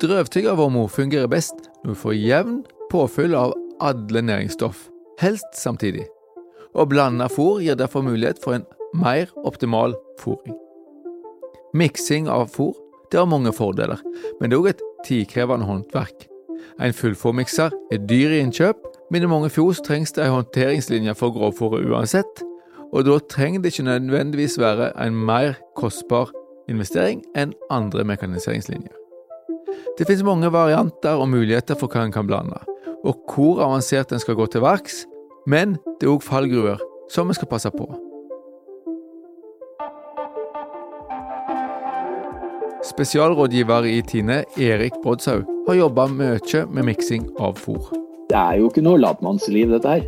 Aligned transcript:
Drøvtyggervormor 0.00 0.88
fungerer 0.88 1.28
best 1.28 1.66
når 1.82 1.92
du 1.92 1.98
får 2.02 2.14
jevn 2.16 2.60
påfyll 2.88 3.34
av 3.36 3.52
alle 3.84 4.22
næringsstoff, 4.24 4.86
helst 5.20 5.58
samtidig. 5.60 6.06
Å 6.72 6.86
blande 6.88 7.26
fôr 7.28 7.58
gir 7.60 7.76
derfor 7.76 8.04
mulighet 8.06 8.40
for 8.40 8.56
en 8.56 8.64
mer 8.96 9.28
optimal 9.44 9.92
fôring. 10.22 10.56
Miksing 11.76 12.30
av 12.32 12.48
fôr 12.54 12.72
det 13.12 13.20
har 13.20 13.28
mange 13.28 13.52
fordeler, 13.52 14.00
men 14.40 14.48
det 14.48 14.56
er 14.56 14.62
òg 14.62 14.68
et 14.70 14.84
tidkrevende 15.04 15.68
håndverk. 15.68 16.24
En 16.80 16.96
fullfòrmikser 16.96 17.74
er 17.92 18.00
dyr 18.08 18.36
i 18.36 18.40
innkjøp, 18.44 18.80
men 19.12 19.26
i 19.26 19.28
mange 19.28 19.50
fjos 19.52 19.82
trengs 19.84 20.14
det 20.16 20.24
en 20.24 20.38
håndteringslinje 20.38 21.16
for 21.18 21.34
grovfòret 21.34 21.84
uansett, 21.90 22.44
og 22.88 23.04
da 23.04 23.18
trenger 23.28 23.60
det 23.60 23.74
ikke 23.74 23.90
nødvendigvis 23.90 24.56
være 24.62 24.94
en 25.04 25.20
mer 25.28 25.58
kostbar 25.76 26.32
investering 26.70 27.20
enn 27.36 27.52
andre 27.68 28.06
mekaniseringslinjer. 28.08 28.99
Det 29.98 30.06
finnes 30.06 30.24
mange 30.24 30.50
varianter 30.52 31.18
og 31.20 31.28
muligheter 31.28 31.78
for 31.78 31.90
hva 31.90 32.06
en 32.06 32.14
kan 32.14 32.28
blande, 32.28 32.60
og 33.04 33.24
hvor 33.28 33.62
avansert 33.64 34.12
en 34.12 34.22
skal 34.22 34.38
gå 34.38 34.46
til 34.52 34.62
verks, 34.64 35.02
men 35.50 35.78
det 35.98 36.06
er 36.06 36.14
òg 36.14 36.24
fallgruver 36.24 36.80
som 37.10 37.28
vi 37.28 37.36
skal 37.36 37.50
passe 37.50 37.72
på. 37.74 37.88
Spesialrådgiver 42.90 43.86
i 43.90 44.00
Tine, 44.02 44.42
Erik 44.56 44.96
Brodshaug, 45.02 45.44
har 45.66 45.76
jobba 45.76 46.06
mye 46.08 46.64
med 46.72 46.86
miksing 46.88 47.26
av 47.38 47.58
fôr. 47.60 47.90
Det 48.30 48.38
er 48.38 48.60
jo 48.60 48.68
ikke 48.70 48.82
noe 48.86 49.00
latmannsliv, 49.02 49.72
dette 49.74 49.90
her. 49.90 50.04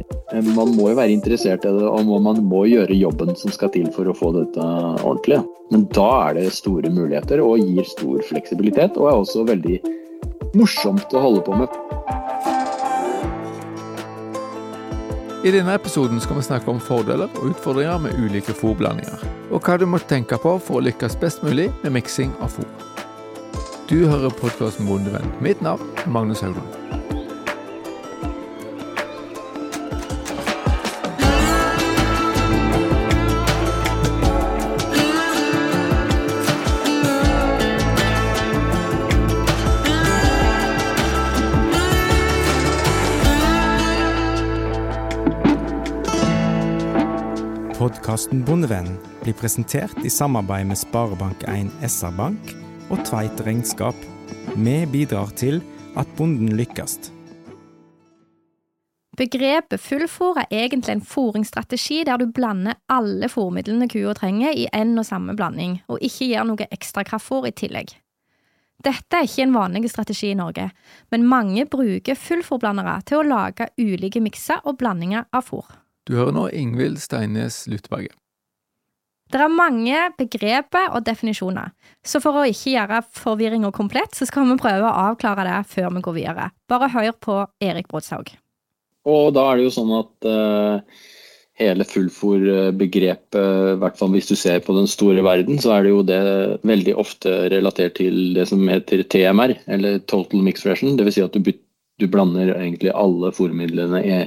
Man 0.55 0.77
må 0.77 0.93
jo 0.93 0.99
være 0.99 1.11
interessert 1.11 1.67
i 1.67 1.73
det, 1.75 1.89
og 1.89 2.07
man 2.23 2.39
må 2.47 2.65
gjøre 2.71 2.95
jobben 2.95 3.35
som 3.37 3.51
skal 3.51 3.73
til 3.75 3.89
for 3.97 4.07
å 4.07 4.15
få 4.15 4.31
dette 4.37 4.63
ordentlig. 5.03 5.43
Men 5.73 5.87
da 5.97 6.09
er 6.29 6.37
det 6.37 6.51
store 6.53 6.91
muligheter 6.93 7.41
og 7.41 7.63
gir 7.63 7.87
stor 7.89 8.21
fleksibilitet, 8.29 8.99
og 9.01 9.09
er 9.09 9.21
også 9.23 9.47
veldig 9.49 9.79
morsomt 10.59 11.15
å 11.17 11.23
holde 11.25 11.45
på 11.47 11.57
med. 11.57 11.79
I 15.43 15.51
denne 15.51 15.73
episoden 15.75 16.21
skal 16.23 16.39
vi 16.39 16.45
snakke 16.47 16.71
om 16.71 16.79
fordeler 16.79 17.33
og 17.41 17.55
utfordringer 17.55 18.05
med 18.05 18.21
ulike 18.21 18.55
fôrblandinger, 18.55 19.25
og 19.51 19.65
hva 19.65 19.79
du 19.81 19.89
må 19.89 19.99
tenke 20.13 20.39
på 20.39 20.55
for 20.61 20.79
å 20.79 20.85
lykkes 20.85 21.17
best 21.25 21.43
mulig 21.43 21.71
med 21.83 21.97
miksing 21.97 22.37
av 22.45 22.53
fôr. 22.53 22.69
Du 23.89 24.05
hører 24.07 24.31
podkasten 24.39 24.87
Bondevenn. 24.87 25.35
Mitt 25.43 25.65
navn 25.65 25.89
er 26.05 26.13
Magnus 26.13 26.45
Haugland. 26.45 27.02
Podkasten 47.83 48.45
Bondevennen 48.45 48.95
blir 49.25 49.35
presentert 49.35 50.05
i 50.07 50.11
samarbeid 50.11 50.69
med 50.69 50.79
Sparebank1 50.79 51.73
SR-Bank 51.83 52.53
og 52.95 53.01
Tveit 53.09 53.43
Regnskap. 53.43 53.99
Vi 54.55 54.75
bidrar 54.93 55.33
til 55.35 55.59
at 55.99 56.13
bonden 56.15 56.53
lykkes. 56.55 57.11
Begrepet 59.19 59.83
fullfôr 59.83 60.39
er 60.45 60.47
egentlig 60.61 60.95
en 60.95 61.03
fôringsstrategi 61.03 62.05
der 62.07 62.23
du 62.23 62.29
blander 62.31 62.79
alle 62.87 63.27
fôrmidlene 63.27 63.91
kua 63.91 64.15
trenger 64.15 64.55
i 64.55 64.71
én 64.71 64.95
og 64.95 65.11
samme 65.11 65.35
blanding, 65.35 65.81
og 65.91 65.99
ikke 65.99 66.31
gir 66.31 66.47
noe 66.47 66.71
ekstra 66.71 67.03
kraftfôr 67.03 67.51
i 67.51 67.57
tillegg. 67.65 67.97
Dette 68.79 69.19
er 69.19 69.27
ikke 69.27 69.49
en 69.49 69.59
vanlig 69.59 69.91
strategi 69.91 70.31
i 70.31 70.39
Norge, 70.39 70.71
men 71.11 71.27
mange 71.27 71.67
bruker 71.67 72.15
fullfòrblandere 72.15 73.01
til 73.11 73.25
å 73.25 73.31
lage 73.35 73.73
ulike 73.75 74.23
mikser 74.23 74.63
og 74.63 74.79
blandinger 74.79 75.27
av 75.35 75.51
fôr. 75.51 75.82
Du 76.09 76.17
hører 76.19 76.35
nå 76.35 76.49
Ingvild 76.51 76.99
Steines 76.99 77.63
Lutberget. 77.71 78.17
Det 79.33 79.41
er 79.41 79.49
mange 79.49 79.97
begreper 80.19 80.91
og 80.93 81.07
definisjoner, 81.07 81.71
så 82.05 82.21
for 82.21 82.37
å 82.37 82.45
ikke 82.45 82.75
gjøre 82.75 82.99
forvirringa 83.17 83.71
komplett, 83.73 84.13
så 84.13 84.27
skal 84.29 84.45
vi 84.51 84.59
prøve 84.61 84.85
å 84.85 85.07
avklare 85.07 85.47
det 85.47 85.61
før 85.73 85.89
vi 85.95 86.03
går 86.05 86.17
videre. 86.19 86.51
Bare 86.69 86.91
hør 86.93 87.15
på 87.17 87.39
Erik 87.65 87.89
Brodshaug. 87.89 88.35
Og 89.09 89.33
da 89.33 89.47
er 89.49 89.59
det 89.59 89.65
jo 89.65 89.75
sånn 89.79 89.95
at 89.97 90.29
uh, 90.29 91.07
hele 91.63 91.87
fullfòr-begrepet, 91.89 93.39
i 93.39 93.79
hvert 93.81 93.97
fall 93.99 94.13
hvis 94.13 94.29
du 94.29 94.35
ser 94.37 94.61
på 94.67 94.77
den 94.77 94.91
store 94.91 95.25
verden, 95.25 95.63
så 95.63 95.79
er 95.79 95.87
det 95.87 95.95
jo 95.95 96.05
det 96.11 96.21
veldig 96.69 96.99
ofte 97.01 97.33
relatert 97.55 97.97
til 98.03 98.35
det 98.37 98.51
som 98.51 98.67
heter 98.69 99.07
TMR, 99.07 99.57
eller 99.73 100.03
Total 100.13 100.45
mixed 100.45 100.69
Ration. 100.69 100.99
Dvs. 100.99 101.17
Si 101.17 101.25
at 101.25 101.41
du, 101.41 101.55
du 102.03 102.07
blander 102.11 102.53
egentlig 102.59 102.93
alle 102.93 103.33
fòrmidlene 103.33 104.05
i 104.05 104.21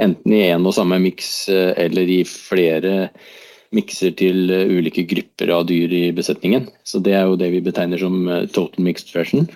enten 0.00 0.34
i 0.34 0.44
en 0.50 0.66
og 0.66 0.76
samme 0.76 0.98
miks 1.02 1.48
eh, 1.52 1.72
eller 1.84 2.08
i 2.08 2.22
flere 2.28 3.08
mikser 3.72 4.12
til 4.18 4.52
eh, 4.52 4.68
ulike 4.68 5.04
grupper 5.08 5.52
av 5.54 5.66
dyr 5.68 5.92
i 5.92 6.04
besetningen. 6.14 6.68
Så 6.84 7.02
Det 7.02 7.16
er 7.16 7.26
jo 7.26 7.38
det 7.40 7.52
vi 7.54 7.64
betegner 7.64 8.00
som 8.00 8.28
eh, 8.28 8.46
total 8.48 8.84
mixed 8.84 9.14
version. 9.16 9.48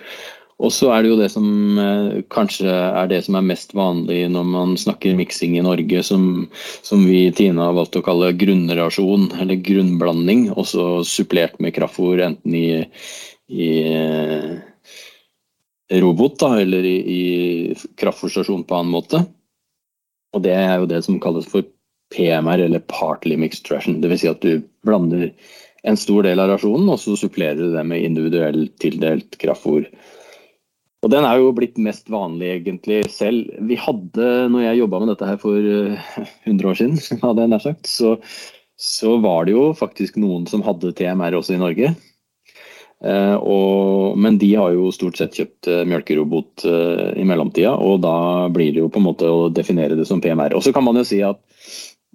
Og 0.57 0.73
så 0.73 0.89
er 0.89 1.03
det 1.05 1.11
jo 1.11 1.19
det 1.21 1.29
som 1.29 1.49
kanskje 2.33 2.73
er 2.73 3.11
det 3.11 3.19
som 3.27 3.37
er 3.37 3.45
mest 3.45 3.75
vanlig 3.77 4.23
når 4.33 4.47
man 4.49 4.71
snakker 4.81 5.13
miksing 5.19 5.59
i 5.59 5.65
Norge, 5.67 6.01
som, 6.01 6.47
som 6.81 7.03
vi 7.05 7.27
i 7.27 7.35
Tina 7.37 7.67
har 7.69 7.77
valgt 7.77 7.99
å 8.01 8.05
kalle 8.07 8.31
grunnrasjon, 8.41 9.27
eller 9.37 9.61
grunnblanding. 9.61 10.47
Også 10.57 11.05
supplert 11.05 11.61
med 11.61 11.77
kraftfôr 11.77 12.25
enten 12.25 12.57
i, 12.57 12.71
i 13.53 13.69
robot 16.01 16.41
da, 16.41 16.55
eller 16.65 16.89
i, 16.89 16.97
i 17.05 17.23
kraftfòrstasjon 18.01 18.65
på 18.65 18.81
annen 18.81 18.97
måte. 18.97 19.27
Og 20.37 20.45
det 20.45 20.53
er 20.53 20.77
jo 20.83 20.91
det 20.91 21.03
som 21.07 21.21
kalles 21.23 21.49
for 21.49 21.65
PMR, 22.15 22.67
eller 22.69 22.85
partly 22.93 23.39
mixed 23.41 23.71
ration. 23.73 24.01
Dvs. 24.03 24.23
Si 24.23 24.31
at 24.31 24.45
du 24.45 24.61
blander 24.87 25.31
en 25.87 25.99
stor 25.99 26.27
del 26.27 26.43
av 26.43 26.51
rasjonen, 26.53 26.89
og 26.93 27.01
så 27.03 27.17
supplerer 27.19 27.59
du 27.59 27.73
det 27.75 27.85
med 27.87 28.05
individuelt 28.05 28.75
tildelt 28.83 29.39
kraftfôr. 29.43 29.87
Og 31.05 31.13
den 31.13 31.27
er 31.29 31.39
jo 31.39 31.53
blitt 31.55 31.77
mest 31.79 32.09
vanlig 32.11 32.49
egentlig 32.57 33.05
selv. 33.15 33.51
Vi 33.69 33.79
hadde, 33.79 34.31
når 34.51 34.65
jeg 34.65 34.81
jobba 34.81 35.01
med 35.03 35.13
dette 35.13 35.29
her 35.29 35.39
for 35.39 35.55
100 35.55 36.25
eh, 36.51 36.67
år 36.67 36.79
siden, 36.81 36.99
hadde 37.25 37.45
jeg 37.45 37.53
nær 37.53 37.63
sagt, 37.63 37.91
så, 37.91 38.17
så 38.81 39.17
var 39.23 39.47
det 39.47 39.55
jo 39.55 39.69
faktisk 39.79 40.19
noen 40.19 40.49
som 40.51 40.65
hadde 40.67 40.95
TMR 40.99 41.39
også 41.39 41.55
i 41.55 41.63
Norge. 41.63 41.93
Uh, 43.05 43.37
og, 43.45 44.17
men 44.17 44.39
de 44.41 44.55
har 44.57 44.73
jo 44.73 44.89
stort 44.95 45.19
sett 45.21 45.37
kjøpt 45.37 45.69
uh, 45.69 45.83
melkerobot 45.89 46.65
uh, 46.65 47.13
i 47.13 47.27
mellomtida, 47.29 47.75
og 47.77 48.01
da 48.07 48.49
blir 48.53 48.73
det 48.73 48.81
jo 48.81 48.89
på 48.93 49.03
en 49.03 49.09
måte 49.11 49.29
å 49.29 49.51
definere 49.53 49.99
det 49.99 50.07
som 50.09 50.23
PMR. 50.25 50.57
Og 50.57 50.65
så 50.65 50.73
kan 50.73 50.87
man 50.87 50.97
jo 50.97 51.05
si 51.05 51.21
at 51.25 51.43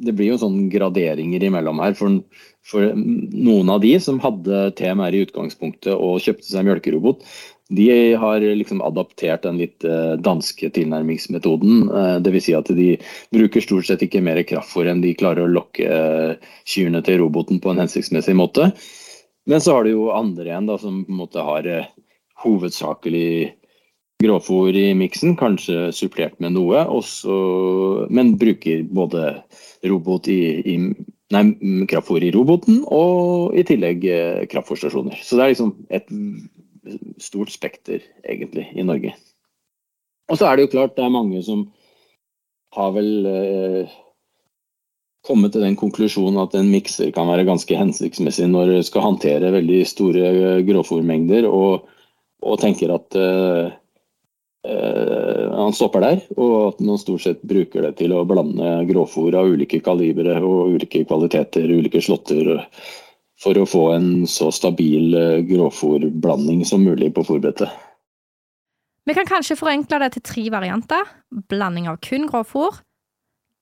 det 0.02 0.16
blir 0.18 0.32
jo 0.32 0.40
sånn 0.42 0.66
graderinger 0.74 1.44
imellom 1.46 1.84
her. 1.84 1.94
For, 2.00 2.18
for 2.66 2.96
noen 2.98 3.70
av 3.70 3.84
de 3.84 3.94
som 4.02 4.18
hadde 4.24 4.72
TMR 4.80 5.14
i 5.14 5.26
utgangspunktet 5.28 5.94
og 5.94 6.24
kjøpte 6.26 6.48
seg 6.50 6.66
melkerobot, 6.66 7.22
de 7.72 7.86
har 8.20 8.42
liksom 8.42 8.82
adaptert 8.84 9.46
den 9.46 9.62
litt 9.62 9.86
danske 10.26 10.72
tilnærmingsmetoden. 10.76 11.86
Dvs. 12.26 12.48
Si 12.48 12.56
at 12.58 12.72
de 12.76 12.88
bruker 13.32 13.64
stort 13.64 13.88
sett 13.88 14.02
ikke 14.04 14.24
mer 14.26 14.42
kraftfôr 14.44 14.90
enn 14.92 15.06
de 15.06 15.14
klarer 15.16 15.46
å 15.46 15.54
lokke 15.54 16.02
kyrne 16.68 17.00
til 17.06 17.22
roboten 17.22 17.62
på 17.64 17.72
en 17.72 17.86
hensiktsmessig 17.86 18.36
måte. 18.36 18.72
Men 19.50 19.62
så 19.62 19.78
har 19.78 19.86
du 19.86 19.94
jo 19.94 20.12
andre 20.14 20.50
igjen 20.50 20.70
da, 20.70 20.78
som 20.82 21.02
på 21.06 21.14
en 21.14 21.22
måte 21.24 21.46
har 21.46 21.68
eh, 21.70 21.90
hovedsakelig 22.44 23.54
grovfòr 24.22 24.76
i 24.78 24.92
miksen, 24.98 25.34
kanskje 25.40 25.90
supplert 25.98 26.38
med 26.44 26.54
noe, 26.54 26.84
også, 26.86 27.38
men 28.14 28.36
bruker 28.42 28.84
både 28.94 29.34
robot 29.90 30.30
i, 30.30 30.42
i 30.62 30.76
nei, 31.34 31.44
kraftfôr 31.90 32.24
i 32.28 32.32
roboten 32.36 32.84
og 32.94 33.58
i 33.58 33.66
tillegg 33.66 34.06
eh, 34.06 34.44
kraftfòrstasjoner. 34.52 35.18
Så 35.26 35.40
det 35.40 35.46
er 35.46 35.54
liksom 35.56 35.74
et 35.90 36.14
stort 37.22 37.54
spekter, 37.54 38.06
egentlig, 38.26 38.68
i 38.78 38.86
Norge. 38.86 39.16
Og 40.32 40.40
så 40.40 40.48
er 40.48 40.58
det 40.58 40.68
jo 40.68 40.76
klart 40.78 40.96
det 40.98 41.06
er 41.06 41.14
mange 41.14 41.42
som 41.46 41.66
har 42.78 42.94
vel 42.96 43.28
eh, 43.28 43.98
kommet 45.26 45.54
til 45.54 45.64
den 45.64 45.78
konklusjonen 45.78 46.40
at 46.42 46.56
en 46.58 46.72
mikser 46.74 47.12
kan 47.14 47.30
være 47.30 47.46
ganske 47.48 47.78
hensiktsmessig 47.78 48.48
når 48.50 48.72
du 48.72 48.80
skal 48.86 49.06
håndtere 49.06 49.54
veldig 49.54 49.84
store 49.90 50.32
eh, 50.32 50.64
grovfòrmengder, 50.68 51.46
og, 51.50 51.86
og, 52.42 52.58
tenker 52.62 52.94
at 52.96 53.18
uh, 53.20 53.70
uh, 54.66 55.46
han 55.60 55.78
stopper 55.78 56.06
der, 56.06 56.24
og 56.38 56.56
at 56.72 56.82
man 56.86 57.00
stort 57.02 57.26
sett 57.28 57.46
bruker 57.46 57.86
det 57.86 57.94
til 58.02 58.16
å 58.18 58.26
blande 58.26 58.80
grovfòr 58.90 59.38
av 59.38 59.54
ulike 59.54 59.82
kalibre 59.86 60.40
og 60.42 60.76
ulike 60.78 61.06
kvaliteter, 61.06 61.70
ulike 61.70 62.02
slåtter, 62.02 62.58
for 63.42 63.58
å 63.58 63.70
få 63.70 63.88
en 63.96 64.10
så 64.30 64.52
stabil 64.54 65.16
grovfòrblanding 65.50 66.62
som 66.66 66.84
mulig 66.86 67.10
på 67.14 67.24
fòrbrettet. 67.26 67.70
Vi 69.10 69.16
kan 69.18 69.26
kanskje 69.26 69.58
forenkle 69.58 69.98
det 70.04 70.12
til 70.14 70.24
tre 70.30 70.44
varianter. 70.54 71.08
Blanding 71.50 71.88
av 71.90 71.98
kun 72.06 72.28
grovfòr, 72.30 72.84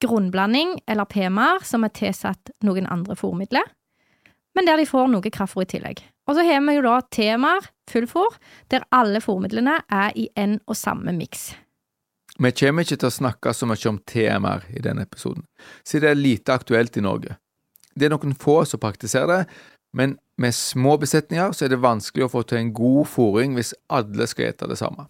grunnblanding 0.04 0.78
eller 0.88 1.06
PMR 1.06 1.66
som 1.68 1.84
er 1.84 1.94
tilsatt 1.96 2.52
noen 2.66 2.88
andre 2.90 3.18
fôrmidler, 3.20 3.68
men 4.56 4.68
der 4.68 4.80
de 4.80 4.88
får 4.90 5.10
noe 5.12 5.32
kraftfôr 5.32 5.68
i 5.68 5.72
tillegg. 5.76 6.04
Og 6.30 6.38
så 6.38 6.46
har 6.46 6.62
vi 6.62 6.76
jo 6.78 6.86
da 6.86 7.00
TMR, 7.16 7.66
fullfôr, 7.90 8.38
der 8.70 8.86
alle 8.94 9.22
fôrmidlene 9.24 9.80
er 9.90 10.14
i 10.16 10.28
en 10.38 10.60
og 10.68 10.78
samme 10.78 11.14
miks. 11.16 11.52
Vi 12.40 12.52
kommer 12.56 12.86
ikke 12.86 13.00
til 13.02 13.10
å 13.10 13.14
snakke 13.14 13.54
så 13.54 13.68
mye 13.68 13.90
om 13.90 14.00
TMR 14.08 14.68
i 14.72 14.84
denne 14.84 15.04
episoden, 15.08 15.44
siden 15.84 16.06
det 16.06 16.12
er 16.12 16.22
lite 16.22 16.56
aktuelt 16.56 16.98
i 16.98 17.04
Norge. 17.04 17.36
Det 17.96 18.08
er 18.08 18.14
noen 18.14 18.38
få 18.38 18.62
som 18.70 18.80
praktiserer 18.80 19.32
det, 19.34 19.42
men 19.98 20.18
med 20.40 20.56
små 20.56 20.96
besetninger 21.02 21.52
så 21.52 21.66
er 21.66 21.74
det 21.74 21.82
vanskelig 21.84 22.28
å 22.28 22.32
få 22.32 22.46
til 22.48 22.62
en 22.62 22.74
god 22.78 23.10
fòring 23.10 23.58
hvis 23.58 23.74
alle 23.92 24.28
skal 24.30 24.54
ete 24.54 24.70
det 24.70 24.78
samme. 24.80 25.10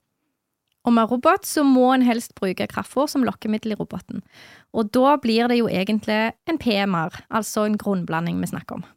Og 0.87 0.95
med 0.95 1.11
robot 1.11 1.45
så 1.45 1.65
må 1.67 1.89
en 1.93 2.05
helst 2.07 2.33
bruke 2.39 2.67
kraftfôr 2.71 3.09
som 3.11 3.25
lokkemiddel 3.27 3.75
i 3.75 3.79
roboten. 3.79 4.23
Og 4.71 4.91
da 4.95 5.17
blir 5.21 5.49
det 5.51 5.59
jo 5.59 5.67
egentlig 5.67 6.31
en 6.49 6.61
PMR, 6.61 7.21
altså 7.27 7.65
en 7.67 7.77
grunnblanding 7.79 8.39
vi 8.39 8.51
snakker 8.53 8.79
om. 8.79 8.87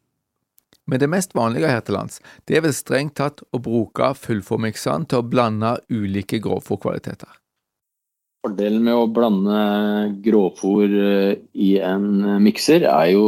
Men 0.87 0.99
det 0.99 1.07
mest 1.11 1.35
vanlige 1.35 1.69
her 1.71 1.83
til 1.83 1.95
lands, 1.95 2.19
det 2.47 2.57
er 2.57 2.65
vel 2.65 2.75
strengt 2.75 3.15
tatt 3.19 3.43
å 3.55 3.61
bruke 3.63 4.11
fullformiksene 4.19 5.07
til 5.07 5.21
å 5.21 5.27
blande 5.27 5.77
ulike 5.91 6.41
grovfòrkvaliteter. 6.43 7.29
Fordelen 8.43 8.83
med 8.83 8.99
å 8.99 9.07
blande 9.07 9.59
grovfòr 10.25 10.97
eh, 10.99 11.37
i 11.55 11.77
en 11.79 12.43
mikser 12.43 12.83
er 12.83 13.13
jo 13.13 13.27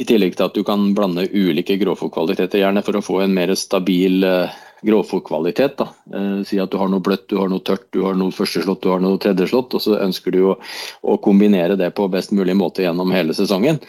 i 0.00 0.04
tillegg 0.08 0.36
til 0.36 0.48
at 0.48 0.56
du 0.56 0.60
kan 0.66 0.90
blande 0.96 1.24
ulike 1.32 1.78
grovfòrkvaliteter, 1.80 2.60
gjerne 2.60 2.84
for 2.84 2.98
å 2.98 3.04
få 3.04 3.22
en 3.24 3.32
mer 3.36 3.52
stabil 3.56 4.24
uh, 4.24 4.52
grovfòrkvalitet. 4.86 5.82
Eh, 6.14 6.38
si 6.48 6.60
at 6.62 6.72
du 6.72 6.78
har 6.80 6.90
noe 6.92 7.04
bløtt, 7.04 7.28
du 7.30 7.38
har 7.40 7.50
noe 7.52 7.64
tørt, 7.64 7.88
du 7.94 8.02
har 8.06 8.16
noe 8.18 8.34
førsteslått, 8.34 8.82
du 8.84 8.92
har 8.92 9.02
noe 9.02 9.20
tredjeslått, 9.22 9.76
og 9.78 9.84
så 9.84 9.98
ønsker 10.02 10.34
du 10.34 10.40
å, 10.52 10.56
å, 11.02 11.18
kombinere 11.22 11.78
det 11.80 11.92
på 11.96 12.08
best 12.12 12.34
mulig 12.36 12.56
måte 12.58 12.84
gjennom 12.86 13.14
hele 13.14 13.36
sesongen. 13.36 13.80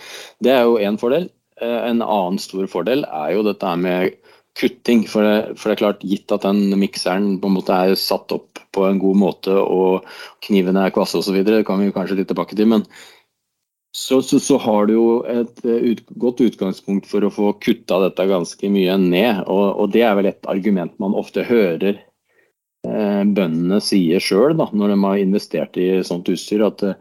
Det 0.43 0.53
er 0.53 0.67
jo 0.67 0.79
én 0.81 0.99
fordel. 1.01 1.29
Eh, 1.61 1.79
en 1.89 2.03
annen 2.03 2.41
stor 2.41 2.69
fordel 2.71 3.07
er 3.09 3.33
jo 3.35 3.45
dette 3.47 3.75
med 3.79 4.19
kutting. 4.59 5.07
For 5.09 5.25
det, 5.25 5.57
for 5.57 5.69
det, 5.69 5.77
er 5.77 5.81
klart, 5.81 6.05
gitt 6.05 6.33
at 6.33 6.45
den 6.45 6.77
mikseren 6.79 7.37
på 7.41 7.49
en 7.49 7.57
måte 7.57 7.73
er 7.73 7.97
satt 7.99 8.33
opp 8.35 8.61
på 8.73 8.85
en 8.87 9.01
god 9.01 9.17
måte 9.21 9.53
og 9.53 10.07
knivene 10.45 10.87
er 10.87 10.93
kvasse 10.93 11.19
osv., 11.19 11.35
det 11.45 11.65
kan 11.67 11.81
vi 11.81 11.93
kanskje 11.93 12.17
litt 12.21 12.31
tilbake 12.31 12.57
til. 12.57 12.69
men 12.71 12.85
så, 13.95 14.21
så, 14.21 14.39
så, 14.39 14.57
har 14.57 14.87
du 14.89 14.93
jo 14.95 15.09
et 15.29 15.65
eh, 15.65 15.91
ut, 15.93 16.01
godt 16.17 16.41
utgangspunkt 16.41 17.05
for 17.05 17.25
å 17.25 17.33
få 17.33 17.51
kutta 17.61 17.99
dette 18.01 18.25
ganske 18.25 18.71
mye 18.73 18.95
ned. 18.97 19.43
Og, 19.45 19.65
og 19.83 19.91
det 19.93 20.01
er 20.01 20.17
vel 20.17 20.31
et 20.31 20.49
argument 20.49 20.95
man 21.03 21.13
ofte 21.17 21.45
hører 21.45 21.99
eh, 22.87 23.21
bøndene 23.21 23.77
sier 23.85 24.23
sjøl 24.23 24.57
når 24.57 24.95
de 24.95 24.97
har 25.03 25.21
investert 25.21 25.77
i 25.77 25.91
sånt 26.07 26.31
utstyr, 26.33 26.65
at 26.65 26.81
eh, 26.87 26.97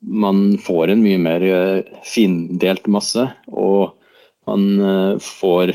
man 0.00 0.54
får 0.62 0.94
en 0.94 1.02
mye 1.02 1.18
mer 1.18 1.48
eh, 1.50 1.90
findelt 2.06 2.86
masse. 2.86 3.26
Og 3.50 3.90
man 4.46 4.70
eh, 4.78 5.14
får 5.18 5.74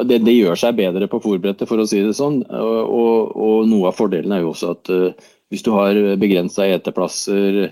det, 0.00 0.22
det, 0.24 0.32
gjør 0.32 0.64
seg 0.64 0.80
bedre 0.80 1.12
på 1.12 1.20
fòrbrettet, 1.22 1.68
for 1.68 1.78
å 1.78 1.86
si 1.86 2.00
det 2.02 2.16
sånn. 2.16 2.40
Og, 2.48 2.78
og, 2.88 3.34
og 3.36 3.68
noe 3.68 3.92
av 3.92 4.00
fordelen 4.00 4.32
er 4.32 4.46
jo 4.46 4.54
også 4.56 4.72
at 4.78 4.96
eh, 4.96 5.32
hvis 5.52 5.68
du 5.68 5.74
har 5.76 6.00
begrensa 6.16 6.72
eteplasser, 6.72 7.66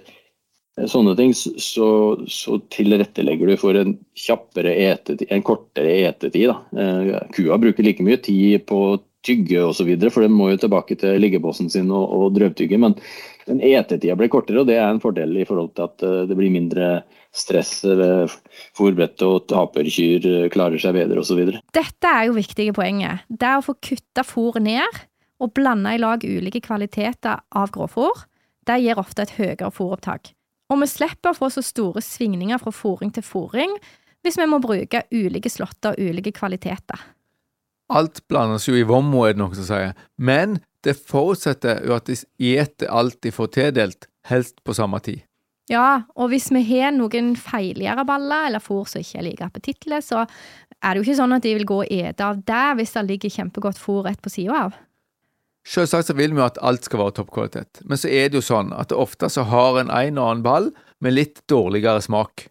sånne 0.89 1.15
ting, 1.19 1.35
så, 1.37 1.89
så, 2.31 2.59
tilrettelegger 2.73 3.53
du 3.53 3.57
for 3.61 3.77
en 3.77 3.97
kjappere 4.17 4.73
etetid, 4.87 5.29
en 5.33 5.45
kortere 5.45 5.99
etetid. 6.09 6.49
Da. 6.49 6.83
Eh, 6.83 7.17
kua 7.37 7.59
bruker 7.61 7.85
like 7.85 8.05
mye 8.05 8.21
tid 8.23 8.65
på 8.69 9.01
tygge 9.23 9.61
osv., 9.69 9.93
for 10.11 10.25
den 10.25 10.35
må 10.35 10.51
jo 10.51 10.63
tilbake 10.65 10.97
til 10.99 11.21
liggebåsen 11.23 11.71
sin 11.71 11.93
og, 11.95 12.09
og 12.17 12.33
drøvtygge. 12.39 12.81
Men 12.81 12.97
den 13.47 13.61
etetida 13.63 14.17
blir 14.19 14.33
kortere, 14.33 14.63
og 14.63 14.71
det 14.71 14.81
er 14.81 14.89
en 14.89 15.03
fordel 15.03 15.37
i 15.37 15.47
forhold 15.49 15.75
til 15.77 15.91
at 15.91 16.09
eh, 16.09 16.25
det 16.31 16.39
blir 16.41 16.55
mindre 16.55 16.91
stress 17.33 17.79
ved 17.85 18.33
fòrbrettet 18.77 19.23
og 19.25 19.47
taperkyr 19.49 20.51
klarer 20.53 20.81
seg 20.81 20.99
bedre 20.99 21.23
osv. 21.23 21.47
Dette 21.73 22.11
er 22.11 22.29
jo 22.29 22.37
viktige 22.37 22.75
poenget. 22.77 23.25
Det 23.29 23.49
er 23.49 23.61
å 23.61 23.65
få 23.65 23.77
kutta 23.81 24.25
fôr 24.27 24.61
ned 24.61 25.01
og 25.43 25.55
blande 25.57 25.95
i 25.97 26.01
lag 26.01 26.23
ulike 26.25 26.61
kvaliteter 26.65 27.41
av 27.57 27.73
grovfòr. 27.73 28.29
Det 28.69 28.79
gir 28.85 29.01
ofte 29.01 29.25
et 29.25 29.35
høyere 29.39 29.73
fôropptak. 29.75 30.35
Og 30.73 30.81
vi 30.81 30.89
slipper 30.89 31.33
å 31.33 31.37
få 31.37 31.51
så 31.53 31.63
store 31.65 32.01
svingninger 32.05 32.61
fra 32.63 32.73
fòring 32.73 33.13
til 33.13 33.27
fòring 33.27 33.75
hvis 34.23 34.39
vi 34.39 34.47
må 34.49 34.61
bruke 34.63 35.03
ulike 35.13 35.51
slåtter 35.51 35.97
og 35.97 36.13
ulike 36.13 36.33
kvaliteter. 36.35 37.01
Alt 37.93 38.23
blandes 38.31 38.69
jo 38.69 38.77
i 38.79 38.87
vommo, 38.89 39.27
er 39.27 39.35
det 39.35 39.43
noen 39.43 39.59
som 39.59 39.67
sier, 39.69 39.93
men 40.17 40.61
det 40.87 40.95
forutsetter 40.97 41.83
jo 41.87 41.97
at 41.97 42.09
de 42.09 42.17
eter 42.55 42.89
alt 42.89 43.19
de 43.23 43.35
får 43.35 43.51
tildelt, 43.59 44.09
helst 44.31 44.63
på 44.65 44.75
samme 44.79 45.03
tid. 45.05 45.27
Ja, 45.71 46.05
og 46.19 46.33
hvis 46.33 46.49
vi 46.55 46.63
har 46.67 46.95
noen 46.95 47.35
feiligere 47.39 48.05
baller 48.07 48.49
eller 48.49 48.63
fôr 48.63 48.89
som 48.91 49.03
ikke 49.03 49.21
er 49.21 49.27
like 49.29 49.47
appetittlige, 49.47 50.01
så 50.03 50.25
er 50.25 50.95
det 50.95 51.03
jo 51.03 51.07
ikke 51.07 51.21
sånn 51.21 51.37
at 51.37 51.45
de 51.45 51.53
vil 51.59 51.69
gå 51.69 51.83
og 51.85 51.93
ete 51.93 52.27
av 52.27 52.41
det 52.49 52.65
hvis 52.79 52.97
det 52.97 53.05
ligger 53.11 53.37
kjempegodt 53.37 53.79
fôr 53.81 54.07
rett 54.09 54.23
på 54.23 54.33
sida 54.33 54.65
av. 54.67 54.81
Selvsagt 55.69 56.09
så 56.11 56.15
vil 56.19 56.35
vi 56.35 56.43
at 56.43 56.59
alt 56.65 56.89
skal 56.89 57.05
være 57.05 57.17
toppkvalitet, 57.21 57.83
men 57.87 57.99
så 58.01 58.11
er 58.11 58.31
det 58.31 58.41
jo 58.41 58.45
sånn 58.45 58.73
at 58.75 58.91
det 58.91 58.99
ofte 58.99 59.29
så 59.31 59.45
har 59.47 59.79
en 59.79 59.93
en 59.95 60.19
og 60.19 60.31
annen 60.31 60.47
ball 60.47 60.71
med 61.03 61.15
litt 61.15 61.43
dårligere 61.51 62.03
smak. 62.03 62.49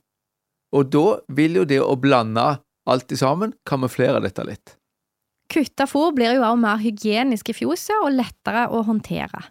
Og 0.71 0.91
da 0.93 1.19
vil 1.35 1.59
jo 1.59 1.65
det 1.67 1.81
å 1.83 1.97
blande 1.99 2.61
alt 2.87 3.11
i 3.11 3.19
sammen 3.19 3.51
kamuflere 3.67 4.23
dette 4.23 4.45
litt. 4.47 4.77
Kutta 5.51 5.83
fôr 5.89 6.13
blir 6.15 6.37
jo 6.37 6.45
også 6.47 6.61
mer 6.63 6.79
hygienisk 6.79 7.51
i 7.51 7.57
fjoset 7.57 7.97
og 7.99 8.13
lettere 8.15 8.69
å 8.71 8.85
håndtere. 8.87 9.43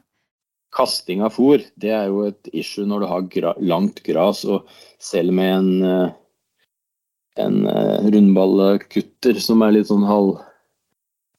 Kasting 0.73 1.21
av 1.27 1.35
fôr 1.35 1.61
det 1.83 1.91
er 1.93 2.09
jo 2.09 2.25
et 2.31 2.49
issue 2.56 2.89
når 2.89 3.03
du 3.03 3.09
har 3.11 3.27
gra 3.35 3.55
langt 3.61 4.01
gras, 4.06 4.45
og 4.47 4.69
selv 5.03 5.35
med 5.37 5.53
en, 5.53 5.71
eh, 5.85 6.13
en 7.45 7.67
eh, 7.67 8.09
rundballkutter 8.15 9.41
som 9.43 9.67
er 9.67 9.77
litt 9.77 9.91
sånn 9.91 10.06
halv 10.09 10.39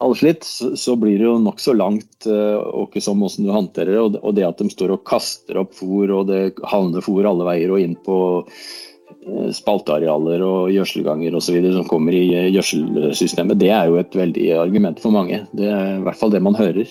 halvslitt, 0.02 0.46
så 0.76 0.96
blir 0.96 1.20
det 1.20 1.28
jo 1.28 1.38
nokså 1.42 1.74
langt 1.78 2.28
åkke 2.28 3.00
eh, 3.00 3.04
som 3.04 3.24
åssen 3.24 3.46
du 3.46 3.52
håndterer 3.54 3.98
det. 3.98 4.22
Og 4.22 4.36
det 4.38 4.48
at 4.48 4.62
de 4.62 4.70
står 4.72 4.96
og 4.96 5.06
kaster 5.08 5.62
opp 5.62 5.76
fôr, 5.78 6.12
og 6.16 6.28
det 6.32 6.58
havner 6.68 7.06
fôr 7.06 7.28
alle 7.30 7.48
veier 7.48 7.74
og 7.74 7.84
inn 7.84 7.96
på 8.06 8.18
eh, 8.42 9.50
spaltearealer 9.56 10.44
og 10.46 10.74
gjødselganger 10.74 11.38
osv. 11.38 11.62
som 11.78 11.88
kommer 11.90 12.18
i 12.18 12.26
eh, 12.36 12.52
gjødselsystemet, 12.56 13.62
det 13.62 13.72
er 13.76 13.90
jo 13.92 14.02
et 14.02 14.18
veldig 14.18 14.52
argument 14.60 15.02
for 15.04 15.16
mange. 15.16 15.44
Det 15.58 15.70
er 15.70 15.98
i 15.98 16.06
hvert 16.06 16.20
fall 16.20 16.34
det 16.34 16.44
man 16.44 16.58
hører 16.60 16.90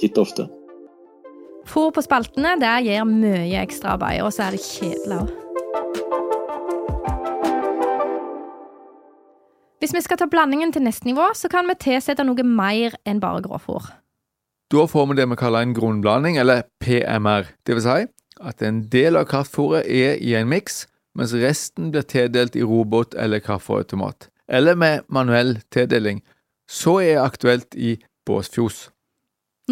titt 0.00 0.18
og 0.18 0.28
ofte. 0.28 0.48
Fôr 1.68 1.92
på 1.94 2.02
spaltene 2.02 2.56
det 2.58 2.74
gir 2.88 3.06
mye 3.06 3.62
ekstraarbeid, 3.62 4.24
og 4.26 4.34
så 4.34 4.48
er 4.48 4.56
det 4.56 4.66
kjedelig. 4.66 5.22
Hvis 9.82 9.94
vi 9.96 10.00
skal 10.04 10.14
ta 10.20 10.28
blandingen 10.30 10.70
til 10.70 10.84
neste 10.86 11.08
nivå, 11.08 11.24
så 11.34 11.48
kan 11.50 11.66
vi 11.66 11.74
tilsette 11.74 12.22
noe 12.22 12.44
mer 12.46 12.94
enn 13.02 13.18
bare 13.18 13.40
grovfôr. 13.42 13.88
Da 14.70 14.84
får 14.86 15.08
vi 15.10 15.16
det 15.18 15.24
vi 15.32 15.38
kaller 15.40 15.66
en 15.66 15.72
grunnblanding, 15.74 16.38
eller 16.38 16.68
PMR. 16.78 17.50
Det 17.66 17.74
vil 17.74 17.82
si 17.82 18.04
at 18.38 18.62
en 18.62 18.78
del 18.92 19.18
av 19.18 19.26
kraftfôret 19.32 19.90
er 19.90 20.22
i 20.22 20.36
en 20.38 20.46
miks, 20.46 20.84
mens 21.18 21.34
resten 21.34 21.90
blir 21.90 22.06
tildelt 22.06 22.54
i 22.54 22.62
robot 22.62 23.18
eller 23.18 23.42
kaffeautomat, 23.42 24.28
eller 24.46 24.78
med 24.78 25.02
manuell 25.10 25.56
tildeling. 25.74 26.22
Så 26.70 27.00
er 27.02 27.16
det 27.16 27.26
aktuelt 27.26 27.74
i 27.74 27.96
båsfjos. 28.22 28.91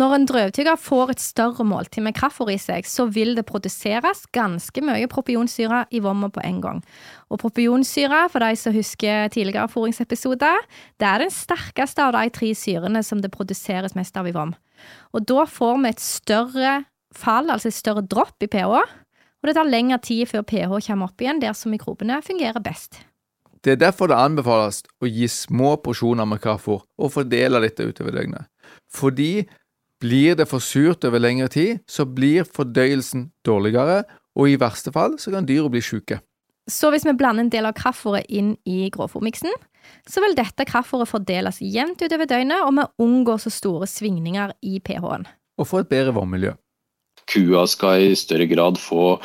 Når 0.00 0.14
en 0.16 0.25
drøvtygger 0.25 0.78
får 0.80 1.11
et 1.12 1.21
større 1.21 1.64
måltid 1.66 2.04
med 2.07 2.14
kraftfôr 2.16 2.49
i 2.54 2.57
seg, 2.61 2.87
så 2.88 3.04
vil 3.12 3.35
det 3.37 3.45
produseres 3.49 4.23
ganske 4.33 4.80
mye 4.87 5.09
propionsyre 5.12 5.83
i 5.92 6.00
vomma 6.00 6.30
på 6.33 6.40
en 6.47 6.61
gang. 6.62 6.78
Og 7.28 7.42
propionsyre, 7.42 8.23
for 8.33 8.40
de 8.40 8.57
som 8.57 8.73
husker 8.73 9.28
tidligere 9.35 9.69
fôringsepisoder, 9.69 10.64
det 10.97 11.09
er 11.09 11.21
den 11.25 11.35
sterkeste 11.35 12.07
av 12.07 12.14
de 12.16 12.33
tre 12.33 12.54
syrene 12.57 13.02
som 13.04 13.21
det 13.21 13.33
produseres 13.35 13.97
mest 13.99 14.16
av 14.16 14.30
i 14.30 14.35
vom. 14.37 14.54
Og 15.12 15.26
da 15.28 15.45
får 15.45 15.76
vi 15.83 15.92
et 15.92 16.02
større 16.07 16.75
fall, 17.12 17.50
altså 17.52 17.69
et 17.69 17.76
større 17.76 18.07
dropp 18.07 18.40
i 18.47 18.49
pH, 18.49 18.80
og 18.80 19.49
det 19.49 19.57
tar 19.59 19.69
lengre 19.69 20.00
tid 20.00 20.30
før 20.30 20.47
pH 20.49 20.80
kommer 20.87 21.11
opp 21.11 21.21
igjen 21.21 21.45
der 21.45 21.52
som 21.57 21.75
mikrobene 21.75 22.23
fungerer 22.25 22.62
best. 22.64 23.02
Det 23.61 23.75
er 23.75 23.83
derfor 23.83 24.09
det 24.09 24.16
anbefales 24.16 24.80
å 25.04 25.09
gi 25.09 25.26
små 25.28 25.75
porsjoner 25.85 26.25
med 26.25 26.40
kraftfôr 26.40 26.80
og 26.80 27.12
fordele 27.12 27.61
dette 27.61 27.85
utover 27.85 28.16
døgnet. 28.16 28.49
Fordi 28.88 29.45
blir 30.00 30.37
det 30.38 30.49
for 30.49 30.64
surt 30.64 31.04
over 31.04 31.21
lengre 31.21 31.49
tid, 31.52 31.80
så 31.88 32.07
blir 32.09 32.49
fordøyelsen 32.49 33.30
dårligere, 33.47 34.02
og 34.38 34.49
i 34.49 34.59
verste 34.61 34.92
fall 34.95 35.19
så 35.21 35.33
kan 35.35 35.49
dyra 35.49 35.71
bli 35.73 35.83
syke. 35.85 36.21
Så 36.71 36.92
hvis 36.92 37.04
vi 37.07 37.16
blander 37.19 37.45
en 37.45 37.52
del 37.52 37.66
av 37.66 37.75
kraftfôret 37.78 38.28
inn 38.28 38.54
i 38.69 38.88
grovfòrmiksen, 38.95 39.52
så 40.09 40.23
vil 40.23 40.37
dette 40.38 40.66
kraftfôret 40.69 41.09
fordeles 41.11 41.61
jevnt 41.64 42.02
utover 42.04 42.28
døgnet, 42.30 42.62
og 42.64 42.76
vi 42.76 42.87
unngår 43.04 43.42
så 43.42 43.52
store 43.52 43.88
svingninger 43.90 44.54
i 44.62 44.78
pH-en. 44.85 45.26
Og 45.61 45.69
få 45.69 45.83
et 45.83 45.90
bedre 45.90 46.14
vannmiljø. 46.16 46.54
Kua 47.30 47.66
skal 47.69 48.11
i 48.11 48.19
større 48.19 48.47
grad 48.50 48.78
få 48.80 49.19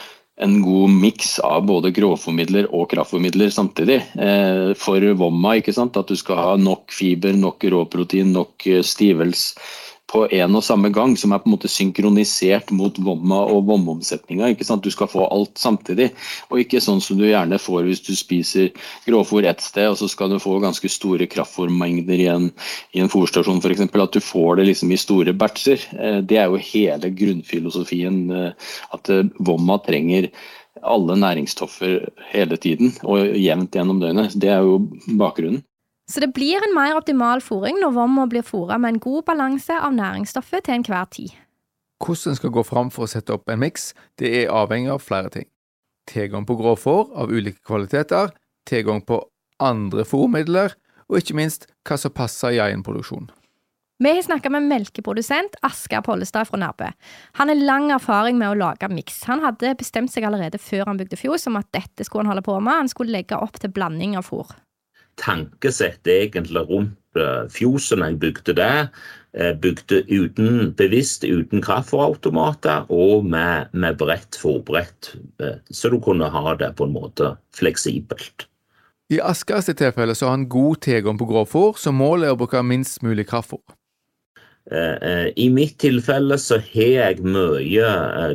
en 0.43 0.57
god 0.59 0.91
miks 0.91 1.37
av 1.45 1.63
både 1.69 1.93
grovfòrmidler 1.95 2.67
og 2.75 2.89
kraftfòrmidler 2.91 3.53
samtidig. 3.53 4.01
Eh, 4.19 4.73
for 4.79 5.05
vomma, 5.15 5.55
ikke 5.59 5.75
sant? 5.75 5.95
at 5.95 6.11
du 6.11 6.17
skal 6.19 6.41
ha 6.41 6.55
nok 6.59 6.91
fiber, 6.91 7.37
nok 7.39 7.63
råprotein, 7.71 8.33
nok 8.35 8.67
eh, 8.67 8.83
stivels 8.83 9.53
på 10.11 10.25
en 10.31 10.55
og 10.57 10.63
samme 10.63 10.91
gang, 10.93 11.15
som 11.17 11.33
er 11.33 11.41
på 11.41 11.49
en 11.49 11.55
måte 11.55 11.69
synkronisert 11.71 12.71
mot 12.75 12.97
vomma 13.01 13.41
og 13.51 13.65
vomomsetninga. 13.69 14.51
Du 14.83 14.91
skal 14.93 15.09
få 15.09 15.25
alt 15.33 15.57
samtidig, 15.57 16.11
og 16.49 16.61
ikke 16.61 16.81
sånn 16.83 17.01
som 17.01 17.17
du 17.19 17.25
gjerne 17.25 17.59
får 17.61 17.87
hvis 17.87 18.03
du 18.05 18.13
spiser 18.17 18.69
grovfôr 19.07 19.47
ett 19.49 19.63
sted, 19.65 19.89
og 19.89 19.97
så 19.99 20.09
skal 20.11 20.31
du 20.31 20.39
få 20.41 20.59
ganske 20.63 20.89
store 20.91 21.27
kraftfòrmengder 21.31 22.21
i 22.21 22.29
en, 22.31 22.51
i 22.93 23.01
en 23.01 23.11
fòrstasjon 23.11 23.63
f.eks. 23.63 23.87
At 24.05 24.13
du 24.13 24.21
får 24.21 24.59
det 24.59 24.69
liksom 24.69 24.93
i 24.93 25.01
store 25.01 25.33
batcher. 25.33 25.81
Eh, 25.97 26.19
det 26.21 26.39
er 26.41 26.51
jo 26.51 26.61
hele 26.61 27.09
grunnfilosofien. 27.15 28.21
Eh, 28.29 28.73
at 28.95 29.11
eh, 29.13 29.25
vomma 29.39 29.79
trenger 29.85 30.29
alle 30.85 31.15
næringsstoffer 31.17 32.09
hele 32.33 32.57
tiden 32.61 32.93
og 33.07 33.31
jevnt 33.39 33.75
gjennom 33.75 34.01
døgnet. 34.03 34.35
Det 34.37 34.51
er 34.53 34.65
jo 34.65 34.83
bakgrunnen. 35.17 35.63
Så 36.07 36.21
det 36.21 36.33
blir 36.33 36.61
en 36.61 36.75
mer 36.75 36.93
optimal 36.99 37.41
fôring 37.41 37.79
når 37.81 37.95
vomma 37.95 38.27
blir 38.29 38.45
fòra 38.45 38.77
med 38.77 38.93
en 38.93 39.01
god 39.01 39.25
balanse 39.25 39.73
av 39.73 39.93
næringsstoffet 39.95 40.67
til 40.67 40.77
enhver 40.77 41.09
tid. 41.09 41.33
Hvordan 42.03 42.31
en 42.31 42.37
skal 42.37 42.53
gå 42.53 42.63
fram 42.67 42.91
for 42.93 43.05
å 43.05 43.09
sette 43.09 43.33
opp 43.33 43.49
en 43.49 43.63
miks, 43.63 43.93
det 44.21 44.29
er 44.43 44.51
avhengig 44.53 44.91
av 44.93 45.01
flere 45.01 45.31
ting. 45.33 45.47
Tilgang 46.05 46.45
på 46.45 46.57
grovfôr 46.59 47.09
av 47.17 47.31
ulike 47.33 47.63
kvaliteter, 47.65 48.29
tilgang 48.69 49.01
på 49.01 49.23
andre 49.63 50.05
fôrmidler, 50.05 50.75
og 51.09 51.17
ikke 51.21 51.37
minst 51.37 51.65
hva 51.87 51.97
som 51.97 52.13
passer 52.13 52.53
i 52.53 52.61
egen 52.61 52.83
produksjon. 52.85 53.31
Vi 54.03 54.11
har 54.11 54.25
snakka 54.25 54.51
med 54.51 54.67
melkeprodusent 54.67 55.55
Asker 55.63 56.03
Pollestad 56.03 56.49
fra 56.49 56.59
Nærbø. 56.59 56.89
Han 57.39 57.49
har 57.49 57.61
lang 57.63 57.87
erfaring 57.95 58.37
med 58.37 58.51
å 58.51 58.59
lage 58.59 58.89
miks. 58.91 59.23
Han 59.29 59.39
hadde 59.45 59.71
bestemt 59.79 60.11
seg 60.11 60.27
allerede 60.27 60.59
før 60.59 60.91
han 60.91 60.99
bygde 60.99 61.17
fjos 61.17 61.47
om 61.47 61.55
at 61.61 61.71
dette 61.73 62.03
skulle 62.03 62.25
han 62.25 62.33
holde 62.33 62.43
på 62.45 62.59
med. 62.59 62.83
Han 62.83 62.91
skulle 62.91 63.15
legge 63.15 63.39
opp 63.39 63.55
til 63.63 63.71
blanding 63.71 64.17
av 64.19 64.27
fôr 64.27 64.51
tankesett 65.21 66.07
egentlig 66.07 66.65
rundt 66.69 67.19
uh, 67.19 67.45
fjoset 67.51 67.99
når 67.99 68.13
jeg 68.13 68.19
bygde 68.23 68.57
det. 68.57 68.73
Uh, 69.35 69.53
bygde 69.61 70.01
uten, 70.09 70.73
bevisst 70.79 71.25
uten 71.27 71.63
kraftfòrautomater 71.65 72.89
og 72.93 73.25
med, 73.27 73.71
med 73.73 73.97
bredt 73.99 74.39
forberedt, 74.39 75.15
uh, 75.43 75.57
så 75.71 75.91
du 75.91 75.99
kunne 76.03 76.29
ha 76.31 76.57
det 76.59 76.73
på 76.75 76.87
en 76.87 76.95
måte 76.95 77.35
fleksibelt. 77.55 78.47
I 79.13 79.19
Askers 79.21 79.67
tilfelle 79.69 80.15
så 80.17 80.25
har 80.29 80.37
han 80.39 80.49
god 80.49 80.81
tilgang 80.81 81.17
på 81.19 81.27
grovfòr, 81.29 81.75
så 81.77 81.93
målet 81.93 82.29
er 82.29 82.33
å 82.33 82.39
bruke 82.39 82.63
minst 82.65 83.03
mulig 83.05 83.27
kraftfôr. 83.29 83.61
I 84.65 85.45
mitt 85.53 85.75
tilfelle 85.77 86.39
så 86.41 86.57
har 86.73 86.87
jeg 86.89 87.19
mye 87.21 87.89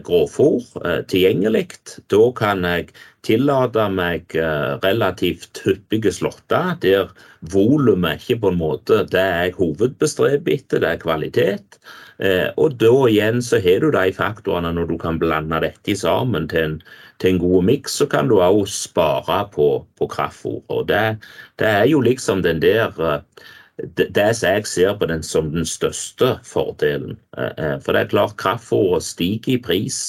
grovfòr 0.07 1.03
tilgjengelig. 1.11 1.65
Da 2.07 2.21
kan 2.39 2.63
jeg 2.63 2.93
tillate 3.27 3.87
meg 3.93 4.35
eh, 4.39 4.77
relativt 4.85 5.61
hyppige 5.65 6.13
slåtter 6.15 6.77
der 6.81 7.11
volumet 7.53 8.23
ikke 8.23 8.41
på 8.45 8.53
en 8.53 8.61
måte 8.61 9.03
det 9.13 9.21
er 9.21 9.57
hovedbestreber 9.59 10.55
etter, 10.57 10.83
det 10.83 10.95
er 10.95 11.03
kvalitet. 11.03 11.79
Eh, 12.21 12.49
og 12.61 12.79
da 12.81 12.93
igjen 13.11 13.41
så 13.45 13.61
har 13.65 13.85
du 13.85 13.91
de 13.95 14.09
faktorene 14.17 14.73
når 14.77 14.91
du 14.93 14.97
kan 15.01 15.21
blande 15.21 15.61
dette 15.65 15.97
sammen 15.97 16.49
til 16.53 16.67
en, 16.67 16.77
til 17.21 17.35
en 17.35 17.43
god 17.45 17.69
miks, 17.69 18.01
så 18.01 18.09
kan 18.11 18.29
du 18.31 18.39
òg 18.41 18.65
spare 18.73 19.43
på, 19.55 19.71
på 20.01 20.11
kraftfôr. 20.13 20.61
Og 20.73 20.87
det, 20.89 21.21
det, 21.61 21.69
er 21.69 21.89
jo 21.93 22.01
liksom 22.05 22.45
den 22.47 22.63
der 22.65 22.97
eh, 23.05 23.49
det, 23.97 24.27
som 24.37 24.55
jeg 24.55 24.67
ser 24.69 24.97
på 25.01 25.09
den 25.11 25.23
som 25.27 25.51
den 25.53 25.67
største 25.69 26.35
fordelen. 26.47 27.19
For 27.35 27.95
det 27.95 28.01
er 28.01 28.11
klart 28.13 28.37
kraftfôret 28.41 29.05
stiger 29.07 29.55
i 29.55 29.63
pris 29.63 30.01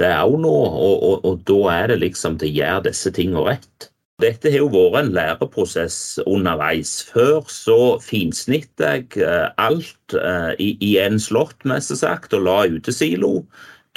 det 0.00 0.08
er 0.08 0.22
òg 0.24 0.38
nå, 0.40 0.52
og, 0.52 1.02
og, 1.04 1.24
og, 1.28 1.40
da 1.48 1.58
er 1.74 1.90
det 1.92 1.98
liksom 2.00 2.38
til 2.40 2.60
å 2.64 2.78
disse 2.84 3.12
tingene 3.12 3.44
rett. 3.50 3.88
Dette 4.22 4.52
har 4.52 4.62
jo 4.62 4.70
vært 4.70 5.00
en 5.00 5.12
læreprosess 5.16 5.98
underveis. 6.30 6.94
Før 7.10 7.42
så 7.50 7.98
finsnitt 8.04 8.80
jeg 8.80 9.08
eh, 9.18 9.48
alt 9.60 10.16
eh, 10.16 10.52
i, 10.62 10.70
i 10.84 10.92
en 11.02 11.18
slått, 11.20 11.58
mest 11.68 11.94
sagt, 11.98 12.36
og 12.36 12.46
la 12.46 12.58
utesilo. 12.70 13.40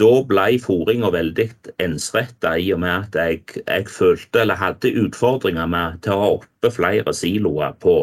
Da 0.02 0.12
ble 0.28 0.58
fôringa 0.60 1.12
veldig 1.14 1.46
ensretta 1.84 2.56
i 2.60 2.72
og 2.76 2.82
med 2.84 2.96
at 3.06 3.20
jeg, 3.22 3.62
jeg, 3.62 3.86
følte 3.88 4.42
eller 4.44 4.60
hadde 4.60 4.92
utfordringer 5.06 5.70
med 5.72 6.10
å 6.12 6.18
ha 6.20 6.32
oppe 6.42 6.74
flere 6.74 7.14
siloer 7.16 7.78
på, 7.80 8.02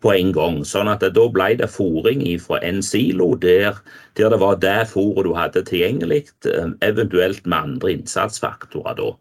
på 0.00 0.12
en 0.14 0.32
gang. 0.32 0.60
Sånn 0.64 0.90
at 0.90 1.00
Da 1.00 1.28
ble 1.28 1.54
det 1.60 1.70
fòring 1.70 2.24
fra 2.40 2.60
en 2.62 2.82
silo 2.82 3.34
der, 3.36 3.78
der, 4.16 4.30
det 4.30 4.40
var 4.40 4.56
det 4.56 4.88
fôret 4.92 5.24
du 5.24 5.34
hadde 5.34 5.64
tilgjengelig, 5.64 6.28
eh, 6.46 6.70
eventuelt 6.82 7.46
med 7.46 7.58
andre 7.58 7.92
innsatsfaktorer. 7.92 8.96
da. 8.96 9.12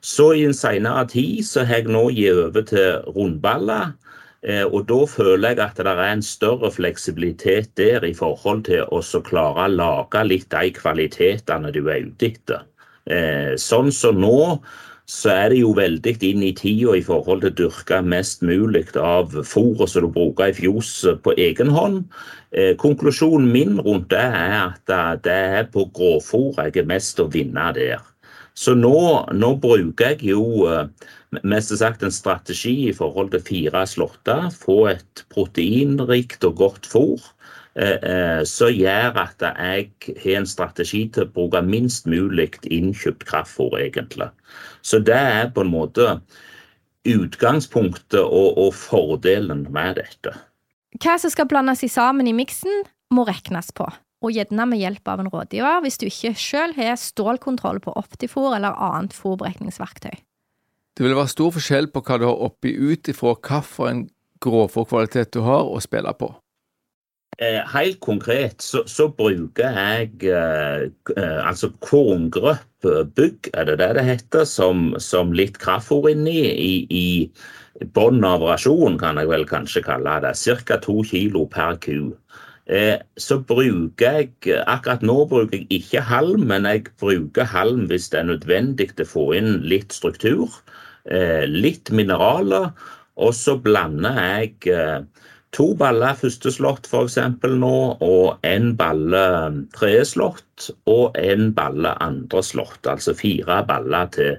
Så 0.00 0.32
i 0.34 0.44
en 0.44 0.54
senere 0.54 1.06
tid 1.08 1.44
så 1.44 1.64
har 1.64 1.82
jeg 1.82 1.92
nå 1.92 2.10
gitt 2.12 2.36
over 2.36 2.62
til 2.62 3.12
rundballer. 3.16 3.94
Eh, 4.44 4.64
og 4.64 4.84
da 4.88 4.98
føler 5.08 5.54
jeg 5.54 5.60
at 5.64 5.78
det 5.80 5.86
er 5.86 6.02
en 6.04 6.22
større 6.22 6.70
fleksibilitet 6.70 7.70
der 7.80 8.04
i 8.04 8.12
forhold 8.12 8.66
til 8.66 8.84
å 8.92 9.00
klare 9.24 9.64
å 9.64 9.72
lage 9.72 10.24
litt 10.28 10.50
de 10.52 10.72
kvalitetene 10.76 11.72
du 11.72 11.88
er 11.88 12.04
ute 12.04 12.28
etter. 12.28 12.66
Eh, 13.06 13.56
sånn 13.56 13.90
som 13.92 14.20
nå 14.20 14.60
så 15.10 15.30
er 15.34 15.50
det 15.52 15.58
jo 15.60 15.74
veldig 15.76 16.14
inn 16.24 16.44
i 16.46 16.54
tida 16.56 16.94
i 16.96 17.02
forhold 17.04 17.42
til 17.42 17.52
å 17.52 17.56
dyrke 17.58 18.00
mest 18.06 18.40
mulig 18.46 18.86
av 18.96 19.34
fôret 19.44 19.90
som 19.92 20.06
du 20.06 20.08
bruker 20.14 20.48
i 20.48 20.56
fjoset 20.56 21.20
på 21.24 21.34
egen 21.36 21.72
hånd. 21.74 22.06
Eh, 22.56 22.72
konklusjonen 22.80 23.50
min 23.52 23.76
rundt 23.84 24.08
det 24.14 24.24
er 24.24 24.56
at 24.70 25.24
det 25.26 25.36
er 25.58 25.68
på 25.74 25.84
grovfôr 25.92 26.56
jeg 26.62 26.80
er 26.80 26.88
mest 26.88 27.20
å 27.20 27.28
vinne 27.28 27.68
der. 27.76 28.00
Så 28.54 28.76
nå, 28.78 28.96
nå 29.34 29.52
bruker 29.60 30.14
jeg 30.14 30.30
jo 30.30 30.64
eh, 30.70 30.86
mest 31.42 31.74
sagt 31.76 32.04
en 32.06 32.14
strategi 32.14 32.88
i 32.88 32.96
forhold 32.96 33.34
til 33.34 33.44
fire 33.44 33.84
slåtter. 33.90 34.48
Få 34.56 34.86
et 34.94 35.24
proteinrikt 35.34 36.46
og 36.48 36.60
godt 36.62 36.88
fôr. 36.88 37.33
Eh, 37.74 37.98
eh, 38.06 38.42
som 38.46 38.70
gjør 38.70 39.16
at 39.18 39.42
jeg 39.42 39.88
har 40.22 40.36
en 40.38 40.46
strategi 40.46 41.00
til 41.10 41.24
å 41.24 41.30
bruke 41.34 41.58
minst 41.66 42.06
mulig 42.06 42.52
innkjøpt 42.70 43.26
kraftfôr, 43.26 43.74
egentlig. 43.80 44.28
Så 44.86 45.00
det 45.02 45.16
er 45.18 45.50
på 45.50 45.64
en 45.64 45.72
måte 45.72 46.20
utgangspunktet 47.04 48.22
og, 48.22 48.60
og 48.62 48.70
fordelen 48.78 49.66
med 49.74 49.98
dette. 49.98 50.36
Hva 51.02 51.16
som 51.18 51.32
skal 51.34 51.48
blandes 51.50 51.82
i 51.82 51.90
sammen 51.90 52.30
i 52.30 52.36
miksen, 52.36 52.84
må 53.10 53.26
regnes 53.26 53.72
på, 53.74 53.88
og 54.22 54.32
gjerne 54.32 54.68
med 54.70 54.78
hjelp 54.78 55.10
av 55.10 55.24
en 55.24 55.32
rådgiver 55.34 55.82
hvis 55.82 55.98
du 55.98 56.06
ikke 56.06 56.32
selv 56.38 56.78
har 56.78 56.94
stålkontroll 56.98 57.82
på 57.82 57.96
Optifor 57.98 58.54
eller 58.54 58.78
annet 58.78 59.18
fòrberegningsverktøy. 59.18 60.14
Det 60.94 61.02
vil 61.02 61.18
være 61.18 61.34
stor 61.34 61.50
forskjell 61.58 61.90
på 61.90 62.06
hva 62.06 62.22
du 62.22 62.28
har 62.30 62.46
oppi 62.46 62.70
ut 62.70 63.10
ifra 63.10 63.34
hvilken 63.34 64.06
grovfòrkvalitet 64.44 65.34
du 65.34 65.42
har 65.42 65.66
å 65.66 65.82
spille 65.82 66.14
på. 66.14 66.30
Eh, 67.42 67.60
helt 67.72 67.98
konkret 68.04 68.62
så, 68.62 68.84
så 68.86 69.08
bruker 69.10 69.74
jeg 69.74 70.10
eh, 70.30 70.84
eh 71.16 71.40
altså 71.42 71.72
korngrøp 71.82 72.86
bygg, 73.16 73.48
er 73.54 73.64
det 73.64 73.78
det 73.80 73.94
det 73.96 74.04
heter, 74.04 74.44
som, 74.44 74.92
som 74.98 75.32
litt 75.32 75.58
kraftfôr 75.58 76.10
inni. 76.12 76.40
I, 76.52 76.74
i 76.90 77.86
bånn 77.96 78.22
av 78.24 78.44
rasjon, 78.44 78.98
kan 79.00 79.18
jeg 79.18 79.30
vel 79.30 79.46
kanskje 79.48 79.82
kalle 79.86 80.20
det. 80.22 80.34
Ca. 80.68 80.78
to 80.78 81.02
kilo 81.02 81.46
per 81.50 81.78
ku. 81.80 82.12
Eh, 82.66 82.96
så 83.20 83.40
bruker 83.44 84.20
jeg 84.22 84.54
Akkurat 84.64 85.02
nå 85.04 85.26
bruker 85.28 85.58
jeg 85.58 85.82
ikke 85.82 86.00
halm, 86.00 86.46
men 86.48 86.64
jeg 86.64 86.86
bruker 87.00 87.44
halm 87.44 87.84
hvis 87.90 88.08
det 88.12 88.22
er 88.22 88.30
nødvendig 88.30 88.88
til 88.94 89.04
å 89.04 89.10
få 89.10 89.26
inn 89.36 89.58
litt 89.66 89.92
struktur. 89.92 90.48
Eh, 91.04 91.44
litt 91.48 91.90
mineraler. 91.90 92.70
Og 93.16 93.34
så 93.36 93.56
blander 93.62 94.16
jeg 94.18 94.72
eh, 94.72 95.02
to 95.54 95.70
baller 95.78 96.16
første 96.18 96.50
slått 96.52 96.88
f.eks. 96.90 97.18
nå, 97.46 97.78
og 98.02 98.46
en 98.46 98.70
balle 98.78 99.24
tredje 99.76 100.04
slått 100.14 100.70
og 100.90 101.16
en 101.18 101.50
balle 101.54 101.94
andre 102.02 102.42
slått. 102.42 102.86
Altså 102.90 103.14
fire 103.14 103.60
baller 103.68 104.10
til, 104.14 104.38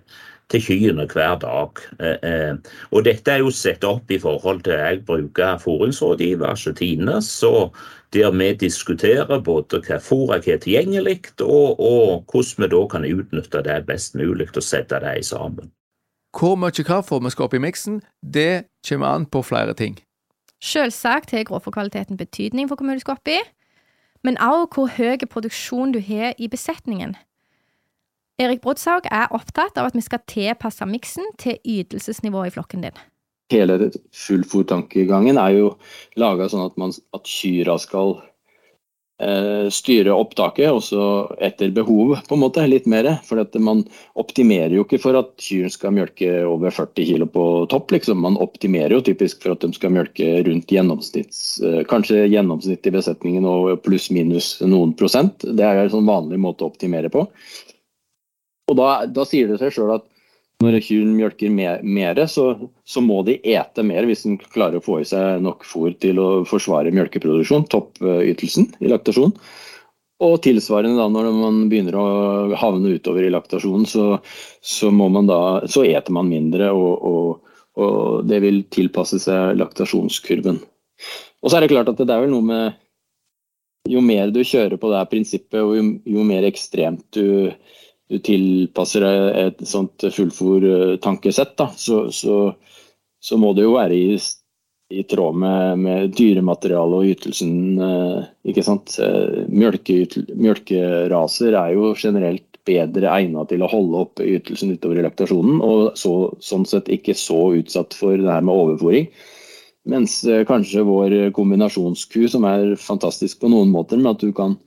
til 0.52 0.66
kyrne 0.66 1.08
hver 1.12 1.38
dag. 1.44 1.84
Eh, 2.00 2.18
eh, 2.30 2.74
og 2.92 3.06
dette 3.08 3.32
er 3.32 3.44
jo 3.46 3.54
satt 3.54 3.88
opp 3.88 4.12
i 4.12 4.20
forhold 4.22 4.66
til 4.68 4.76
jeg 4.76 5.06
bruker 5.08 5.62
fôringsrådgiver 5.64 6.76
Tine, 6.76 7.22
så 7.22 7.70
der 8.16 8.32
vi 8.32 8.52
diskuterer 8.60 9.40
både 9.44 9.82
hva 9.84 10.00
fôr 10.00 10.36
har 10.36 10.44
tilgjengelig, 10.44 11.22
og, 11.42 11.80
og 11.80 12.24
hvordan 12.32 12.64
vi 12.64 12.72
da 12.76 12.84
kan 12.92 13.08
utnytte 13.08 13.64
det 13.64 13.82
best 13.88 14.16
mulig 14.16 14.52
og 14.56 14.64
sette 14.64 15.00
det 15.04 15.26
sammen. 15.26 15.72
Hvor 16.36 16.58
mye 16.60 16.84
kraftfôr 16.84 17.24
vi 17.24 17.32
skal 17.32 17.48
opp 17.48 17.56
i 17.56 17.64
miksen, 17.64 18.02
det 18.20 18.68
kommer 18.88 19.16
an 19.16 19.26
på 19.26 19.42
flere 19.42 19.74
ting. 19.74 19.96
Selvsagt 20.64 21.32
har 21.32 21.46
grovfòrkvaliteten 21.48 22.18
betydning 22.18 22.70
for 22.70 22.80
hvor 22.80 22.94
du 22.94 23.04
skal 23.04 23.18
oppi, 23.20 23.38
men 24.24 24.38
også 24.42 24.68
hvor 24.74 24.92
høy 24.98 25.18
produksjon 25.30 25.94
du 25.94 26.00
har 26.00 26.34
i 26.38 26.48
besetningen. 26.48 27.16
Erik 28.40 28.62
Brodshaug 28.62 29.08
er 29.12 29.32
opptatt 29.32 29.78
av 29.80 29.88
at 29.88 29.96
vi 29.96 30.04
skal 30.04 30.24
tilpasse 30.28 30.86
miksen 30.86 31.28
til 31.40 31.60
ytelsesnivået 31.64 32.52
i 32.52 32.56
flokken 32.58 32.84
din. 32.84 32.98
Hele 33.54 33.92
fullfòrtankegangen 34.12 35.38
er 35.38 35.54
jo 35.56 35.68
laga 36.20 36.50
sånn 36.50 36.66
at, 36.66 36.76
man, 36.82 36.92
at 37.14 37.30
kyra 37.30 37.78
skal 37.80 38.18
styre 39.72 40.12
opptaket 40.12 40.68
også 40.68 41.02
etter 41.44 41.70
behov, 41.72 42.18
på 42.28 42.36
en 42.36 42.42
måte, 42.42 42.66
litt 42.68 42.88
mer. 42.90 43.08
For 43.24 43.40
man 43.64 43.86
optimerer 44.20 44.76
jo 44.76 44.84
ikke 44.84 45.00
for 45.00 45.16
at 45.16 45.32
kyrne 45.40 45.72
skal 45.72 45.94
mjølke 45.96 46.32
over 46.50 46.74
40 46.76 47.08
kg 47.08 47.28
på 47.32 47.46
topp, 47.72 47.94
liksom. 47.96 48.20
Man 48.26 48.40
optimerer 48.44 48.98
jo 48.98 49.04
typisk 49.06 49.44
for 49.44 49.56
at 49.56 49.64
de 49.64 49.72
skal 49.76 49.94
mjølke 49.96 50.42
rundt 50.48 50.74
gjennomsnitts, 50.76 51.44
eh, 51.64 51.84
kanskje 51.88 52.26
gjennomsnitt 52.28 52.88
i 52.88 52.96
besetningen 52.96 53.48
og 53.48 53.80
pluss-minus 53.86 54.58
noen 54.68 54.92
prosent. 55.00 55.48
Det 55.48 55.64
er 55.64 55.86
en 55.86 55.94
sånn 55.96 56.10
vanlig 56.10 56.42
måte 56.42 56.66
å 56.66 56.72
optimere 56.74 57.12
på. 57.14 57.24
Og 58.72 58.78
da, 58.80 59.06
da 59.06 59.26
sier 59.28 59.48
det 59.48 59.62
seg 59.62 59.76
sjøl 59.76 59.96
at 60.00 60.06
når 60.64 60.80
kyrne 60.86 61.16
mjølker 61.18 61.52
mer, 61.52 62.22
så, 62.32 62.46
så, 62.88 63.02
må 63.04 63.22
de 63.28 63.36
ete 63.44 63.84
mer 63.84 64.08
hvis 64.08 64.24
de 64.24 64.38
klarer 64.54 64.80
å 64.80 64.86
få 64.86 65.02
i 65.02 65.08
seg 65.08 65.44
nok 65.44 65.66
fôr 65.68 65.96
til 66.00 66.22
å 66.22 66.30
forsvare 66.48 66.94
mjølkeproduksjon, 66.96 67.68
toppytelsen 67.72 68.70
i 68.80 68.92
laktasjon. 68.92 69.36
Og 70.24 70.38
tilsvarende 70.46 70.96
da 70.96 71.10
når 71.12 71.28
man 71.36 71.58
begynner 71.72 71.98
å 72.00 72.06
havne 72.56 72.94
utover 72.96 73.28
i 73.28 73.34
laktasjonen, 73.34 73.84
så, 73.90 74.06
så, 74.64 74.92
da, 75.28 75.42
så 75.68 75.84
eter 75.84 76.16
man 76.16 76.32
mindre, 76.32 76.72
og, 76.72 77.04
og, 77.04 77.52
og, 77.76 78.24
det 78.30 78.40
vil 78.46 78.64
tilpasse 78.72 79.20
seg 79.20 79.60
laktasjonskurven. 79.60 80.62
Og 81.44 81.52
så 81.52 81.58
er 81.58 81.66
det 81.66 81.74
klart 81.74 81.92
at 81.92 82.00
det 82.00 82.08
er 82.08 82.24
vel 82.24 82.32
noe 82.32 82.48
med 82.48 82.82
Jo 83.86 84.00
mer 84.02 84.32
du 84.34 84.40
kjører 84.42 84.80
på 84.82 84.90
det 84.90 84.98
her 84.98 85.10
prinsippet, 85.12 85.60
og 85.62 85.76
jo, 85.78 85.84
jo 86.10 86.24
mer 86.26 86.48
ekstremt 86.48 87.04
du 87.14 87.52
du 88.12 88.20
tilpasser 88.22 89.06
et 89.06 89.62
sånt 89.66 90.06
fullfòr-tankesett, 90.14 91.62
så, 91.82 92.06
så, 92.14 92.40
så, 93.20 93.38
må 93.42 93.54
det 93.58 93.66
jo 93.66 93.76
være 93.76 93.98
i, 93.98 94.18
i 94.94 95.06
tråd 95.10 95.40
med, 95.42 95.82
med 95.82 96.18
dyrematerialet 96.18 97.00
og 97.00 97.14
ytelsen. 97.16 97.56
Eh, 97.82 98.28
ikke 98.52 98.66
sant? 98.66 98.98
Eh, 99.02 99.46
mjølke, 99.50 100.04
mjølkeraser 100.38 101.58
er 101.58 101.74
jo 101.74 101.96
generelt 101.98 102.46
bedre 102.66 103.12
egnet 103.14 103.50
til 103.52 103.62
å 103.62 103.70
holde 103.70 104.04
oppe 104.08 104.26
ytelsen 104.26 104.74
utover 104.74 105.00
i 105.00 105.06
laktasjonen, 105.06 105.60
og 105.62 105.98
så, 105.98 106.14
sånn 106.42 106.66
sett 106.70 106.90
ikke 106.94 107.14
så 107.18 107.56
utsatt 107.58 107.98
for 107.98 108.18
det 108.18 108.30
her 108.30 108.46
med 108.46 108.54
overfòring. 108.54 109.10
Mens 109.90 110.20
eh, 110.30 110.46
kanskje 110.46 110.86
vår 110.86 111.18
kombinasjonsku, 111.34 112.28
som 112.30 112.46
er 112.50 112.78
fantastisk 112.82 113.42
på 113.42 113.50
noen 113.54 113.74
måter, 113.74 113.98
med 114.02 114.14
at 114.14 114.26
du 114.26 114.34
kan 114.34 114.58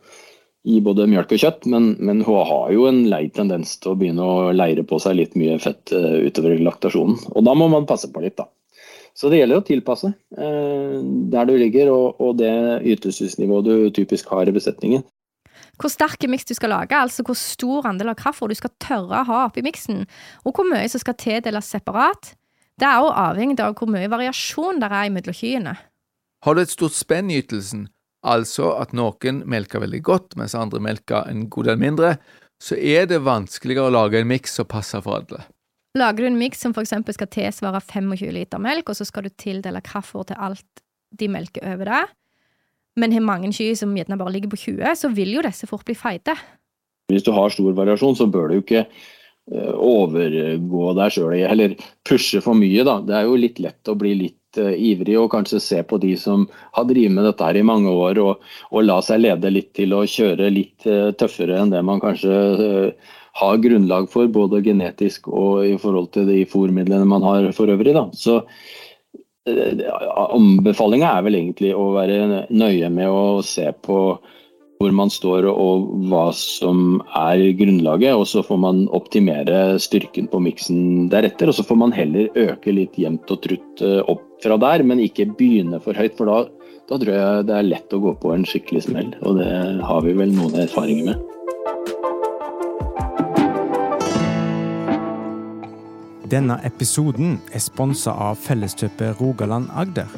i 0.68 0.78
både 0.84 1.06
mjølk 1.08 1.32
og 1.36 1.42
kjøtt, 1.42 1.66
men, 1.72 1.90
men, 1.98 2.22
hun 2.26 2.44
har 2.48 2.70
jo 2.74 2.86
en 2.90 3.02
lei 3.08 3.24
tendens 3.34 3.76
til 3.80 3.94
å 3.94 3.98
begynne 3.98 4.24
å 4.24 4.52
leire 4.52 4.84
på 4.86 4.98
seg 5.02 5.16
litt 5.16 5.36
mye 5.38 5.56
fett 5.62 5.94
uh, 5.96 6.20
utover 6.26 6.58
laktasjonen. 6.60 7.18
Og 7.32 7.46
da 7.46 7.54
må 7.56 7.70
man 7.72 7.88
passe 7.88 8.10
på 8.12 8.22
litt, 8.24 8.36
da. 8.40 8.48
Så 9.18 9.30
det 9.32 9.40
gjelder 9.40 9.58
å 9.58 9.66
tilpasse 9.66 10.12
eh, 10.38 10.98
der 11.32 11.48
du 11.48 11.56
ligger 11.58 11.88
og, 11.90 12.20
og 12.22 12.36
det 12.38 12.52
ytelsesnivået 12.86 13.66
du 13.66 13.88
typisk 13.96 14.28
har 14.30 14.46
i 14.46 14.54
besetningen. 14.54 15.02
Hvor 15.78 15.90
sterk 15.90 16.22
miks 16.30 16.46
du 16.46 16.54
skal 16.54 16.70
lage, 16.70 16.94
altså 16.94 17.24
hvor 17.26 17.34
stor 17.38 17.88
andel 17.90 18.12
av 18.12 18.18
kraftfôr 18.20 18.52
du 18.52 18.54
skal 18.58 18.70
tørre 18.82 19.24
å 19.24 19.26
ha 19.26 19.40
oppi 19.48 19.64
miksen, 19.66 20.04
og 20.46 20.54
hvor 20.54 20.68
mye 20.70 20.86
som 20.90 21.02
skal 21.02 21.18
tildeles 21.18 21.70
separat, 21.74 22.32
det 22.78 22.86
er 22.86 23.02
også 23.02 23.24
avhengig 23.24 23.58
av 23.62 23.74
hvor 23.78 23.90
mye 23.90 24.10
variasjon 24.10 24.78
det 24.82 24.90
er 24.90 25.10
mellom 25.10 25.34
kyene. 25.34 25.74
Har 26.46 26.54
du 26.54 26.62
et 26.62 26.70
stort 26.70 26.94
spenn 26.94 27.30
i 27.34 27.40
ytelsen, 27.42 27.88
altså 28.26 28.72
at 28.80 28.94
noen 28.96 29.42
melker 29.48 29.82
veldig 29.84 30.02
godt, 30.06 30.36
mens 30.40 30.56
andre 30.58 30.80
melker 30.82 31.28
en 31.30 31.46
god 31.50 31.70
del 31.70 31.80
mindre, 31.80 32.16
så 32.58 32.74
er 32.74 33.06
det 33.06 33.22
vanskeligere 33.22 33.86
å 33.88 33.94
lage 33.94 34.18
en 34.18 34.28
miks 34.30 34.56
som 34.58 34.66
passer 34.68 35.02
for 35.04 35.20
alle. 35.20 35.44
Lager 35.98 36.24
du 36.24 36.30
en 36.30 36.40
miks 36.40 36.60
som 36.62 36.74
f.eks. 36.74 36.94
skal 37.14 37.30
tilsvare 37.32 37.80
25 37.80 38.32
liter 38.34 38.62
melk, 38.62 38.90
og 38.90 38.98
så 38.98 39.06
skal 39.08 39.26
du 39.26 39.34
tildele 39.38 39.82
kaffe 39.84 40.24
til 40.28 40.38
alt 40.38 40.82
de 41.18 41.28
melker 41.32 41.64
over 41.64 41.88
det, 41.88 42.02
men 42.98 43.14
har 43.14 43.24
mange 43.24 43.52
kyr 43.54 43.76
som 43.78 43.94
gjerne 43.96 44.18
bare 44.18 44.34
ligger 44.34 44.52
på 44.52 44.60
20, 44.66 44.96
så 44.98 45.10
vil 45.14 45.36
jo 45.36 45.44
disse 45.46 45.68
fort 45.70 45.86
bli 45.86 45.94
feite. 45.96 46.34
Hvis 47.08 47.24
du 47.24 47.30
har 47.32 47.52
stor 47.54 47.72
variasjon, 47.76 48.18
så 48.18 48.26
bør 48.28 48.50
du 48.50 48.58
jo 48.58 48.64
ikke 48.64 48.82
eh, 48.82 49.72
overgå 49.72 50.90
deg 50.98 51.14
sjøl, 51.14 51.36
eller 51.38 51.76
pushe 52.06 52.42
for 52.44 52.58
mye. 52.58 52.84
Da. 52.84 52.98
Det 53.06 53.16
er 53.16 53.28
jo 53.30 53.38
litt 53.40 53.62
lett 53.62 53.88
å 53.88 53.96
bli 53.98 54.12
litt 54.26 54.47
uh, 54.60 54.72
ivrig 54.74 55.16
og 55.20 55.30
kanskje 55.34 55.60
se 55.62 55.82
på 55.86 56.00
de 56.02 56.14
som 56.20 56.46
har 56.76 56.88
drevet 56.88 57.14
med 57.14 57.28
dette 57.28 57.44
her 57.46 57.58
i 57.58 57.66
mange 57.66 57.92
år, 57.92 58.20
og, 58.22 58.50
og 58.72 58.84
la 58.86 58.98
seg 59.04 59.22
lede 59.24 59.52
litt 59.54 59.72
til 59.78 59.94
å 59.96 60.04
kjøre 60.08 60.50
litt 60.54 60.88
uh, 60.88 61.10
tøffere 61.18 61.60
enn 61.62 61.72
det 61.74 61.84
man 61.86 62.02
kanskje 62.02 62.34
uh, 62.58 63.14
har 63.38 63.62
grunnlag 63.62 64.10
for, 64.10 64.26
både 64.34 64.64
genetisk 64.66 65.30
og 65.30 65.64
i 65.66 65.76
forhold 65.78 66.10
til 66.16 66.26
de 66.30 66.42
fòrmidlene 66.50 67.06
man 67.08 67.26
har 67.26 67.50
for 67.56 67.70
øvrig. 67.70 67.94
Da. 67.94 68.08
Så 68.18 68.42
Anbefalinga 69.48 71.12
er 71.14 71.22
vel 71.24 71.38
egentlig 71.38 71.70
å 71.76 71.86
være 71.94 72.46
nøye 72.50 72.90
med 72.92 73.08
å 73.08 73.38
se 73.46 73.70
på 73.84 74.18
hvor 74.78 74.94
man 74.94 75.10
står 75.10 75.48
og 75.50 75.88
hva 76.08 76.28
som 76.34 77.00
er 77.18 77.42
grunnlaget. 77.58 78.14
Og 78.14 78.26
så 78.30 78.44
får 78.46 78.60
man 78.62 78.84
optimere 78.94 79.78
styrken 79.82 80.28
på 80.30 80.40
miksen 80.42 81.08
deretter. 81.12 81.50
Og 81.50 81.58
så 81.58 81.66
får 81.66 81.80
man 81.82 81.94
heller 81.96 82.30
øke 82.38 82.74
litt 82.74 82.98
jevnt 82.98 83.30
og 83.34 83.42
trutt 83.44 83.82
eh, 83.82 84.00
opp 84.06 84.24
fra 84.42 84.58
der, 84.62 84.84
men 84.86 85.02
ikke 85.02 85.26
begynne 85.38 85.82
for 85.82 85.98
høyt. 85.98 86.14
For 86.18 86.30
da, 86.30 86.44
da 86.90 87.00
tror 87.00 87.16
jeg 87.16 87.48
det 87.48 87.56
er 87.58 87.66
lett 87.72 87.96
å 87.96 88.02
gå 88.04 88.14
på 88.22 88.34
en 88.34 88.46
skikkelig 88.46 88.86
smell. 88.86 89.10
Og 89.26 89.42
det 89.42 89.50
har 89.82 90.06
vi 90.06 90.14
vel 90.18 90.30
noen 90.36 90.62
erfaringer 90.62 91.10
med. 91.10 91.26
Denne 96.28 96.58
episoden 96.68 97.38
er 97.56 97.62
sponsa 97.64 98.12
av 98.12 98.36
Felleskjøpet 98.44 99.16
Rogaland 99.16 99.70
Agder. 99.72 100.10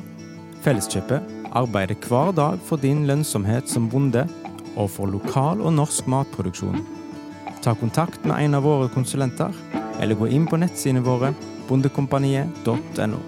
Felleskjøpet 0.61 1.39
arbeider 1.57 1.97
hver 2.09 2.35
dag 2.35 2.59
for 2.67 2.83
din 2.83 3.05
lønnsomhet 3.07 3.71
som 3.71 3.87
bonde 3.91 4.27
og 4.81 4.91
for 4.95 5.11
lokal 5.11 5.61
og 5.61 5.75
norsk 5.77 6.09
matproduksjon. 6.11 6.81
Ta 7.61 7.75
kontakt 7.77 8.25
med 8.25 8.41
en 8.41 8.57
av 8.57 8.65
våre 8.65 8.89
konsulenter, 8.93 9.53
eller 10.01 10.17
gå 10.17 10.31
inn 10.33 10.49
på 10.49 10.61
nettsidene 10.61 11.05
våre 11.05 11.35
bondekompaniet.no. 11.69 13.21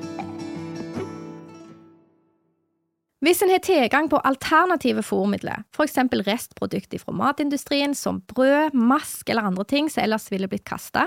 Hvis 3.23 3.39
en 3.45 3.53
har 3.55 3.61
tilgang 3.63 4.09
på 4.11 4.19
alternative 4.27 5.05
fôrmidler, 5.07 5.61
f.eks. 5.71 6.01
restprodukter 6.27 6.99
fra 6.99 7.13
matindustrien 7.15 7.95
som 7.95 8.19
brød, 8.27 8.75
mask 8.75 9.31
eller 9.31 9.47
andre 9.47 9.65
ting 9.71 9.91
som 9.91 10.03
ellers 10.03 10.27
ville 10.33 10.49
blitt 10.51 10.65
kasta, 10.67 11.05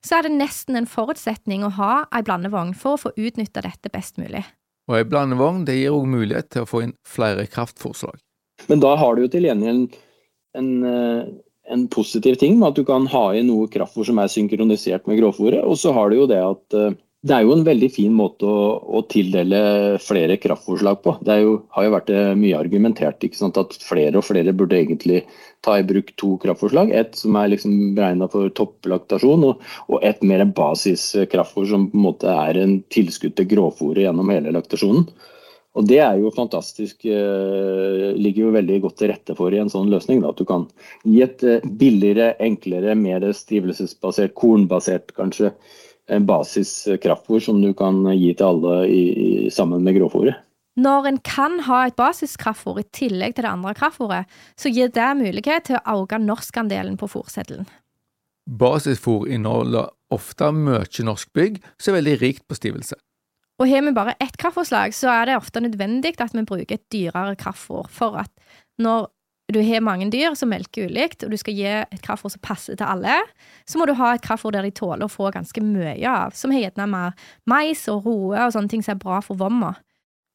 så 0.00 0.16
er 0.16 0.24
det 0.24 0.38
nesten 0.38 0.80
en 0.80 0.88
forutsetning 0.88 1.66
å 1.66 1.74
ha 1.76 1.92
ei 2.08 2.22
blandevogn 2.24 2.72
for 2.72 2.96
å 2.96 3.02
få 3.02 3.12
utnytta 3.20 3.66
dette 3.66 3.92
best 3.92 4.16
mulig. 4.16 4.46
Og 4.88 4.96
ei 4.96 5.04
blandevogn 5.04 5.66
det 5.68 5.76
gir 5.76 5.92
òg 5.92 6.08
mulighet 6.08 6.48
til 6.54 6.64
å 6.64 6.70
få 6.70 6.86
inn 6.86 6.96
flere 7.04 7.44
kraftfôrslag. 7.52 8.16
Men 8.66 8.82
da 8.82 8.94
har 8.98 9.14
du 9.14 9.24
jo 9.24 9.32
til 9.32 9.46
gjengjeld 9.48 9.98
en, 10.58 10.70
en, 10.84 11.28
en, 11.70 11.84
positiv 11.92 12.38
ting 12.40 12.58
med 12.58 12.72
at 12.72 12.80
du 12.80 12.84
kan 12.88 13.06
ha 13.12 13.26
i 13.36 13.44
noe 13.46 13.68
kraftfôr 13.70 14.08
som 14.08 14.18
er 14.18 14.32
synkronisert 14.32 15.06
med 15.08 15.20
grovfòret. 15.20 15.62
Og 15.62 15.78
så 15.78 15.94
har 15.96 16.10
du 16.10 16.18
jo 16.18 16.30
det 16.30 16.40
at 16.42 16.78
eh, 16.78 16.96
det 17.26 17.34
er 17.34 17.42
jo 17.42 17.54
en 17.56 17.64
veldig 17.66 17.88
fin 17.90 18.12
måte 18.14 18.46
å, 18.46 18.66
å 18.94 19.00
tildele 19.10 19.60
flere 19.98 20.36
kraftfôrslag 20.38 21.00
på. 21.02 21.16
Det 21.26 21.38
jo, 21.40 21.54
har 21.74 21.86
jo 21.86 21.94
vært 21.96 22.12
eh, 22.14 22.34
mye 22.38 22.58
argumentert 22.60 23.24
at 23.26 23.78
flere 23.82 24.20
og 24.20 24.26
flere 24.26 24.54
burde 24.54 24.78
egentlig 24.78 25.24
ta 25.66 25.74
i 25.80 25.86
bruk 25.86 26.12
to 26.20 26.36
kraftfôrslag. 26.44 26.92
Et 26.94 27.18
som 27.18 27.34
er 27.40 27.50
liksom 27.50 27.96
beregna 27.96 28.30
for 28.30 28.52
topplaktasjon, 28.54 29.48
og, 29.50 29.66
og 29.90 30.06
et 30.06 30.22
mer 30.22 30.46
basiskraftfôr 30.46 31.66
som 31.72 31.88
på 31.90 31.98
en 31.98 32.06
måte 32.06 32.30
er 32.30 32.62
en 32.62 32.78
tilskudd 32.94 33.34
til 33.38 33.50
grovfòret 33.50 34.06
gjennom 34.06 34.30
hele 34.34 34.54
laktasjonen. 34.54 35.10
Og 35.78 35.86
Det 35.86 36.00
er 36.02 36.16
jo 36.18 36.32
fantastisk, 36.34 37.04
eh, 37.06 38.08
ligger 38.18 38.48
jo 38.48 38.54
veldig 38.56 38.80
godt 38.82 38.96
til 38.98 39.12
rette 39.12 39.36
for 39.38 39.54
i 39.54 39.60
en 39.62 39.70
sånn 39.70 39.92
løsning. 39.92 40.24
Da, 40.24 40.32
at 40.34 40.40
du 40.40 40.44
kan 40.48 40.66
gi 41.04 41.22
et 41.22 41.44
eh, 41.46 41.62
billigere, 41.62 42.32
enklere, 42.42 42.96
mer 42.98 43.22
stivelsesbasert, 43.22 44.34
kornbasert 44.34 45.14
kanskje, 45.14 45.52
basiskraftfôr 46.08 47.42
som 47.44 47.58
du 47.60 47.74
kan 47.76 48.00
gi 48.16 48.30
til 48.32 48.46
alle 48.46 48.76
i, 48.88 49.02
i, 49.12 49.50
sammen 49.52 49.84
med 49.84 49.98
grovfôret. 49.98 50.38
Når 50.78 51.08
en 51.10 51.18
kan 51.26 51.58
ha 51.66 51.82
et 51.86 51.96
basiskraftfôr 51.98 52.80
i 52.80 52.86
tillegg 52.96 53.34
til 53.36 53.44
det 53.44 53.50
andre 53.50 53.74
kraftfôret, 53.76 54.30
så 54.56 54.72
gir 54.72 54.88
det 54.94 55.08
mulighet 55.18 55.68
til 55.68 55.76
å 55.76 55.98
øke 56.02 56.20
norskandelen 56.22 56.96
på 56.96 57.10
fòrseddelen. 57.12 57.68
Basisfôr 58.48 59.28
inneholder 59.28 59.90
ofte 60.14 60.48
mye 60.56 61.04
norsk 61.04 61.28
bygg, 61.36 61.60
som 61.76 61.92
er 61.92 62.00
veldig 62.00 62.16
rikt 62.22 62.46
på 62.48 62.56
stivelse. 62.56 62.96
Og 63.58 63.66
har 63.66 63.82
vi 63.82 63.92
bare 63.92 64.14
ett 64.22 64.36
kraftfôrslag, 64.38 64.94
så 64.94 65.10
er 65.10 65.26
det 65.26 65.38
ofte 65.38 65.60
nødvendig 65.60 66.14
at 66.22 66.34
vi 66.34 66.44
bruker 66.46 66.78
et 66.78 66.90
dyrere 66.94 67.34
kraftfôr. 67.38 67.88
For 67.90 68.14
at 68.20 68.30
når 68.78 69.08
du 69.52 69.62
har 69.64 69.80
mange 69.80 70.10
dyr 70.12 70.36
som 70.36 70.50
melker 70.52 70.86
ulikt, 70.86 71.24
og 71.24 71.32
du 71.32 71.38
skal 71.40 71.56
gi 71.56 71.66
et 71.66 72.02
kraftfôr 72.04 72.30
som 72.30 72.42
passer 72.44 72.76
til 72.76 72.86
alle, 72.86 73.16
så 73.66 73.80
må 73.80 73.88
du 73.88 73.96
ha 73.98 74.12
et 74.14 74.22
kraftfôr 74.22 74.54
der 74.54 74.68
de 74.68 74.70
tåler 74.76 75.06
å 75.06 75.10
få 75.10 75.32
ganske 75.34 75.62
mye 75.64 76.06
av, 76.06 76.36
som 76.38 76.52
har 76.54 76.68
gjerne 76.68 76.86
mer 76.92 77.16
mais 77.50 77.86
og 77.90 78.06
roe 78.06 78.38
og 78.44 78.54
sånne 78.54 78.70
ting 78.70 78.84
som 78.84 78.94
er 78.94 79.02
bra 79.02 79.22
for 79.24 79.40
vomma. 79.40 79.74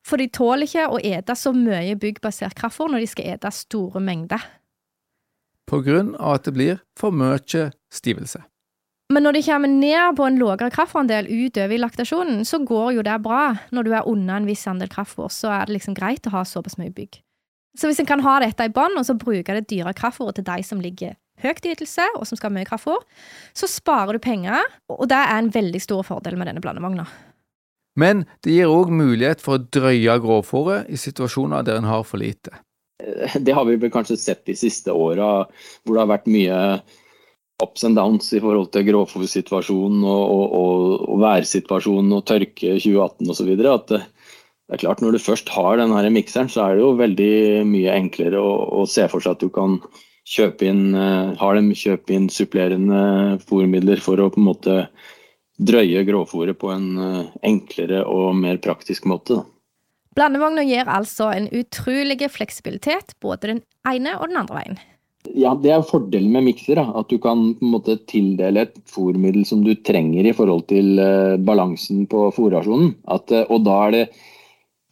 For 0.03 0.19
de 0.19 0.27
tåler 0.27 0.67
ikke 0.67 0.89
å 0.91 0.99
ete 0.99 1.35
så 1.39 1.53
mye 1.55 1.95
byggbasert 1.95 2.57
kraftfôr 2.59 2.91
når 2.91 3.05
de 3.05 3.11
skal 3.13 3.35
ete 3.37 3.53
store 3.55 4.03
mengder. 4.03 4.41
På 5.69 5.79
grunn 5.85 6.11
av 6.19 6.41
at 6.41 6.49
det 6.49 6.57
blir 6.57 6.81
for 6.99 7.15
mye 7.15 7.39
stivelse. 7.93 8.43
Men 9.13 9.27
når 9.27 9.35
det 9.37 9.43
kommer 9.45 9.69
ned 9.69 10.15
på 10.17 10.25
en 10.25 10.39
lavere 10.41 10.71
kraftandel 10.73 11.27
utover 11.29 11.75
i 11.75 11.81
laktasjonen, 11.81 12.41
så 12.47 12.57
går 12.65 12.95
jo 12.95 13.03
det 13.05 13.19
bra. 13.21 13.43
Når 13.75 13.85
du 13.85 13.91
er 13.93 14.07
under 14.09 14.39
en 14.39 14.47
viss 14.49 14.65
andel 14.69 14.89
kraftfôr, 14.89 15.29
så 15.29 15.51
er 15.53 15.67
det 15.67 15.75
liksom 15.77 15.97
greit 15.97 16.25
å 16.25 16.33
ha 16.33 16.41
såpass 16.47 16.79
mye 16.81 16.93
bygg. 16.93 17.19
Så 17.77 17.89
hvis 17.89 17.99
en 18.01 18.09
kan 18.09 18.23
ha 18.25 18.39
dette 18.41 18.65
i 18.65 18.71
bånn, 18.73 18.97
og 18.97 19.05
så 19.05 19.17
bruke 19.17 19.53
det 19.57 19.67
dyre 19.69 19.93
kraftfôret 19.97 20.37
til 20.39 20.47
de 20.47 20.65
som 20.65 20.81
ligger 20.81 21.13
høyt 21.43 21.65
i 21.65 21.73
ytelse, 21.73 22.05
og 22.17 22.25
som 22.29 22.39
skal 22.39 22.51
ha 22.51 22.57
mye 22.57 22.69
kraftfôr, 22.69 23.01
så 23.57 23.69
sparer 23.69 24.17
du 24.17 24.23
penger, 24.23 24.65
og 24.89 25.05
det 25.11 25.19
er 25.19 25.37
en 25.37 25.53
veldig 25.53 25.81
stor 25.81 26.03
fordel 26.07 26.37
med 26.39 26.49
denne 26.49 26.63
blandevogna. 26.63 27.05
Men 27.99 28.25
det 28.45 28.55
gir 28.55 28.71
òg 28.73 28.89
mulighet 28.93 29.41
for 29.43 29.59
å 29.59 29.65
drøye 29.73 30.17
grovfòret 30.23 30.89
i 30.89 30.97
situasjoner 30.97 31.65
der 31.65 31.81
en 31.81 31.89
har 31.89 32.05
for 32.07 32.21
lite. 32.21 32.53
Det 33.35 33.53
har 33.53 33.65
vi 33.67 33.77
vel 33.81 33.91
kanskje 33.93 34.17
sett 34.17 34.45
de 34.47 34.55
siste 34.57 34.93
åra, 34.93 35.43
hvor 35.83 35.95
det 35.97 36.01
har 36.01 36.13
vært 36.13 36.29
mye 36.31 36.57
ups 37.61 37.83
and 37.85 37.97
downs 37.99 38.31
i 38.33 38.41
forhold 38.41 38.71
til 38.73 38.87
gråfòrsituasjonen 38.87 40.05
og, 40.07 40.23
og, 40.23 40.55
og, 40.57 41.03
og 41.13 41.21
værsituasjonen 41.21 42.15
og 42.17 42.25
tørke 42.29 42.77
2018 42.79 43.33
osv. 43.33 43.51
At 43.53 43.91
det, 43.91 44.01
det 44.01 44.77
er 44.77 44.83
klart 44.85 45.03
når 45.03 45.15
du 45.15 45.21
først 45.21 45.51
har 45.53 45.77
denne 45.79 46.13
mikseren, 46.15 46.49
så 46.49 46.65
er 46.65 46.75
det 46.75 46.85
jo 46.85 46.95
veldig 46.99 47.35
mye 47.69 47.93
enklere 47.99 48.41
å, 48.41 48.55
å 48.81 48.87
se 48.89 49.07
for 49.11 49.23
seg 49.23 49.37
at 49.37 49.45
du 49.45 49.53
kan 49.53 49.77
kjøpe 50.29 50.67
inn, 50.69 50.93
uh, 50.95 51.33
har 51.39 51.57
dem 51.59 51.73
kjøpe 51.75 52.15
inn 52.15 52.29
supplerende 52.31 53.39
fòrmidler 53.43 54.01
for 54.01 54.21
å 54.23 54.29
på 54.31 54.39
en 54.39 54.47
måte 54.47 54.77
drøye 55.63 56.05
gråfòret 56.07 56.57
på 56.59 56.71
en 56.73 56.87
uh, 56.97 57.33
enklere 57.45 58.05
og 58.09 58.31
mer 58.39 58.61
praktisk 58.63 59.05
måte. 59.09 59.41
Da. 59.41 59.49
Blandevogna 60.13 60.63
gir 60.65 60.89
altså 60.89 61.31
en 61.33 61.49
utrolig 61.51 62.29
fleksibilitet 62.31 63.15
både 63.23 63.49
den 63.49 63.61
ene 63.89 64.15
og 64.19 64.29
den 64.29 64.41
andre 64.43 64.59
veien. 64.59 64.81
Ja, 65.31 65.53
Det 65.55 65.71
er 65.71 65.85
fordelen 65.87 66.31
med 66.33 66.43
mikser. 66.49 66.81
At 66.83 67.09
du 67.09 67.17
kan 67.17 67.53
på 67.55 67.65
en 67.65 67.73
måte 67.73 67.95
tildele 68.09 68.65
et 68.67 68.75
fôrmiddel 68.91 69.45
som 69.47 69.63
du 69.63 69.73
trenger 69.75 70.27
i 70.27 70.35
forhold 70.35 70.67
til 70.67 70.99
uh, 70.99 71.39
balansen 71.39 72.05
på 72.11 72.27
fôrrasjonen. 72.35 72.93
Uh, 73.07 73.43
og 73.47 73.63
da 73.63 73.77
er 73.87 73.95
det 73.95 74.03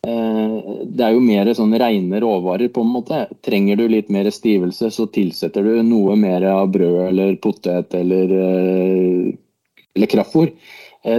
uh, 0.08 0.86
Det 0.88 1.06
er 1.06 1.16
jo 1.18 1.26
mer 1.26 1.52
sånn 1.58 1.76
rene 1.76 2.24
råvarer, 2.24 2.72
på 2.72 2.86
en 2.86 2.94
måte. 2.96 3.26
Trenger 3.44 3.82
du 3.82 3.88
litt 3.92 4.10
mer 4.10 4.32
stivelse, 4.32 4.92
så 4.92 5.08
tilsetter 5.12 5.68
du 5.68 5.84
noe 5.84 6.16
mer 6.16 6.48
av 6.48 6.72
brød 6.72 7.10
eller 7.10 7.36
potet 7.44 7.94
eller, 7.94 8.36
eller 9.96 10.12
kraftfôr. 10.16 10.52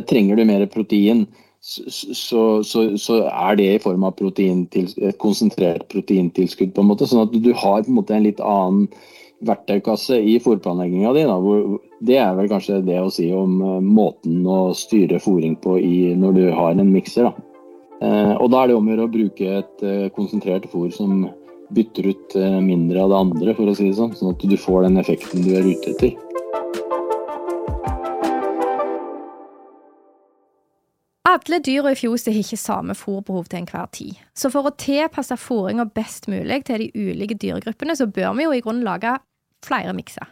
trenger 0.09 0.37
du 0.37 0.45
mer 0.47 0.67
protein, 0.71 1.27
så, 1.63 2.63
så, 2.65 2.83
så, 2.99 3.17
er 3.31 3.57
det 3.57 3.69
i 3.71 3.81
form 3.83 4.05
av 4.09 4.19
et 4.19 5.19
konsentrert 5.23 5.87
proteintilskudd. 5.93 6.73
på 6.75 6.83
en 6.83 6.89
måte, 6.91 7.07
Sånn 7.07 7.23
at 7.23 7.35
du 7.35 7.53
har 7.55 7.85
på 7.85 7.93
en 7.93 7.99
måte 8.01 8.17
en 8.17 8.27
litt 8.27 8.43
annen 8.43 8.89
verktøykasse 9.47 10.19
i 10.19 10.39
fòrplanlegginga 10.43 11.13
di. 11.15 11.23
Det 12.03 12.19
er 12.19 12.35
vel 12.39 12.51
kanskje 12.51 12.83
det 12.87 12.99
å 12.99 13.11
si 13.15 13.29
om 13.35 13.61
uh, 13.63 13.79
måten 13.83 14.43
å 14.47 14.73
styre 14.75 15.23
fòring 15.23 15.57
på 15.63 15.79
i, 15.79 16.15
når 16.19 16.37
du 16.39 16.45
har 16.55 16.75
en 16.75 16.93
mikser. 16.93 17.31
Uh, 18.03 18.35
og 18.43 18.51
da 18.51 18.63
er 18.63 18.73
det 18.73 18.79
om 18.79 18.89
å 18.89 18.95
gjøre 18.95 19.07
å 19.07 19.15
bruke 19.15 19.55
et 19.61 19.87
uh, 19.87 20.11
konsentrert 20.19 20.67
fòr 20.71 20.91
som 20.95 21.29
bytter 21.73 22.11
ut 22.11 22.35
mindre 22.61 23.01
av 23.01 23.09
det 23.09 23.21
andre, 23.23 23.55
for 23.57 23.71
å 23.71 23.73
si 23.73 23.87
det 23.87 23.97
sånn. 23.97 24.13
Sånn 24.19 24.35
at 24.35 24.43
du 24.45 24.59
får 24.61 24.83
den 24.85 25.01
effekten 25.01 25.47
du 25.47 25.55
er 25.57 25.65
ute 25.65 25.95
etter. 25.95 26.32
Alle 31.23 31.61
dyra 31.63 31.93
i 31.93 31.97
fjoset 31.99 32.33
har 32.33 32.43
ikke 32.43 32.59
samme 32.59 32.95
fôrbehov 32.99 33.47
til 33.47 33.61
enhver 33.61 33.91
tid. 33.95 34.19
Så 34.35 34.51
for 34.51 34.67
å 34.67 34.75
tilpasse 34.75 35.37
fôringa 35.39 35.87
best 35.95 36.27
mulig 36.27 36.65
til 36.67 36.83
de 36.83 36.89
ulike 36.99 37.37
dyregruppene, 37.39 37.95
så 37.95 38.09
bør 38.11 38.33
vi 38.39 38.47
jo 38.49 38.55
i 38.57 38.63
grunnen 38.65 38.83
lage 38.87 39.15
flere 39.63 39.95
mikser. 39.95 40.27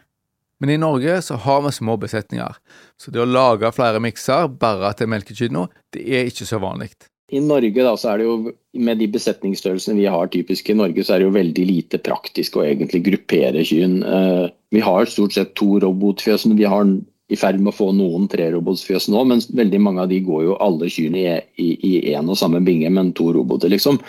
Men 0.59 0.73
i 0.73 0.81
Norge 0.81 1.15
så 1.25 1.37
har 1.41 1.63
vi 1.63 1.71
små 1.73 1.95
besetninger, 1.97 2.57
så 2.99 3.13
det 3.13 3.23
å 3.23 3.29
lage 3.29 3.71
flere 3.73 4.01
mikser 4.03 4.51
bare 4.61 4.91
til 4.99 5.09
melkekyrne, 5.09 5.63
det 5.95 6.03
er 6.03 6.27
ikke 6.29 6.45
så 6.45 6.59
vanlig. 6.61 6.91
I 7.31 7.39
Norge 7.39 7.85
da, 7.87 7.95
så 7.95 8.11
er 8.11 8.19
det 8.19 8.27
jo, 8.27 8.51
med 8.75 8.99
de 8.99 9.07
besetningsstørrelsene 9.13 9.95
vi 10.01 10.09
har 10.11 10.27
typisk 10.33 10.69
i 10.69 10.75
Norge, 10.75 11.05
så 11.07 11.15
er 11.15 11.23
det 11.23 11.29
jo 11.29 11.37
veldig 11.37 11.65
lite 11.69 12.01
praktisk 12.03 12.59
å 12.59 12.65
egentlig 12.67 13.05
gruppere 13.07 13.63
kyrne. 13.65 14.03
Eh, 14.03 14.51
vi 14.75 14.83
har 14.83 15.07
stort 15.07 15.37
sett 15.37 15.55
to 15.55 15.79
robotfjøs, 15.81 16.45
men 16.51 16.59
vi 16.59 16.67
har 16.67 16.83
i 17.31 17.37
ferd 17.39 17.61
med 17.61 17.71
å 17.71 17.77
få 17.77 17.91
noen 17.95 18.27
trerobotsfjøs 18.31 19.07
nå, 19.13 19.23
men 19.29 19.43
veldig 19.55 19.79
mange 19.83 20.03
av 20.03 20.11
de 20.11 20.19
går 20.25 20.43
jo 20.49 20.57
alle 20.63 20.89
kyrne 20.91 21.39
i 21.61 21.93
én 22.13 22.27
og 22.27 22.39
samme 22.39 22.59
binge, 22.65 22.89
men 22.91 23.13
to 23.17 23.29
roboter, 23.35 23.71
liksom. 23.71 24.01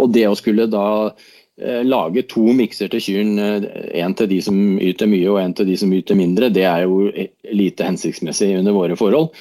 Og 0.00 0.12
det 0.14 0.24
å 0.28 0.36
skulle 0.38 0.68
da 0.70 0.86
eh, 1.10 1.82
lage 1.84 2.24
to 2.30 2.46
mikser 2.56 2.92
til 2.92 3.04
kyrne, 3.04 3.50
én 3.92 4.16
til 4.16 4.30
de 4.30 4.40
som 4.46 4.56
yter 4.80 5.10
mye 5.10 5.28
og 5.32 5.40
én 5.42 5.56
til 5.56 5.68
de 5.68 5.76
som 5.80 5.92
yter 5.92 6.18
mindre, 6.18 6.48
det 6.54 6.64
er 6.68 6.86
jo 6.86 7.10
lite 7.52 7.88
hensiktsmessig 7.90 8.54
under 8.62 8.76
våre 8.76 8.96
forhold. 8.96 9.34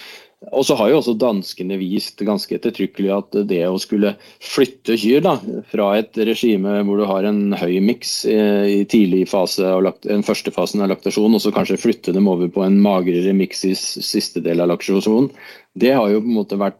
Og 0.56 0.64
så 0.64 0.76
har 0.80 0.88
jo 0.88 1.00
også 1.02 1.18
danskene 1.20 1.76
vist 1.82 2.22
ganske 2.24 2.54
ettertrykkelig 2.56 3.10
at 3.12 3.38
det 3.50 3.60
å 3.68 3.80
skulle 3.82 4.14
flytte 4.40 4.96
kyr 4.96 5.26
da, 5.26 5.34
fra 5.68 5.90
et 6.00 6.16
regime 6.16 6.78
hvor 6.88 7.02
du 7.02 7.04
har 7.10 7.28
en 7.28 7.52
høy 7.60 7.82
miks 7.84 8.14
eh, 8.30 8.64
i 8.80 8.86
tidlig 8.88 9.26
fase 9.34 9.68
av 9.68 9.90
den 10.06 10.24
første 10.24 10.54
fasen 10.56 10.86
av 10.86 10.94
laktasjon, 10.94 11.36
og 11.36 11.44
så 11.44 11.52
kanskje 11.56 11.82
flytte 11.82 12.16
dem 12.16 12.32
over 12.32 12.48
på 12.56 12.64
en 12.64 12.80
magrere 12.80 13.36
miks 13.36 13.66
i 13.68 13.74
siste 13.76 14.40
del 14.46 14.64
av 14.64 14.72
laktasjonen, 14.72 15.28
det 15.76 15.92
har 15.98 16.08
jo 16.08 16.24
på 16.24 16.32
en 16.32 16.40
måte 16.40 16.60
vært 16.60 16.80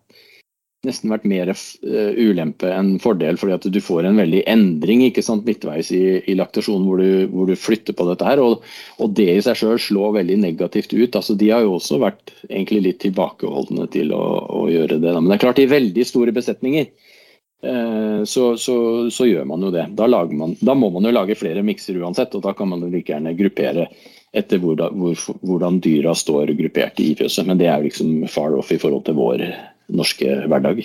nesten 0.88 1.12
vært 1.12 1.26
mer 1.28 1.50
uh, 1.52 2.12
ulempe 2.16 2.70
enn 2.72 2.94
fordel, 3.04 3.36
fordi 3.40 3.56
at 3.58 3.66
du 3.68 3.80
får 3.84 4.08
en 4.08 4.20
veldig 4.20 4.46
endring 4.48 5.04
ikke 5.10 5.24
sant, 5.26 5.44
midtveis 5.48 5.92
i, 5.96 6.22
i 6.24 6.36
laktasjonen 6.40 6.86
hvor 6.88 7.02
du, 7.02 7.26
hvor 7.34 7.50
du, 7.50 7.56
flytter 7.60 7.96
på 7.98 8.06
dette 8.08 8.28
her. 8.28 8.40
Og, 8.40 8.64
og 9.04 9.16
det 9.18 9.28
i 9.34 9.42
seg 9.44 9.60
sjøl 9.60 9.82
slår 9.84 10.16
veldig 10.22 10.38
negativt 10.46 10.94
ut. 10.96 11.18
altså 11.20 11.36
De 11.40 11.50
har 11.52 11.66
jo 11.66 11.76
også 11.76 12.00
vært 12.00 12.32
egentlig 12.48 12.84
litt 12.86 13.02
tilbakeholdne 13.04 13.90
til 13.92 14.14
å, 14.16 14.24
å 14.62 14.62
gjøre 14.72 15.02
det. 15.02 15.12
Da. 15.12 15.20
Men 15.20 15.34
det 15.34 15.40
er 15.40 15.44
klart, 15.44 15.60
i 15.60 15.68
veldig 15.72 16.06
store 16.08 16.36
besetninger 16.38 16.86
eh, 16.88 18.22
så, 18.24 18.46
så, 18.56 18.78
så, 19.12 19.28
gjør 19.28 19.50
man 19.50 19.66
jo 19.68 19.74
det. 19.76 19.90
Da, 20.00 20.08
man, 20.32 20.56
da, 20.62 20.78
må 20.80 20.94
man 20.96 21.10
jo 21.10 21.12
lage 21.12 21.38
flere 21.40 21.66
mikser 21.66 22.00
uansett, 22.00 22.40
og 22.40 22.46
da 22.46 22.56
kan 22.56 22.72
man 22.72 22.86
jo 22.86 22.94
like 22.94 23.12
gjerne 23.12 23.36
gruppere 23.36 23.90
etter 24.32 24.62
hvordan, 24.64 24.96
hvor, 24.96 25.28
hvordan 25.44 25.82
dyra 25.84 26.16
står 26.16 26.54
gruppert 26.56 27.04
i 27.04 27.12
fjøset. 27.20 27.52
Men 27.52 27.60
det 27.60 27.68
er 27.68 27.82
jo 27.82 27.90
liksom 27.90 28.24
far 28.32 28.56
off 28.56 28.72
i 28.72 28.80
forhold 28.80 29.10
til 29.10 29.20
vår 29.20 29.44
norske 29.90 30.42
hverdag. 30.50 30.84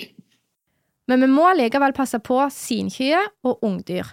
Men 1.09 1.21
vi 1.21 1.29
må 1.29 1.49
likevel 1.57 1.93
passe 1.95 2.19
på 2.23 2.39
sinkyr 2.53 3.27
og 3.45 3.61
ungdyr. 3.65 4.07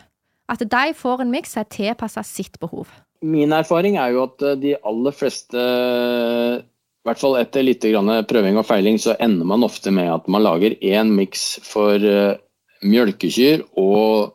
At 0.52 0.64
de 0.68 0.92
får 0.96 1.22
en 1.22 1.32
miks 1.32 1.54
som 1.54 1.62
er 1.62 1.72
tilpassa 1.72 2.24
sitt 2.26 2.58
behov. 2.60 2.90
Min 3.22 3.54
erfaring 3.54 3.96
er 3.96 4.12
jo 4.12 4.26
at 4.26 4.42
eh, 4.44 4.58
de 4.60 4.74
aller 4.88 5.14
fleste, 5.14 5.62
i 5.62 7.08
hvert 7.08 7.22
fall 7.22 7.38
etter 7.38 7.64
litt 7.64 7.86
prøving 8.28 8.58
og 8.58 8.66
feiling, 8.66 8.98
så 8.98 9.16
ender 9.22 9.48
man 9.48 9.64
ofte 9.64 9.94
med 9.94 10.10
at 10.10 10.28
man 10.28 10.44
lager 10.44 10.74
én 10.82 11.14
miks 11.14 11.56
for 11.64 12.02
uh, 12.02 12.34
mjølkekyr 12.82 13.62
og 13.78 14.34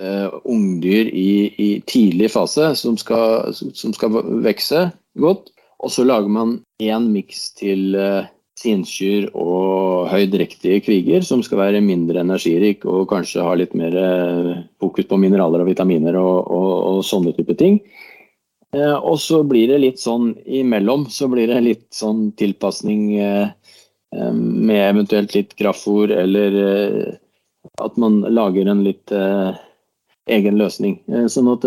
uh, 0.00 0.28
ungdyr 0.46 1.10
i, 1.10 1.30
i, 1.58 1.70
tidlig 1.86 2.30
fase 2.34 2.72
som 2.78 2.96
skal, 2.98 3.52
som 3.54 3.94
skal 3.94 4.14
vokse 4.46 4.88
godt. 5.18 5.50
Og 5.80 5.94
så 5.94 6.04
lager 6.06 6.30
man 6.30 6.60
én 6.82 7.10
miks 7.10 7.50
til 7.58 7.98
uh, 7.98 8.26
sinnskyr 8.60 9.30
og 9.38 10.10
høydrektige 10.10 10.82
kviger, 10.84 11.24
som 11.24 11.42
skal 11.44 11.62
være 11.62 11.82
mindre 11.84 12.22
energirik 12.24 12.84
og 12.88 13.08
kanskje 13.12 13.44
ha 13.44 13.54
litt 13.56 13.72
mer 13.78 13.96
eh, 13.96 14.50
fokus 14.82 15.08
på 15.08 15.18
mineraler 15.20 15.64
og 15.64 15.70
vitaminer 15.70 16.18
og, 16.20 16.50
og, 16.50 16.72
og 16.90 17.00
sånne 17.06 17.32
type 17.36 17.56
ting. 17.60 17.80
Eh, 18.76 18.96
og 18.96 19.16
så 19.22 19.40
blir 19.48 19.70
det 19.72 19.80
litt 19.84 20.02
sånn 20.02 20.34
imellom, 20.44 21.08
så 21.10 21.30
blir 21.32 21.50
det 21.50 21.62
litt 21.64 21.88
sånn 21.96 22.30
tilpasning 22.40 23.06
eh, 23.16 23.48
med 24.10 24.82
eventuelt 24.88 25.36
litt 25.36 25.54
kraftfôr, 25.58 26.10
eller 26.10 26.56
at 27.78 27.98
man 28.00 28.24
lager 28.26 28.66
en 28.66 28.80
litt 28.82 29.12
egen 30.26 30.56
løsning. 30.58 30.96
sånn 31.30 31.50
at 31.52 31.66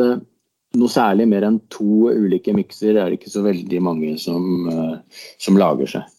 noe 0.75 0.91
særlig 0.91 1.29
mer 1.31 1.45
enn 1.47 1.61
to 1.71 2.09
ulike 2.11 2.51
mikser 2.51 2.97
er 2.97 3.07
det 3.07 3.21
ikke 3.21 3.31
så 3.31 3.45
veldig 3.45 3.79
mange 3.87 4.17
som, 4.19 4.67
som 5.39 5.61
lager 5.61 5.93
seg. 5.93 6.11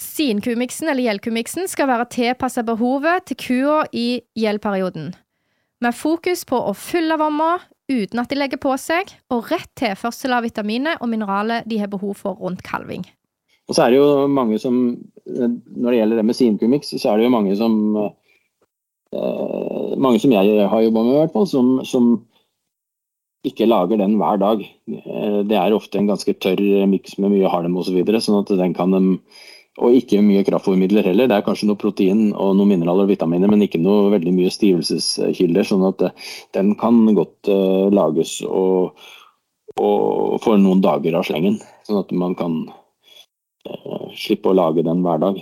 Sinkumiksen 0.00 0.88
eller 0.88 1.04
gjeldkumiksen 1.04 1.68
skal 1.68 1.90
være 1.90 2.08
tilpasset 2.12 2.66
behovet 2.66 3.26
til 3.28 3.38
kua 3.42 3.82
i 3.92 4.22
gjeldperioden, 4.38 5.12
med 5.84 5.96
fokus 5.96 6.46
på 6.48 6.56
å 6.56 6.72
fylle 6.76 7.18
vomma 7.20 7.58
uten 7.92 8.22
at 8.22 8.30
de 8.30 8.38
legger 8.38 8.60
på 8.62 8.72
seg, 8.80 9.10
og 9.32 9.50
rett 9.52 9.68
tilførsel 9.76 10.32
av 10.32 10.46
vitaminer 10.46 11.00
og 11.02 11.10
mineraler 11.12 11.66
de 11.68 11.80
har 11.82 11.90
behov 11.92 12.16
for 12.22 12.40
rundt 12.40 12.62
kalving. 12.64 13.04
Og 13.68 13.76
så 13.76 13.84
er 13.84 13.92
det 13.92 14.00
jo 14.00 14.26
mange 14.28 14.58
som, 14.58 14.98
Når 15.24 15.88
det 15.90 15.98
gjelder 15.98 16.18
det 16.18 16.26
med 16.26 16.36
sinkumiks, 16.36 16.94
så 16.98 17.12
er 17.12 17.18
det 17.18 17.28
jo 17.28 17.36
mange 17.36 17.54
som 17.56 17.74
eh, 17.96 19.94
Mange 20.02 20.18
som 20.18 20.32
jeg 20.34 20.66
har 20.68 20.82
jobba 20.82 21.04
med, 21.04 21.12
i 21.14 21.20
hvert 21.20 21.34
fall, 21.36 21.46
som, 21.46 21.68
som 21.86 22.12
ikke 23.46 23.68
lager 23.68 24.00
den 24.00 24.16
hver 24.18 24.40
dag. 24.40 24.64
Eh, 24.88 25.38
det 25.46 25.58
er 25.58 25.76
ofte 25.76 26.00
en 26.00 26.10
ganske 26.10 26.34
tørr 26.42 26.62
miks 26.90 27.18
med 27.18 27.34
mye 27.34 27.50
halm 27.52 27.76
osv., 27.78 28.02
så 28.02 28.22
sånn 28.26 28.40
at 28.42 28.52
den 28.58 28.74
kan 28.74 28.94
de 28.94 29.02
og 29.80 29.96
ikke 29.96 30.20
mye 30.24 30.44
kraftfôrmidler 30.44 31.06
heller. 31.06 31.30
Det 31.30 31.38
er 31.38 31.46
kanskje 31.46 31.70
noe 31.70 31.80
protein 31.80 32.30
og 32.32 32.56
noen 32.58 32.74
mineraler 32.74 33.06
og 33.06 33.12
vitaminer, 33.14 33.48
men 33.48 33.64
ikke 33.64 33.80
noe 33.80 34.10
veldig 34.12 34.34
mye 34.36 34.52
stivelseskilder. 34.52 35.64
sånn 35.64 35.86
at 35.88 36.04
eh, 36.08 36.28
den 36.52 36.74
kan 36.80 37.00
godt 37.16 37.48
uh, 37.48 37.88
lages 37.92 38.40
og, 38.44 38.98
og 39.80 40.36
for 40.44 40.60
noen 40.60 40.84
dager 40.84 41.16
av 41.16 41.24
slengen. 41.28 41.56
Sånn 41.88 42.02
at 42.02 42.12
man 42.12 42.36
kan 42.36 42.60
uh, 42.68 44.06
slippe 44.12 44.52
å 44.52 44.58
lage 44.60 44.84
den 44.84 45.00
hver 45.06 45.24
dag. 45.24 45.40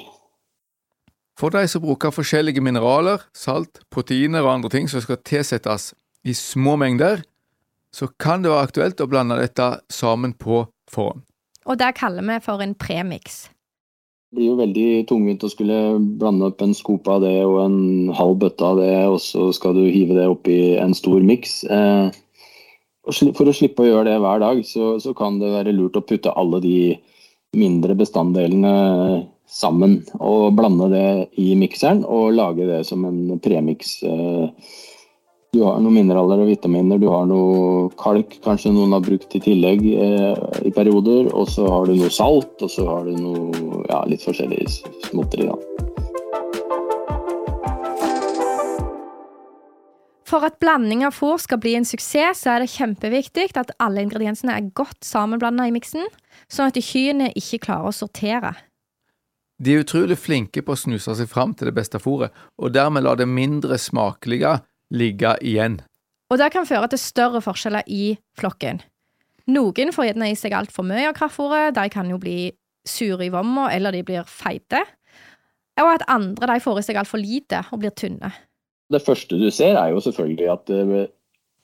For 1.40 1.50
de 1.50 1.64
som 1.72 1.82
bruker 1.82 2.14
forskjellige 2.14 2.62
mineraler, 2.62 3.24
salt, 3.34 3.82
proteiner 3.90 4.44
og 4.44 4.58
andre 4.58 4.70
ting 4.70 4.90
som 4.92 5.02
skal 5.02 5.18
tilsettes 5.24 5.94
i 6.22 6.36
små 6.36 6.76
mengder, 6.78 7.24
så 7.90 8.06
kan 8.20 8.44
det 8.44 8.52
være 8.52 8.68
aktuelt 8.68 9.00
å 9.02 9.08
blande 9.10 9.40
dette 9.40 9.72
sammen 9.90 10.36
på 10.38 10.68
forhånd. 10.92 11.24
Og 11.66 11.78
det 11.80 11.96
kaller 11.98 12.22
vi 12.28 12.36
for 12.44 12.62
en 12.62 12.76
premiks. 12.78 13.48
Det 14.30 14.38
blir 14.38 14.52
jo 14.52 14.58
veldig 14.60 14.90
tungvint 15.10 15.42
å 15.42 15.48
skulle 15.50 15.76
blande 15.98 16.46
opp 16.46 16.60
en 16.62 16.70
skope 16.70 17.10
av 17.10 17.24
det 17.24 17.40
og 17.42 17.56
en 17.64 18.12
halv 18.14 18.36
bøtte 18.44 18.62
av 18.62 18.78
det, 18.78 18.92
og 19.10 19.16
så 19.18 19.48
skal 19.50 19.74
du 19.74 19.88
hive 19.90 20.14
det 20.14 20.28
opp 20.30 20.46
i 20.46 20.76
en 20.78 20.94
stor 20.94 21.18
miks. 21.26 21.64
Eh, 21.66 22.12
for 23.02 23.50
å 23.50 23.54
slippe 23.58 23.82
å 23.82 23.88
gjøre 23.88 24.04
det 24.06 24.20
hver 24.22 24.38
dag, 24.38 24.60
så, 24.62 24.92
så, 25.02 25.16
kan 25.18 25.40
det 25.40 25.50
være 25.50 25.74
lurt 25.74 25.98
å 25.98 26.04
putte 26.06 26.30
alle 26.38 26.60
de 26.62 26.76
mindre 27.58 27.96
bestanddelene 27.98 28.74
sammen 29.50 29.98
og 30.22 30.54
blande 30.54 30.86
det 30.94 31.08
i 31.42 31.50
mikseren 31.58 32.04
og 32.06 32.36
lage 32.38 32.70
det 32.70 32.84
som 32.86 33.02
en 33.10 33.34
premiks. 33.42 33.96
Eh, 34.06 34.46
du 35.50 35.64
har 35.66 35.80
noen 35.82 35.96
mineraler 35.96 36.44
og 36.44 36.46
vitaminer, 36.46 36.98
du 37.02 37.08
har 37.10 37.24
noe 37.26 37.88
kalk, 37.98 38.36
kanskje 38.44 38.70
noen 38.70 38.94
har 38.94 39.02
brukt 39.02 39.34
i 39.34 39.40
tillegg 39.42 39.82
eh, 39.90 40.44
i 40.62 40.70
perioder. 40.74 41.32
Og 41.34 41.50
så 41.50 41.66
har 41.66 41.88
du 41.90 41.96
noe 41.98 42.10
salt, 42.14 42.54
og 42.62 42.70
så 42.70 42.86
har 42.86 43.08
du 43.08 43.16
noe 43.18 43.82
ja, 43.90 44.04
litt 44.06 44.22
forskjellig 44.22 44.62
småtteri. 45.08 45.48
For 50.30 50.46
at 50.46 50.60
blanding 50.62 51.02
av 51.08 51.16
fôr 51.18 51.42
skal 51.42 51.58
bli 51.58 51.74
en 51.74 51.88
suksess, 51.88 52.44
så 52.44 52.54
er 52.54 52.62
det 52.62 52.70
kjempeviktig 52.70 53.50
at 53.58 53.74
alle 53.82 54.06
ingrediensene 54.06 54.54
er 54.54 54.70
godt 54.78 55.02
sammenblanda 55.02 55.66
i 55.66 55.74
miksen, 55.74 56.06
sånn 56.46 56.70
at 56.70 56.78
kyrne 56.78 57.32
ikke 57.34 57.64
klarer 57.66 57.90
å 57.90 57.96
sortere. 57.96 58.54
De 59.58 59.74
er 59.74 59.82
utrolig 59.82 60.14
flinke 60.16 60.62
på 60.62 60.72
å 60.72 60.78
snuse 60.78 61.18
seg 61.18 61.28
fram 61.28 61.58
til 61.58 61.68
det 61.68 61.76
beste 61.76 61.98
fôret, 61.98 62.30
og 62.62 62.70
dermed 62.72 63.02
la 63.02 63.18
det 63.18 63.26
mindre 63.26 63.82
smakelige 63.82 64.60
ligge 64.94 65.35
igjen. 65.46 65.81
Og 66.31 66.38
det 66.38 66.53
kan 66.55 66.68
føre 66.68 66.90
til 66.90 67.03
større 67.03 67.42
forskjeller 67.42 67.87
i 67.90 68.14
flokken. 68.38 68.83
Noen 69.50 69.90
får 69.94 70.11
gjerne 70.11 70.31
i 70.31 70.38
seg 70.38 70.55
altfor 70.55 70.87
mye 70.87 71.09
av 71.09 71.16
kraftfôret, 71.16 71.74
de 71.74 71.87
kan 71.90 72.11
jo 72.11 72.20
bli 72.22 72.53
sure 72.87 73.26
i 73.26 73.33
vomma, 73.33 73.70
eller 73.74 73.94
de 73.94 74.05
blir 74.07 74.29
feite. 74.29 74.85
Og 75.81 75.88
at 75.94 76.05
andre 76.12 76.53
de 76.53 76.62
får 76.62 76.81
i 76.81 76.85
seg 76.87 77.00
altfor 77.00 77.22
lite 77.22 77.64
og 77.72 77.83
blir 77.83 77.94
tynne. 77.96 78.31
Det 78.90 79.03
første 79.03 79.38
du 79.38 79.48
ser, 79.55 79.79
er 79.79 79.94
jo 79.94 80.03
selvfølgelig 80.03 80.48
at 80.53 80.72
eh, 80.74 81.11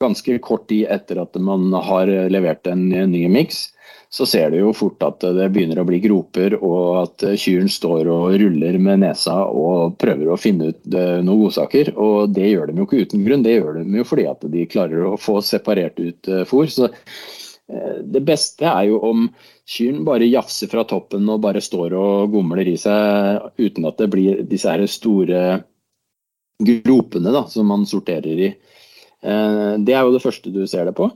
ganske 0.03 0.39
kort 0.45 0.67
tid 0.71 0.87
etter 0.93 1.21
at 1.23 1.37
man 1.43 1.69
har 1.75 2.11
levert 2.31 2.67
en 2.71 2.89
ny 2.89 3.27
miks, 3.33 3.69
så 4.09 4.27
ser 4.27 4.53
du 4.53 4.61
jo 4.61 4.73
fort 4.77 5.03
at 5.03 5.25
det 5.35 5.49
begynner 5.55 5.81
å 5.83 5.87
bli 5.87 5.99
groper, 6.05 6.57
og 6.65 7.01
at 7.03 7.25
kyrne 7.41 7.71
står 7.73 8.09
og 8.13 8.37
ruller 8.41 8.79
med 8.83 9.03
nesa 9.03 9.35
og 9.51 9.97
prøver 10.01 10.31
å 10.31 10.39
finne 10.41 10.71
ut 10.71 10.95
eh, 10.95 11.19
noen 11.25 11.47
godsaker. 11.47 11.93
Og 11.99 12.31
det 12.37 12.53
gjør 12.53 12.71
de 12.71 12.79
jo 12.79 12.87
ikke 12.87 13.03
uten 13.03 13.27
grunn, 13.27 13.43
det 13.47 13.57
gjør 13.57 13.81
de 13.81 14.01
jo 14.01 14.07
fordi 14.07 14.29
at 14.31 14.47
de 14.53 14.69
klarer 14.71 15.09
å 15.09 15.17
få 15.21 15.41
separert 15.45 15.99
ut 15.99 16.31
eh, 16.31 16.45
fôr. 16.49 16.71
Så 16.71 16.89
eh, 16.89 17.99
det 18.07 18.23
beste 18.29 18.69
er 18.71 18.93
jo 18.93 19.03
om 19.11 19.27
kyrne 19.67 20.07
bare 20.07 20.31
jafser 20.31 20.71
fra 20.71 20.87
toppen 20.87 21.27
og 21.33 21.43
bare 21.43 21.65
står 21.65 21.97
og 21.99 22.31
gomler 22.37 22.71
i 22.71 22.79
seg 22.79 23.43
uten 23.59 23.91
at 23.91 23.99
det 23.99 24.11
blir 24.13 24.45
disse 24.47 24.71
her 24.71 24.87
store 24.87 25.65
gropene 26.63 27.35
da, 27.35 27.43
som 27.51 27.67
man 27.69 27.83
sorterer 27.85 28.47
i. 28.47 28.55
Det 29.27 29.93
er 29.93 30.07
jo 30.07 30.13
det 30.15 30.23
første 30.23 30.53
du 30.55 30.63
ser 30.71 30.87
det 30.87 30.95
på. 30.97 31.09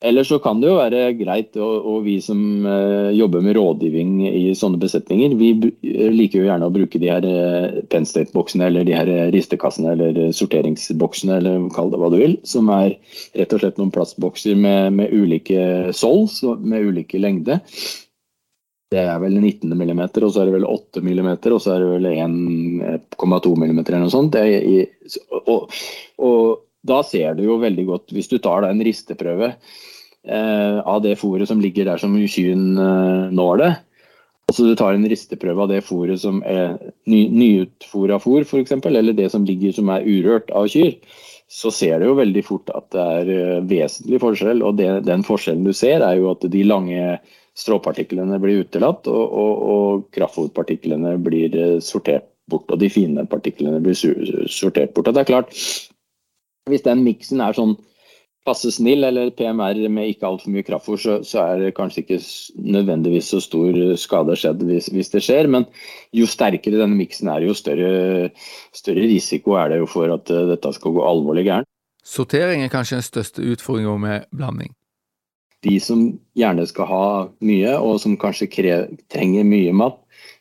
Eller 0.00 0.22
så 0.24 0.38
kan 0.38 0.60
det 0.60 0.68
jo 0.68 0.76
være 0.78 1.00
greit, 1.18 1.56
og, 1.58 2.04
vi 2.04 2.20
som 2.22 2.38
uh, 2.62 3.10
jobber 3.10 3.42
med 3.42 3.56
rådgivning 3.58 4.28
i 4.28 4.52
sånne 4.54 4.78
besetninger, 4.78 5.34
vi 5.40 5.48
eh, 5.58 6.12
liker 6.14 6.38
jo 6.38 6.46
gjerne 6.46 6.68
å 6.68 6.74
bruke 6.74 7.00
de 7.02 7.10
her 7.10 7.26
uh, 7.26 7.80
Penstate-boksene 7.90 8.68
eller 8.70 8.86
de 8.86 8.94
her 8.94 9.10
ristekassene 9.34 9.96
eller 9.96 10.20
sorteringsboksene, 10.38 11.40
eller 11.40 11.66
kall 11.74 11.90
det 11.90 11.98
hva 11.98 12.12
du 12.14 12.18
vil, 12.20 12.36
som 12.46 12.70
er 12.76 12.94
rett 13.34 13.56
og 13.56 13.64
slett 13.64 13.82
noen 13.82 13.90
plastbokser 13.94 14.54
med, 14.54 15.00
med 15.00 15.10
ulike 15.10 15.90
sols, 15.90 16.44
med 16.46 16.92
ulike 16.92 17.18
lengde. 17.18 17.58
Det 18.94 19.02
er 19.02 19.18
vel 19.20 19.34
19 19.34 19.74
mm, 19.74 19.98
og 20.06 20.30
så 20.30 20.44
er 20.44 20.46
det 20.48 20.54
vel 20.54 20.68
8 20.70 21.02
mm, 21.02 21.26
og 21.50 21.58
så 21.60 21.74
er 21.74 21.82
det 21.82 21.90
vel 21.90 22.08
1,2 22.14 23.58
mm 23.58 23.82
eller 23.82 24.00
noe 24.06 24.14
sånt. 24.14 24.38
I, 24.38 24.78
og, 25.42 25.74
og 26.22 26.67
da 26.86 27.02
ser 27.06 27.34
du 27.38 27.44
jo 27.46 27.58
veldig 27.62 27.84
godt, 27.88 28.14
hvis 28.14 28.30
du 28.30 28.38
tar 28.42 28.66
en 28.68 28.82
risteprøve 28.84 29.50
eh, 29.52 30.78
av 30.78 31.02
det 31.04 31.16
fôret 31.20 31.50
som 31.50 31.60
ligger 31.62 31.88
der 31.88 32.00
som 32.00 32.14
kyen 32.14 32.70
eh, 32.78 33.28
når 33.34 33.62
det, 33.62 33.72
og 34.48 34.56
så 34.56 34.64
du 34.64 34.76
tar 34.80 34.96
en 34.96 35.04
risteprøve 35.10 35.60
av 35.60 35.68
det 35.68 35.82
fôret 35.84 36.20
som 36.22 36.38
er 36.48 36.78
ny, 37.10 37.26
nyutfôra 37.28 38.16
fôr 38.22 38.46
f.eks., 38.46 38.78
eller 38.88 39.16
det 39.16 39.28
som 39.34 39.44
ligger 39.44 39.74
som 39.76 39.90
er 39.92 40.06
urørt 40.08 40.48
av 40.56 40.70
kyr, 40.72 40.94
så 41.52 41.72
ser 41.72 42.00
du 42.00 42.08
jo 42.08 42.14
veldig 42.16 42.44
fort 42.44 42.72
at 42.76 42.88
det 42.94 43.04
er 43.18 43.28
uh, 43.28 43.66
vesentlig 43.68 44.20
forskjell. 44.22 44.64
Og 44.64 44.78
det, 44.80 44.88
den 45.04 45.24
forskjellen 45.24 45.68
du 45.68 45.74
ser, 45.76 46.00
er 46.04 46.16
jo 46.16 46.30
at 46.32 46.48
de 46.48 46.64
lange 46.64 47.18
stråpartiklene 47.58 48.40
blir 48.40 48.64
utelatt, 48.64 49.08
og, 49.12 49.36
og, 49.42 50.08
og 50.16 51.22
blir 51.28 51.60
uh, 51.60 51.76
sortert 51.84 52.28
bort. 52.48 52.72
Og 52.72 52.80
de 52.80 52.88
fine 52.92 53.24
partiklene 53.28 53.80
blir 53.84 53.96
sortert 54.48 54.96
bort. 54.96 55.08
Og 55.08 55.16
det 55.16 55.24
er 55.24 55.32
klart, 55.34 55.52
hvis 56.70 56.84
den 56.86 57.04
miksen 57.06 57.42
er 57.44 57.56
sånn 57.56 57.76
passe 58.48 58.70
snill, 58.72 59.04
eller 59.04 59.32
PMR 59.36 59.80
med 59.92 60.12
ikke 60.12 60.28
altfor 60.28 60.52
mye 60.54 60.64
kraftfôr, 60.66 61.00
så, 61.00 61.18
så, 61.26 61.42
er 61.44 61.62
det 61.62 61.74
kanskje 61.76 62.04
ikke 62.04 62.18
nødvendigvis 62.76 63.32
så 63.34 63.42
stor 63.44 63.76
skade 64.00 64.36
skjedd 64.38 64.64
hvis, 64.68 64.88
hvis, 64.94 65.12
det 65.12 65.22
skjer. 65.26 65.50
Men 65.52 65.66
jo 66.16 66.28
sterkere 66.28 66.80
denne 66.80 66.98
miksen 66.98 67.30
er, 67.32 67.44
jo 67.44 67.56
større, 67.56 68.30
større, 68.76 69.04
risiko 69.10 69.58
er 69.60 69.74
det 69.74 69.82
jo 69.82 69.90
for 69.90 70.14
at 70.14 70.32
uh, 70.32 70.46
dette 70.52 70.72
skal 70.78 70.96
gå 70.96 71.04
alvorlig 71.04 71.48
gærent. 71.48 71.70
Sortering 72.08 72.64
er 72.64 72.72
kanskje 72.72 73.02
den 73.02 73.08
største 73.08 73.44
utfordringa 73.44 73.96
med 74.00 74.28
blanding? 74.32 74.72
De 75.66 75.74
som 75.82 76.06
gjerne 76.38 76.64
skal 76.70 76.86
ha 76.88 77.06
mye, 77.44 77.72
og 77.82 77.98
som 78.00 78.14
kanskje 78.16 78.48
trenger 79.10 79.44
mye 79.44 79.74
mat, 79.76 79.98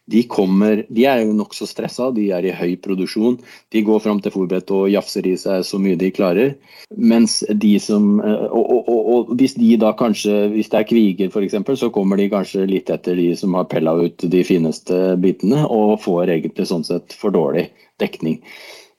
de, 0.07 0.23
kommer, 0.31 0.85
de 0.93 1.03
er 1.09 1.21
jo 1.25 1.33
nokså 1.35 1.67
stressa, 1.67 2.09
de 2.15 2.29
er 2.35 2.45
i 2.47 2.53
høy 2.55 2.77
produksjon. 2.83 3.37
De 3.75 3.83
går 3.83 3.99
fram 4.03 4.21
til 4.23 4.31
fòrbrettet 4.31 4.71
og 4.75 4.87
jafser 4.91 5.27
i 5.27 5.35
seg 5.39 5.65
så 5.67 5.79
mye 5.83 5.99
de 5.99 6.11
klarer. 6.15 6.53
Mens 6.95 7.41
de 7.51 7.73
som 7.83 8.21
eh, 8.23 8.45
og, 8.47 8.71
og, 8.77 8.87
og, 8.93 9.11
og 9.13 9.35
hvis 9.39 9.57
de 9.59 9.73
da 9.81 9.91
kanskje, 9.99 10.47
hvis 10.55 10.71
det 10.71 10.81
er 10.81 10.89
kviger 10.89 11.31
f.eks., 11.33 11.59
så 11.81 11.91
kommer 11.93 12.19
de 12.19 12.29
kanskje 12.31 12.67
litt 12.69 12.91
etter 12.93 13.19
de 13.19 13.33
som 13.39 13.57
har 13.59 13.67
pella 13.71 13.97
ut 13.99 14.23
de 14.31 14.43
fineste 14.47 15.17
bitene, 15.19 15.65
og 15.67 15.99
får 16.05 16.37
egentlig 16.37 16.69
sånn 16.71 16.87
sett 16.87 17.15
for 17.17 17.35
dårlig 17.35 17.67
dekning. 17.99 18.39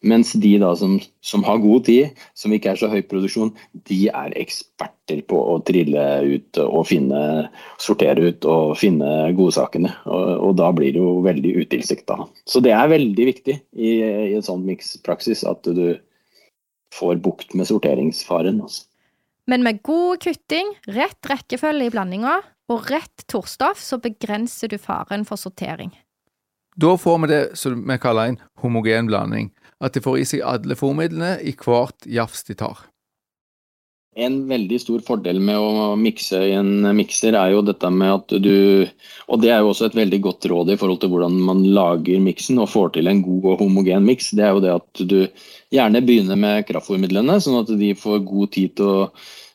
Mens 0.07 0.31
de 0.39 0.53
da 0.63 0.71
som, 0.79 0.95
som, 1.27 1.43
har 1.43 1.59
god 1.59 1.89
tid, 1.89 2.19
som 2.39 2.53
ikke 2.55 2.71
er 2.71 2.79
så 2.79 2.91
høy 2.93 3.01
produksjon, 3.11 3.51
de 3.91 4.05
er 4.07 4.35
eksperter 4.39 5.25
på 5.27 5.39
å 5.55 5.57
trille 5.67 6.05
ut 6.23 6.61
og 6.63 6.85
finne, 6.87 7.49
sortere 7.83 8.31
ut 8.31 8.47
og 8.47 8.77
finne 8.79 9.33
godsakene. 9.35 9.91
Og, 10.07 10.29
og 10.47 10.55
da 10.61 10.71
blir 10.77 10.95
det 10.95 11.03
jo 11.03 11.17
veldig 11.27 11.57
utilsikta. 11.65 12.21
Så 12.47 12.63
det 12.63 12.77
er 12.77 12.93
veldig 12.95 13.27
viktig 13.33 13.59
i, 13.59 13.91
i 13.99 14.37
en 14.39 14.47
sånn 14.47 14.63
mikspraksis 14.69 15.43
at 15.51 15.67
du 15.67 15.99
får 16.95 17.19
bukt 17.25 17.59
med 17.59 17.67
sorteringsfaren. 17.67 18.63
Også. 18.63 18.87
Men 19.51 19.67
med 19.67 19.83
god 19.83 20.23
kutting, 20.23 20.75
rett 20.95 21.27
rekkefølge 21.27 21.91
i 21.91 21.93
blandinga 21.93 22.39
og 22.71 22.91
rett 22.93 23.27
torstoff, 23.27 23.81
så 23.83 23.99
begrenser 23.99 24.71
du 24.71 24.79
faren 24.79 25.27
for 25.27 25.41
sortering. 25.41 25.91
Da 26.79 26.93
får 26.95 27.17
vi 27.25 27.29
det 27.33 27.45
som 27.59 27.81
vi 27.83 27.97
kaller 27.99 28.31
en 28.31 28.43
homogen 28.63 29.09
blanding 29.11 29.49
at 29.85 29.95
de 29.95 30.03
får 30.03 30.21
i 30.21 30.29
seg 30.29 30.47
alle 30.47 30.77
fôrmidlene 30.79 31.39
i 31.47 31.55
hvert 31.59 32.07
jafs 32.11 32.47
de 32.49 32.57
tar. 32.59 32.87
En 34.19 34.39
veldig 34.49 34.81
stor 34.83 35.03
fordel 35.07 35.39
med 35.39 35.61
å 35.63 35.93
mikse 35.99 36.41
i 36.49 36.55
en 36.59 36.89
mikser 36.97 37.37
er 37.39 37.53
jo 37.53 37.61
dette 37.63 37.91
med 37.95 38.11
at 38.11 38.33
du 38.43 38.89
Og 39.29 39.39
det 39.43 39.53
er 39.53 39.61
jo 39.63 39.71
også 39.71 39.87
et 39.87 39.99
veldig 39.99 40.19
godt 40.25 40.49
råd 40.51 40.73
i 40.73 40.79
forhold 40.81 40.99
til 41.05 41.13
hvordan 41.13 41.37
man 41.47 41.61
lager 41.77 42.19
miksen 42.25 42.59
og 42.59 42.71
får 42.73 42.97
til 42.97 43.11
en 43.11 43.21
god 43.23 43.47
og 43.53 43.63
homogen 43.63 44.09
miks. 44.09 44.33
Det 44.35 44.43
er 44.43 44.57
jo 44.57 44.65
det 44.65 44.75
at 44.75 45.03
du 45.13 45.19
gjerne 45.75 46.03
begynner 46.03 46.41
med 46.41 46.67
kraftfôrmidlene, 46.67 47.39
sånn 47.45 47.61
at 47.61 47.71
de 47.79 47.93
får 47.99 48.25
god 48.27 48.53
tid 48.57 48.75
til 48.81 48.91
å 48.91 48.99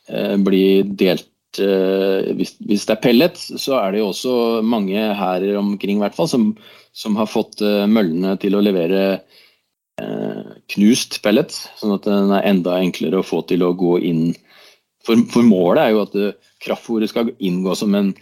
eh, 0.08 0.36
bli 0.40 0.64
delt 0.86 1.60
eh, 1.60 2.32
hvis, 2.38 2.54
hvis, 2.62 2.86
det 2.86 2.96
er 2.96 3.02
pellet, 3.02 3.36
så 3.36 3.80
er 3.82 3.92
det 3.92 4.00
jo 4.04 4.12
også 4.14 4.36
mange 4.64 5.08
her 5.18 5.48
omkring 5.60 6.00
hvert 6.00 6.16
fall, 6.16 6.30
som, 6.30 6.52
som 6.94 7.18
har 7.20 7.28
fått 7.28 7.60
eh, 7.66 7.84
møllene 7.90 8.38
til 8.40 8.56
å 8.56 8.62
levere 8.64 9.24
knust 10.74 11.20
pellet, 11.24 11.54
sånn 11.78 11.94
at 11.96 12.06
den 12.08 12.32
er 12.34 12.46
enda 12.48 12.78
enklere 12.80 13.20
å 13.20 13.26
få 13.26 13.42
til 13.48 13.64
å 13.66 13.74
gå 13.78 13.98
inn. 14.06 14.32
For, 15.04 15.20
for 15.32 15.46
målet 15.46 15.82
er 15.82 15.92
jo 15.94 16.02
at 16.06 16.16
eh, 16.18 16.34
kraftfôret 16.64 17.12
skal 17.12 17.34
inngå 17.38 17.76
som 17.78 17.94
en 17.96 18.14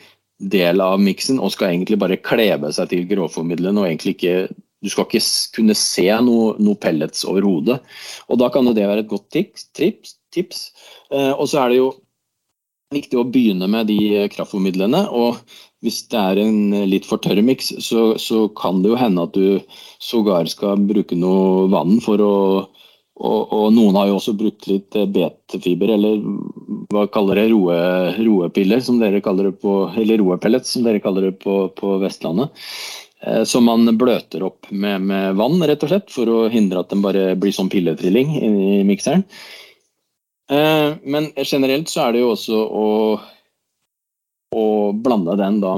del 0.52 0.82
av 0.82 0.98
miksen 0.98 1.38
og 1.38 1.52
skal 1.54 1.70
egentlig 1.70 2.00
bare 2.02 2.18
klebe 2.18 2.72
seg 2.74 2.90
til 2.90 3.06
grovformidlene 3.06 3.78
og 3.78 3.86
egentlig 3.86 4.16
ikke 4.16 4.36
du 4.82 4.90
skal 4.90 5.06
ikke 5.06 5.20
kunne 5.54 5.76
se 5.78 6.08
noe, 6.26 6.56
noe 6.58 6.74
pellets 6.82 7.22
overhodet. 7.30 7.76
Og 8.26 8.40
da 8.42 8.48
kan 8.50 8.66
det 8.66 8.82
være 8.82 9.04
et 9.04 9.12
godt 9.12 9.28
tips. 9.30 9.68
tips, 9.78 10.16
tips. 10.34 10.64
Eh, 11.14 11.30
og 11.30 11.46
så 11.46 11.62
er 11.62 11.70
det 11.70 11.78
jo 11.78 11.92
viktig 12.92 13.20
å 13.20 13.28
begynne 13.30 13.68
med 13.70 13.86
de 13.92 14.26
kraftformidlene. 14.34 15.04
Og 15.14 15.38
hvis 15.82 16.02
det 16.12 16.18
er 16.18 16.40
en 16.42 16.74
litt 16.88 17.06
for 17.08 17.22
tørr 17.22 17.42
miks, 17.44 17.72
så, 17.82 18.12
så, 18.20 18.46
kan 18.58 18.82
det 18.82 18.92
jo 18.92 19.00
hende 19.00 19.26
at 19.26 19.34
du 19.34 19.58
sågar 20.02 20.46
skal 20.50 20.82
bruke 20.86 21.18
noe 21.18 21.66
vann 21.72 21.98
for 22.04 22.22
å, 22.22 22.36
Og, 23.22 23.52
og, 23.52 23.66
noen 23.76 23.94
har 23.94 24.08
jo 24.08 24.14
også 24.16 24.32
brukt 24.34 24.64
litt 24.66 24.96
eh, 24.98 25.04
betefiber, 25.06 25.90
eller 25.94 26.22
hva 26.90 27.04
kaller 27.12 27.38
det, 27.38 27.44
roe, 27.52 27.74
roepiller, 28.16 28.80
som 28.82 28.98
dere 28.98 29.20
kaller 29.22 29.50
det 29.50 29.60
på, 29.62 29.74
eller 30.00 30.18
roepellets, 30.18 30.72
som 30.72 30.82
dere 30.86 31.02
kaller 31.04 31.28
det 31.28 31.34
på, 31.44 31.58
på 31.76 31.98
Vestlandet. 32.02 32.64
Eh, 33.22 33.44
som 33.44 33.68
man 33.68 33.86
bløter 33.98 34.42
opp 34.42 34.66
med, 34.70 35.04
med, 35.06 35.36
vann, 35.38 35.60
rett 35.62 35.84
og 35.84 35.92
slett, 35.92 36.10
for 36.10 36.30
å 36.32 36.38
hindre 36.50 36.82
at 36.82 36.90
den 36.90 37.04
bare 37.04 37.36
blir 37.38 37.54
sånn 37.54 37.70
pilletrilling 37.70 38.32
i 38.42 38.80
mikseren. 38.88 39.22
Eh, 40.50 40.88
men 41.04 41.30
generelt 41.36 41.92
så 41.92 42.08
er 42.08 42.16
det 42.16 42.24
jo 42.24 42.32
også 42.32 42.58
å, 42.58 42.86
å 44.52 44.92
blande 44.92 45.36
den 45.40 45.60
da 45.62 45.76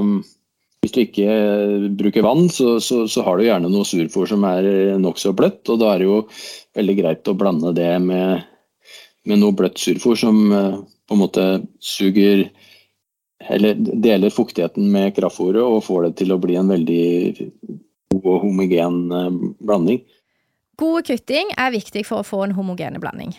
Hvis 0.83 0.93
du 0.93 0.99
ikke 1.01 1.35
bruker 1.97 2.21
vann, 2.21 2.49
så, 2.53 2.75
så, 2.83 3.05
så 3.09 3.23
har 3.25 3.39
du 3.39 3.47
gjerne 3.47 3.71
noe 3.73 3.87
surfôr 3.87 4.27
som 4.29 4.43
er 4.45 4.67
nokså 5.01 5.31
bløtt. 5.33 5.63
Og 5.73 5.79
da 5.81 5.93
er 5.93 6.03
det 6.03 6.09
jo 6.09 6.19
veldig 6.77 6.95
greit 6.99 7.31
å 7.31 7.37
blande 7.37 7.71
det 7.73 7.89
med, 8.03 8.43
med 9.25 9.41
noe 9.41 9.55
bløtt 9.57 9.81
surfôr 9.81 10.19
som 10.19 10.43
eh, 10.53 10.75
på 11.09 11.17
en 11.17 11.23
måte 11.23 11.47
suger 11.81 12.45
eller 13.45 13.75
deler 13.77 14.33
fuktigheten 14.33 14.87
med 14.93 15.15
kraftfôret 15.17 15.61
og 15.61 15.83
får 15.85 16.07
det 16.07 16.13
til 16.21 16.33
å 16.33 16.39
bli 16.41 16.55
en 16.57 16.69
veldig 16.71 17.07
god 18.13 18.29
og 18.31 18.45
homogen 18.45 19.01
blanding. 19.59 19.99
God 20.79 21.07
kutting 21.07 21.51
er 21.57 21.73
viktig 21.73 22.05
for 22.07 22.21
å 22.21 22.27
få 22.27 22.45
en 22.45 22.55
homogene 22.55 23.01
blanding. 23.01 23.33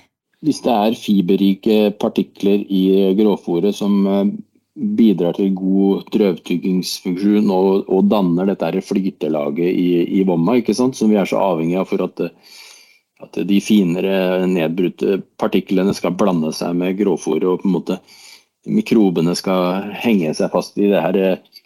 Hvis 0.45 0.61
det 0.65 0.73
er 0.73 0.99
fiberrike 0.99 1.79
partikler 2.01 2.63
i 2.69 3.15
grovfòret 3.19 3.77
som 3.77 3.97
eh, 4.07 4.35
bidrar 4.77 5.37
til 5.39 5.55
god 5.57 6.07
drøvtyggingsfunksjon 6.13 7.51
og, 7.53 7.89
og 7.89 8.09
danner 8.11 8.51
dette 8.51 8.83
flytelaget 8.85 9.67
i, 9.71 9.89
i 10.19 10.23
vomma, 10.29 10.59
som 10.77 10.93
vi 11.11 11.17
er 11.17 11.29
så 11.29 11.41
avhengig 11.41 11.79
av 11.81 11.89
for 11.89 12.05
at, 12.05 12.25
at 13.25 13.41
de 13.49 13.61
finere 13.65 14.45
nedbrutte 14.51 15.21
partiklene 15.41 15.95
skal 15.97 16.17
blande 16.19 16.53
seg 16.57 16.77
med 16.77 16.99
gråfòret 17.01 17.49
og 17.49 17.63
på 17.63 17.71
en 17.71 17.77
måte 17.79 18.01
mikrobene 18.67 19.37
skal 19.39 19.93
henge 20.03 20.35
seg 20.35 20.53
fast 20.53 20.77
i 20.81 20.91
det 20.91 21.01
her 21.01 21.21
eh, 21.23 21.63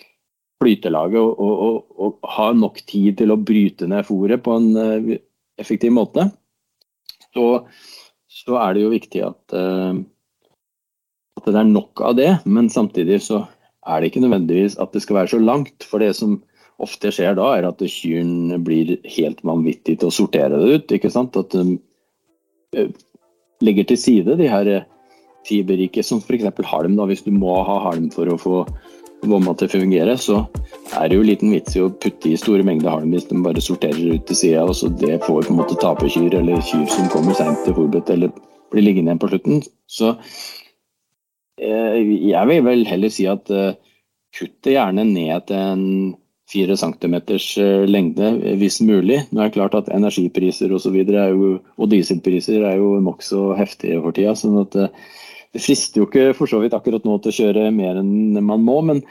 flytelaget 0.61 1.21
og, 1.21 1.41
og, 1.41 1.79
og, 1.97 2.19
ha 2.37 2.51
nok 2.53 2.83
tid 2.85 3.17
til 3.23 3.33
å 3.33 3.41
bryte 3.41 3.89
ned 3.89 4.05
fòret 4.07 4.45
på 4.45 4.59
en 4.61 4.69
eh, 4.77 5.17
effektiv 5.61 5.97
måte. 5.97 6.29
Så 7.35 7.47
så 8.31 8.57
er 8.63 8.75
det 8.75 8.85
jo 8.85 8.93
viktig 8.93 9.23
at, 9.27 9.55
uh, 9.55 9.97
at, 11.41 11.49
det 11.49 11.59
er 11.59 11.73
nok 11.73 12.05
av 12.05 12.15
det. 12.19 12.31
Men 12.45 12.71
samtidig 12.73 13.21
så 13.27 13.43
er 13.89 14.01
det 14.01 14.11
ikke 14.11 14.23
nødvendigvis 14.25 14.79
at 14.83 14.93
det 14.95 15.03
skal 15.05 15.23
være 15.23 15.35
så 15.35 15.43
langt. 15.43 15.89
For 15.89 16.03
det 16.03 16.13
som 16.19 16.39
ofte 16.81 17.13
skjer 17.13 17.37
da, 17.39 17.51
er 17.57 17.69
at 17.69 17.83
kyrne 17.93 18.61
blir 18.65 18.97
helt 19.17 19.43
vanvittig 19.47 19.99
til 20.01 20.11
å 20.11 20.15
sortere 20.15 20.61
det 20.61 20.79
ut. 20.79 20.97
ikke 20.97 21.13
sant? 21.13 21.37
At 21.37 21.53
de 21.57 21.77
uh, 22.77 22.95
legger 23.65 23.91
til 23.91 24.01
side 24.01 24.39
de 24.41 24.49
her 24.49 24.73
fiberrike, 25.49 26.05
som 26.05 26.21
f.eks. 26.21 26.49
halm. 26.71 26.97
da, 26.97 27.09
Hvis 27.09 27.25
du 27.27 27.33
må 27.35 27.61
ha 27.65 27.81
halm 27.91 28.11
for 28.15 28.31
å 28.31 28.39
få 28.41 28.65
vomma 29.29 29.53
til 29.59 29.69
å 29.69 29.75
fungere, 29.75 30.15
så 30.17 30.43
er 30.97 31.11
det 31.11 31.19
jo 31.19 31.27
liten 31.27 31.53
vits 31.53 31.77
i 31.77 31.83
å 31.85 31.91
putte 31.93 32.31
i 32.31 32.39
store 32.41 32.65
mengder 32.67 32.95
halm 32.95 33.13
hvis 33.13 33.29
de 33.29 33.41
bare 33.45 33.61
sorterer 33.65 34.15
ut 34.15 34.25
til 34.29 34.39
sida. 34.39 34.65
Og 34.65 34.77
så 34.79 34.89
det 35.03 35.19
får 35.27 35.49
på 35.49 35.55
en 35.55 35.61
måte 35.61 35.77
taperkyr 35.81 36.39
eller 36.41 36.63
kyr 36.65 36.87
som 36.93 37.11
kommer 37.13 37.37
seint 37.37 37.61
til 37.67 37.77
fòrbeite 37.77 38.17
eller 38.17 38.33
blir 38.73 38.87
liggende 38.87 39.13
igjen 39.13 39.23
på 39.23 39.31
slutten. 39.33 39.63
Så 39.91 40.15
eh, 40.15 40.41
jeg 41.61 42.49
vil 42.49 42.65
vel 42.65 42.85
heller 42.89 43.13
si 43.13 43.27
at 43.31 43.51
eh, 43.53 43.77
kutt 44.37 44.57
det 44.65 44.77
gjerne 44.77 45.05
ned 45.09 45.47
til 45.49 45.61
en 45.61 45.87
fire 46.51 46.77
centimeters 46.79 47.47
eh, 47.61 47.87
lengde, 47.87 48.33
hvis 48.59 48.81
mulig. 48.83 49.21
Nå 49.31 49.43
er 49.43 49.51
det 49.51 49.57
klart 49.59 49.77
at 49.79 49.91
energipriser 49.95 50.73
og, 50.75 50.83
så 50.83 50.93
videre, 50.95 51.29
og, 51.37 51.89
dieselpriser 51.93 52.65
er 52.67 52.79
jo 52.81 52.97
nokså 53.05 53.51
heftige 53.59 54.01
for 54.03 54.17
tida. 54.17 54.35
sånn 54.39 54.61
at 54.65 54.79
eh, 54.79 54.95
det 55.55 55.63
frister 55.65 56.03
jo 56.03 56.09
ikke 56.09 56.31
for 56.39 56.51
så 56.51 56.61
vidt 56.63 56.75
akkurat 56.77 57.07
nå 57.07 57.19
til 57.19 57.33
å 57.33 57.39
kjøre 57.41 57.71
mer 57.75 57.99
enn 57.99 58.39
man 58.47 58.63
må, 58.63 58.79
men 58.87 59.03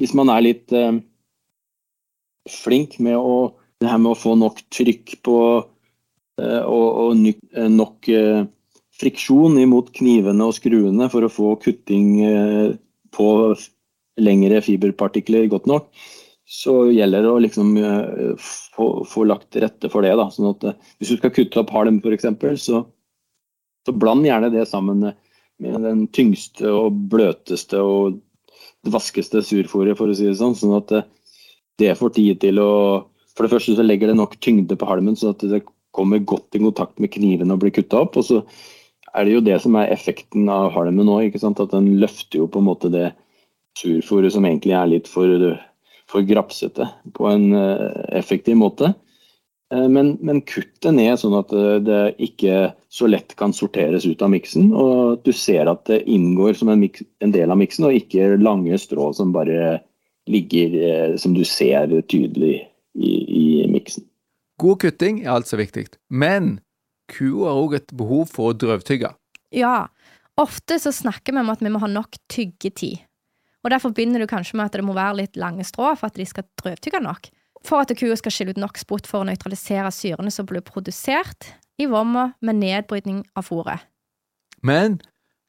hvis 0.00 0.14
man 0.18 0.32
er 0.32 0.46
litt 0.46 0.74
eh, 0.74 0.98
flink 2.50 2.98
med 3.02 3.18
å, 3.18 3.52
det 3.80 3.90
her 3.90 4.00
med 4.02 4.14
å 4.14 4.18
få 4.18 4.36
nok 4.38 4.62
trykk 4.72 5.20
på 5.26 5.36
eh, 6.40 6.62
og, 6.64 6.88
og 7.04 7.28
eh, 7.28 7.68
nok 7.70 8.10
eh, 8.10 8.42
friksjon 9.00 9.58
imot 9.60 9.92
knivene 9.96 10.46
og 10.46 10.56
skruene 10.56 11.08
for 11.12 11.26
å 11.26 11.32
få 11.32 11.54
kutting 11.62 12.08
eh, 12.26 12.72
på 13.14 13.28
lengre 14.20 14.60
fiberpartikler 14.64 15.48
godt 15.50 15.68
nok, 15.70 15.88
så 16.50 16.74
gjelder 16.90 17.24
det 17.24 17.30
å 17.30 17.42
liksom 17.42 17.76
eh, 17.78 18.46
få, 18.74 18.88
få, 19.08 19.26
lagt 19.30 19.50
til 19.54 19.64
rette 19.64 19.90
for 19.92 20.04
det. 20.06 20.16
Da. 20.18 20.28
Sånn 20.34 20.50
at 20.50 20.66
hvis 20.98 21.12
du 21.12 21.20
skal 21.20 21.34
kutte 21.34 21.62
opp 21.62 21.72
halm 21.74 22.00
f.eks., 22.02 22.26
så, 22.64 22.82
så 23.86 23.94
bland 23.94 24.26
gjerne 24.26 24.50
det 24.52 24.66
sammen 24.68 25.06
med 25.60 25.86
den 25.86 26.06
tyngste 26.16 26.72
og 26.72 26.98
bløteste 27.12 27.80
og 27.84 28.20
vaskeste 28.88 29.42
surfòret, 29.44 29.96
for 29.98 30.10
å 30.10 30.16
si 30.16 30.26
det 30.28 30.38
sånn. 30.40 30.56
Sånn 30.56 30.76
at 30.78 30.94
det 31.80 31.96
får 32.00 32.16
tid 32.16 32.42
til 32.42 32.60
å 32.62 32.72
For 33.30 33.46
det 33.46 33.54
første 33.54 33.72
så 33.78 33.84
legger 33.86 34.10
det 34.10 34.16
nok 34.18 34.34
tyngde 34.42 34.76
på 34.76 34.88
halmen, 34.88 35.14
sånn 35.16 35.30
at 35.32 35.42
det 35.48 35.62
kommer 35.96 36.18
godt 36.18 36.56
i 36.58 36.60
kontakt 36.60 36.98
med 37.00 37.12
knivene 37.14 37.54
og 37.54 37.62
blir 37.62 37.72
kutta 37.72 38.02
opp. 38.02 38.18
Og 38.20 38.26
så 38.26 38.40
er 39.14 39.26
det 39.26 39.34
jo 39.34 39.42
det 39.44 39.58
som 39.62 39.76
er 39.78 39.90
effekten 39.92 40.48
av 40.52 40.70
halmen 40.74 41.06
nå, 41.08 41.18
ikke 41.26 41.40
sant? 41.42 41.60
at 41.62 41.74
den 41.74 41.96
løfter 42.02 42.42
jo 42.42 42.48
på 42.50 42.62
en 42.62 42.68
måte 42.68 42.90
det 42.92 43.10
surfòret 43.78 44.34
som 44.34 44.46
egentlig 44.46 44.74
er 44.76 44.90
litt 44.90 45.10
for, 45.10 45.46
for 46.10 46.26
grapsete, 46.26 46.88
på 47.16 47.28
en 47.30 47.52
eh, 47.56 48.02
effektiv 48.20 48.58
måte. 48.60 48.92
Eh, 49.72 49.86
men, 49.90 50.16
men 50.26 50.42
kutt 50.46 50.72
det 50.84 50.94
ned 50.96 51.20
sånn 51.20 51.38
at 51.38 51.54
eh, 51.56 51.78
det 51.86 52.00
ikke 52.30 52.70
så 52.92 53.10
lett 53.10 53.36
kan 53.40 53.54
sorteres 53.56 54.06
ut 54.06 54.22
av 54.22 54.32
miksen. 54.34 54.70
Og 54.74 55.22
du 55.26 55.32
ser 55.36 55.70
at 55.70 55.86
det 55.90 56.02
inngår 56.10 56.58
som 56.58 56.72
en, 56.72 56.82
mix, 56.82 57.04
en 57.24 57.34
del 57.34 57.52
av 57.52 57.60
miksen, 57.60 57.88
og 57.88 57.98
ikke 57.98 58.34
lange 58.40 58.78
strå 58.80 59.12
som 59.16 59.34
bare 59.34 59.78
ligger 60.30 61.16
som 61.18 61.32
du 61.34 61.40
ser 61.48 61.90
tydelig 62.06 62.60
i, 62.94 63.10
i 63.10 63.44
miksen. 63.70 64.04
God 64.60 64.82
kutting 64.82 65.22
er 65.24 65.32
altså 65.32 65.56
viktig, 65.58 65.86
men 66.12 66.58
kua 67.10 67.50
har 67.50 67.60
òg 67.60 67.76
et 67.80 67.92
behov 67.96 68.30
for 68.32 68.50
å 68.50 68.56
drøvtygge. 68.56 69.12
Ja, 69.56 69.90
ofte 70.40 70.78
så 70.80 70.92
snakker 70.94 71.34
vi 71.34 71.42
om 71.42 71.52
at 71.52 71.62
vi 71.64 71.72
må 71.72 71.82
ha 71.82 71.90
nok 71.90 72.18
tyggetid. 72.30 73.02
Og 73.60 73.74
Derfor 73.74 73.92
begynner 73.92 74.22
du 74.22 74.30
kanskje 74.30 74.56
med 74.56 74.70
at 74.70 74.78
det 74.78 74.86
må 74.86 74.94
være 74.96 75.18
litt 75.20 75.36
lange 75.36 75.66
strå 75.68 75.92
for 75.98 76.08
at 76.08 76.16
de 76.16 76.24
skal 76.28 76.46
drøvtygge 76.62 77.02
nok 77.04 77.28
for 77.66 77.82
at 77.82 77.92
kua 77.98 78.16
skal 78.16 78.32
skille 78.32 78.54
ut 78.54 78.60
nok 78.60 78.78
spot 78.80 79.08
for 79.08 79.22
å 79.22 79.28
nøytralisere 79.28 79.90
syrene 79.94 80.32
som 80.32 80.48
blir 80.48 80.64
produsert 80.64 81.52
i 81.80 81.88
vomma 81.90 82.30
med 82.44 82.60
nedbrytning 82.60 83.22
av 83.36 83.48
fôret. 83.48 83.84
Men 84.64 84.98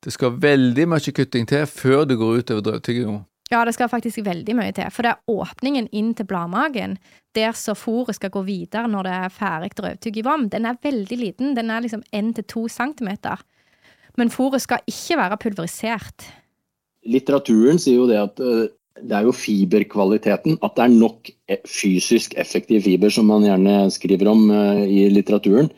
det 0.03 0.15
skal 0.15 0.39
veldig 0.41 0.87
mye 0.91 1.13
kutting 1.15 1.47
til 1.49 1.67
før 1.69 2.05
det 2.09 2.17
går 2.19 2.41
utover 2.41 2.65
drøvtygginga. 2.67 3.19
Ja, 3.51 3.65
det 3.67 3.73
skal 3.75 3.91
faktisk 3.91 4.21
veldig 4.23 4.55
mye 4.55 4.71
til, 4.75 4.87
for 4.95 5.03
det 5.03 5.11
er 5.11 5.33
åpningen 5.33 5.89
inn 5.91 6.13
til 6.15 6.27
bladmagen, 6.29 6.95
der 7.35 7.55
så 7.57 7.75
fôret 7.75 8.15
skal 8.15 8.31
gå 8.31 8.45
videre 8.47 8.87
når 8.87 9.07
det 9.07 9.15
er 9.17 9.33
ferdig 9.35 9.71
drøvtygg 9.75 10.19
i 10.21 10.23
vom, 10.25 10.45
den 10.51 10.67
er 10.69 10.79
veldig 10.83 11.17
liten, 11.19 11.55
den 11.57 11.71
er 11.71 11.83
liksom 11.83 12.05
1-2 12.15 12.67
cm. 12.71 13.09
Men 14.19 14.31
fôret 14.31 14.63
skal 14.63 14.85
ikke 14.87 15.19
være 15.19 15.39
pulverisert. 15.43 16.29
Litteraturen 17.11 17.79
sier 17.81 17.99
jo 17.99 18.07
det 18.07 18.19
at 18.21 18.39
eh, 18.39 18.69
det 19.01 19.17
er 19.17 19.27
jo 19.27 19.35
fiberkvaliteten. 19.35 20.59
At 20.63 20.75
det 20.77 20.85
er 20.85 20.93
nok 20.93 21.31
e, 21.49 21.57
fysisk 21.67 22.35
effektiv 22.39 22.83
fiber, 22.85 23.11
som 23.13 23.29
man 23.31 23.45
gjerne 23.47 23.75
skriver 23.93 24.29
om 24.31 24.47
uh, 24.51 24.83
i 24.83 25.07
litteraturen, 25.11 25.71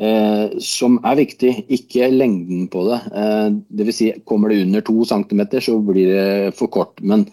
uh, 0.00 0.58
som 0.64 0.98
er 1.06 1.18
viktig. 1.20 1.52
Ikke 1.72 2.10
lengden 2.12 2.68
på 2.72 2.84
det. 2.88 3.00
Eh, 3.14 3.48
Dvs. 3.80 3.98
Si, 4.00 4.10
kommer 4.28 4.52
det 4.52 4.62
under 4.66 4.84
to 4.86 5.04
centimeter, 5.08 5.62
så 5.64 5.78
blir 5.84 6.12
det 6.12 6.54
for 6.58 6.72
kort. 6.72 7.00
Men 7.00 7.26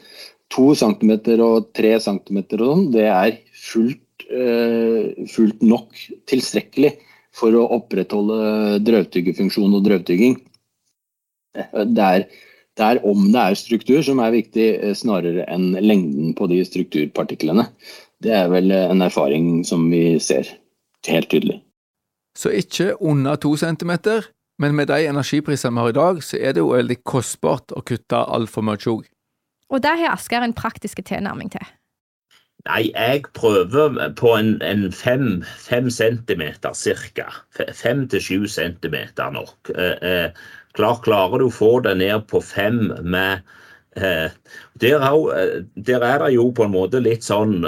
to 0.54 0.74
centimeter 0.78 1.42
og 1.44 1.72
tre 1.76 1.96
centimeter 2.04 2.64
og 2.64 2.74
sånn, 2.74 2.90
det 2.96 3.08
er 3.12 3.40
fullt, 3.68 4.28
eh, 4.32 5.28
fullt 5.32 5.64
nok 5.64 6.04
tilstrekkelig 6.30 6.96
for 7.38 7.54
å 7.54 7.68
opprettholde 7.78 8.80
drøvtyggefunksjon 8.88 9.76
og 9.78 9.84
drøvtygging. 9.86 10.38
Det 11.58 12.04
er 12.04 12.28
det 12.78 12.86
er 12.86 13.00
om 13.10 13.24
det 13.34 13.42
er 13.42 13.58
struktur 13.58 14.04
som 14.06 14.20
er 14.22 14.36
viktig, 14.36 14.68
eh, 14.78 14.94
snarere 14.94 15.48
enn 15.50 15.72
lengden 15.82 16.36
på 16.38 16.48
de 16.52 16.62
strukturpartiklene. 16.66 17.66
Det 18.22 18.34
er 18.38 18.52
vel 18.54 18.72
eh, 18.72 18.90
en 18.92 19.02
erfaring 19.02 19.64
som 19.66 19.90
vi 19.90 20.20
ser 20.22 20.50
helt 21.10 21.30
tydelig. 21.32 21.62
Så 22.38 22.54
ikke 22.54 22.94
under 23.02 23.36
to 23.42 23.56
centimeter, 23.58 24.30
men 24.62 24.76
med 24.78 24.92
de 24.92 25.08
energiprisene 25.10 25.74
vi 25.74 25.84
har 25.84 25.90
i 25.94 25.98
dag, 25.98 26.22
så 26.24 26.38
er 26.38 26.54
det 26.54 26.62
jo 26.62 26.74
veldig 26.76 27.00
kostbart 27.06 27.74
å 27.74 27.82
kutte 27.86 28.20
altfor 28.22 28.66
mye 28.66 28.94
òg. 28.94 29.08
Og 29.74 29.84
der 29.84 29.98
har 30.00 30.14
Asker 30.14 30.46
en 30.46 30.56
praktisk 30.56 31.02
tilnærming 31.06 31.52
til. 31.52 31.66
Nei, 32.68 32.90
jeg 32.92 33.24
prøver 33.38 33.96
på 34.20 34.34
en, 34.36 34.56
en 34.66 34.88
fem, 34.92 35.44
fem, 35.62 35.90
centimeter 35.94 36.74
cirka. 36.76 37.30
Fem 37.76 38.08
til 38.12 38.24
sju 38.24 38.48
centimeter 38.52 39.32
nok. 39.32 39.72
Eh, 39.76 39.96
eh, 40.04 40.48
klar, 40.76 41.00
klarer 41.06 41.40
du 41.40 41.48
å 41.48 41.54
få 41.54 41.78
det 41.86 41.96
ned 42.02 42.26
på 42.32 42.42
fem 42.44 42.90
med, 43.08 43.46
der, 43.98 45.00
har, 45.02 45.18
der, 45.74 46.06
er 46.06 46.24
det 46.24 46.32
jo 46.36 46.48
på 46.56 46.68
en 46.68 46.74
måte 46.76 47.02
litt 47.02 47.26
sånn 47.26 47.66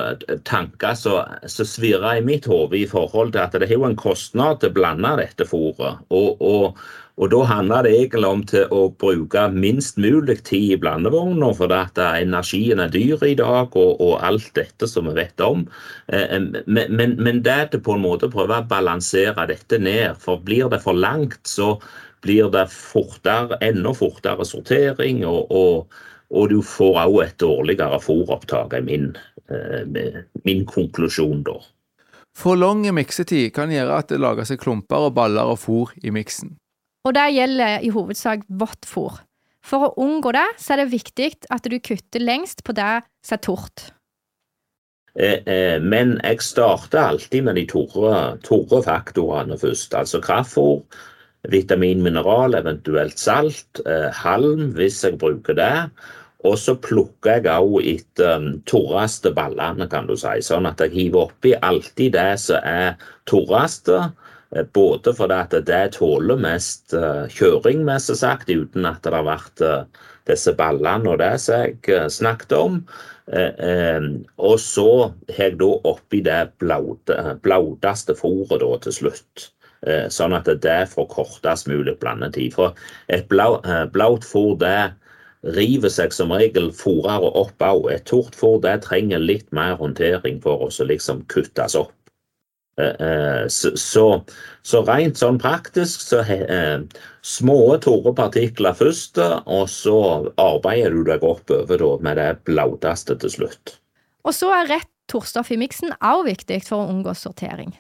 tanker 0.48 0.96
som 1.00 1.66
svirrer 1.66 2.20
i 2.20 2.26
mitt 2.26 2.48
hode 2.50 2.78
i 2.78 2.88
forhold 2.90 3.34
til 3.34 3.44
at 3.44 3.58
det 3.58 3.70
er 3.70 3.78
jo 3.78 3.88
en 3.88 4.00
kostnad 4.00 4.62
til 4.62 4.72
å 4.72 4.78
blande 4.78 5.16
dette 5.22 5.48
fôret. 5.50 6.04
Og, 6.14 6.42
og, 6.42 6.80
og 7.20 7.32
da 7.34 7.40
handler 7.50 7.84
det 7.84 7.94
egentlig 7.98 8.28
om 8.30 8.44
til 8.48 8.70
å 8.72 8.86
bruke 9.02 9.42
minst 9.52 9.98
mulig 10.00 10.38
tid 10.48 10.76
i 10.76 10.80
blandevogna, 10.80 11.50
for 11.58 11.74
at 11.76 12.00
energien 12.00 12.80
er 12.80 12.94
dyr 12.94 13.26
i 13.28 13.34
dag, 13.40 13.76
og, 13.76 13.98
og 14.00 14.22
alt 14.24 14.54
dette 14.56 14.88
som 14.88 15.10
vi 15.10 15.18
vet 15.18 15.44
om. 15.44 15.66
Men, 16.08 16.54
men, 16.88 17.18
men 17.20 17.42
det 17.44 17.56
er 17.56 17.82
på 17.84 17.98
en 17.98 18.06
måte 18.06 18.32
prøve 18.32 18.62
å 18.62 18.70
balansere 18.70 19.50
dette 19.50 19.82
ned, 19.84 20.16
for 20.24 20.40
blir 20.46 20.72
det 20.72 20.80
for 20.86 20.96
langt, 20.96 21.42
så 21.50 21.74
blir 22.24 22.50
det 22.52 22.68
fortere, 22.72 23.60
enda 23.64 23.94
fortere 23.96 24.48
sortering. 24.48 25.26
og, 25.28 25.52
og 25.52 26.00
og 26.30 26.50
du 26.52 26.60
får 26.66 27.02
òg 27.06 27.20
et 27.24 27.38
dårligere 27.42 28.00
fôropptak, 28.04 28.76
er 28.78 28.86
min, 28.86 29.12
eh, 29.50 30.24
min 30.46 30.66
konklusjon 30.66 31.44
da. 31.44 31.58
For 32.38 32.56
lang 32.56 32.86
miksetid 32.94 33.52
kan 33.54 33.72
gjøre 33.74 33.98
at 33.98 34.12
det 34.14 34.20
lager 34.22 34.46
seg 34.46 34.62
klumper 34.62 35.10
og 35.10 35.16
baller 35.18 35.50
og 35.50 35.60
fôr 35.60 35.94
i 36.04 36.14
miksen. 36.14 36.56
Og 37.08 37.16
det 37.18 37.32
gjelder 37.34 37.82
i 37.82 37.90
hovedsak 37.90 38.46
vått 38.48 38.86
fôr. 38.86 39.18
For 39.66 39.90
å 39.90 39.94
unngå 40.00 40.32
det, 40.34 40.46
så 40.62 40.74
er 40.74 40.84
det 40.84 40.94
viktig 40.94 41.32
at 41.52 41.66
du 41.68 41.80
kutter 41.80 42.22
lengst 42.22 42.64
på 42.64 42.76
det 42.78 43.02
som 43.26 43.36
er 43.36 43.44
tort. 43.44 43.90
Eh, 45.18 45.42
eh, 45.50 45.80
men 45.82 46.20
jeg 46.24 46.44
starter 46.46 47.02
alltid 47.02 47.44
med 47.44 47.58
de 47.58 47.66
torre 47.66 48.84
faktorene 48.86 49.58
først. 49.58 49.98
Altså 49.98 50.22
kraftfôr, 50.22 50.84
vitamin, 51.50 52.04
mineral, 52.04 52.54
eventuelt 52.54 53.18
salt, 53.18 53.82
halm 54.14 54.74
hvis 54.76 55.04
jeg 55.04 55.18
bruker 55.18 55.58
det. 55.58 55.90
Og 56.48 56.56
så 56.56 56.76
plukker 56.80 57.42
jeg 57.44 57.52
òg 57.52 57.82
etter 57.84 58.38
um, 58.40 58.48
tørreste 58.70 59.34
ballene, 59.36 59.90
kan 59.92 60.08
du 60.08 60.16
si. 60.20 60.38
Sånn 60.46 60.70
at 60.70 60.80
jeg 60.80 60.94
hiver 60.94 61.28
oppi 61.28 61.52
alltid 61.56 62.16
det 62.16 62.32
som 62.40 62.64
er 62.64 62.96
torreste. 63.28 64.06
Eh, 64.56 64.64
både 64.64 65.14
fordi 65.18 65.36
at 65.36 65.58
det 65.68 65.82
tåler 65.98 66.40
mest 66.40 66.96
uh, 66.96 67.28
kjøring, 67.28 67.84
mest 67.88 68.14
sagt, 68.22 68.48
uten 68.48 68.88
at 68.88 69.04
det 69.04 69.14
har 69.18 69.28
vært 69.28 69.66
uh, 69.66 70.06
disse 70.32 70.56
ballene 70.56 71.12
og 71.12 71.20
det 71.20 71.34
som 71.44 71.68
jeg 71.68 72.12
snakket 72.14 72.56
om. 72.56 72.84
Og 73.30 74.56
så 74.58 74.92
har 75.36 75.52
jeg 75.52 75.58
da 75.60 75.68
oppi 75.86 76.24
det 76.26 76.38
blaudeste 76.62 78.16
fôret 78.18 78.62
da 78.64 78.70
til 78.82 78.96
slutt. 78.96 79.44
Sånn 80.10 80.34
at 80.34 80.50
det 80.64 80.78
får 80.90 81.06
kortest 81.14 81.70
mulig 81.70 81.94
blandetid. 82.02 82.56
For 82.58 82.74
et 83.14 83.30
blaut 83.30 84.26
fôr 84.26 84.58
det 84.62 84.90
river 85.44 85.92
seg 85.92 86.14
som 86.16 86.34
regel 86.36 86.72
fòrere 86.76 87.32
opp 87.40 87.64
òg. 87.64 87.88
Et 87.94 88.04
tortfôr 88.08 88.60
det 88.64 88.82
trenger 88.88 89.22
litt 89.24 89.48
mer 89.56 89.78
håndtering 89.80 90.42
for 90.44 90.68
å 90.68 90.70
liksom 90.90 91.24
kuttes 91.32 91.78
opp. 91.80 91.94
Eh, 92.80 93.08
eh, 93.08 93.48
så, 93.48 93.72
så, 93.76 94.06
så, 94.64 94.84
rent 94.88 95.20
sånn 95.20 95.40
praktisk 95.42 96.04
så 96.06 96.22
eh, 96.24 96.80
små 97.26 97.60
tørre 97.84 98.14
partikler 98.16 98.78
først, 98.78 99.20
og 99.20 99.66
så 99.72 99.98
arbeider 100.40 100.96
du 100.96 101.04
deg 101.10 101.26
oppover 101.28 101.84
med 102.04 102.20
det 102.20 102.32
blauteste 102.48 103.18
til 103.20 103.36
slutt. 103.36 103.76
Og 104.28 104.36
så 104.36 104.52
er 104.56 104.72
rett 104.76 104.92
torstoff 105.10 105.52
i 105.52 105.60
miksen 105.60 105.96
òg 106.06 106.28
viktig 106.30 106.62
for 106.68 106.84
å 106.84 106.92
unngå 106.92 107.16
sortering. 107.18 107.74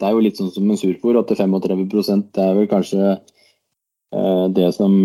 Det 0.00 0.08
er 0.08 0.16
jo 0.16 0.24
litt 0.24 0.40
sånn 0.40 0.50
som 0.52 0.68
en 0.68 0.80
surfòr, 0.80 1.20
at 1.20 1.30
35% 1.30 2.32
det 2.34 2.44
er 2.44 2.56
vel 2.58 2.68
kanskje 2.68 3.02
eh, 3.14 4.46
det 4.52 4.72
som 4.76 4.96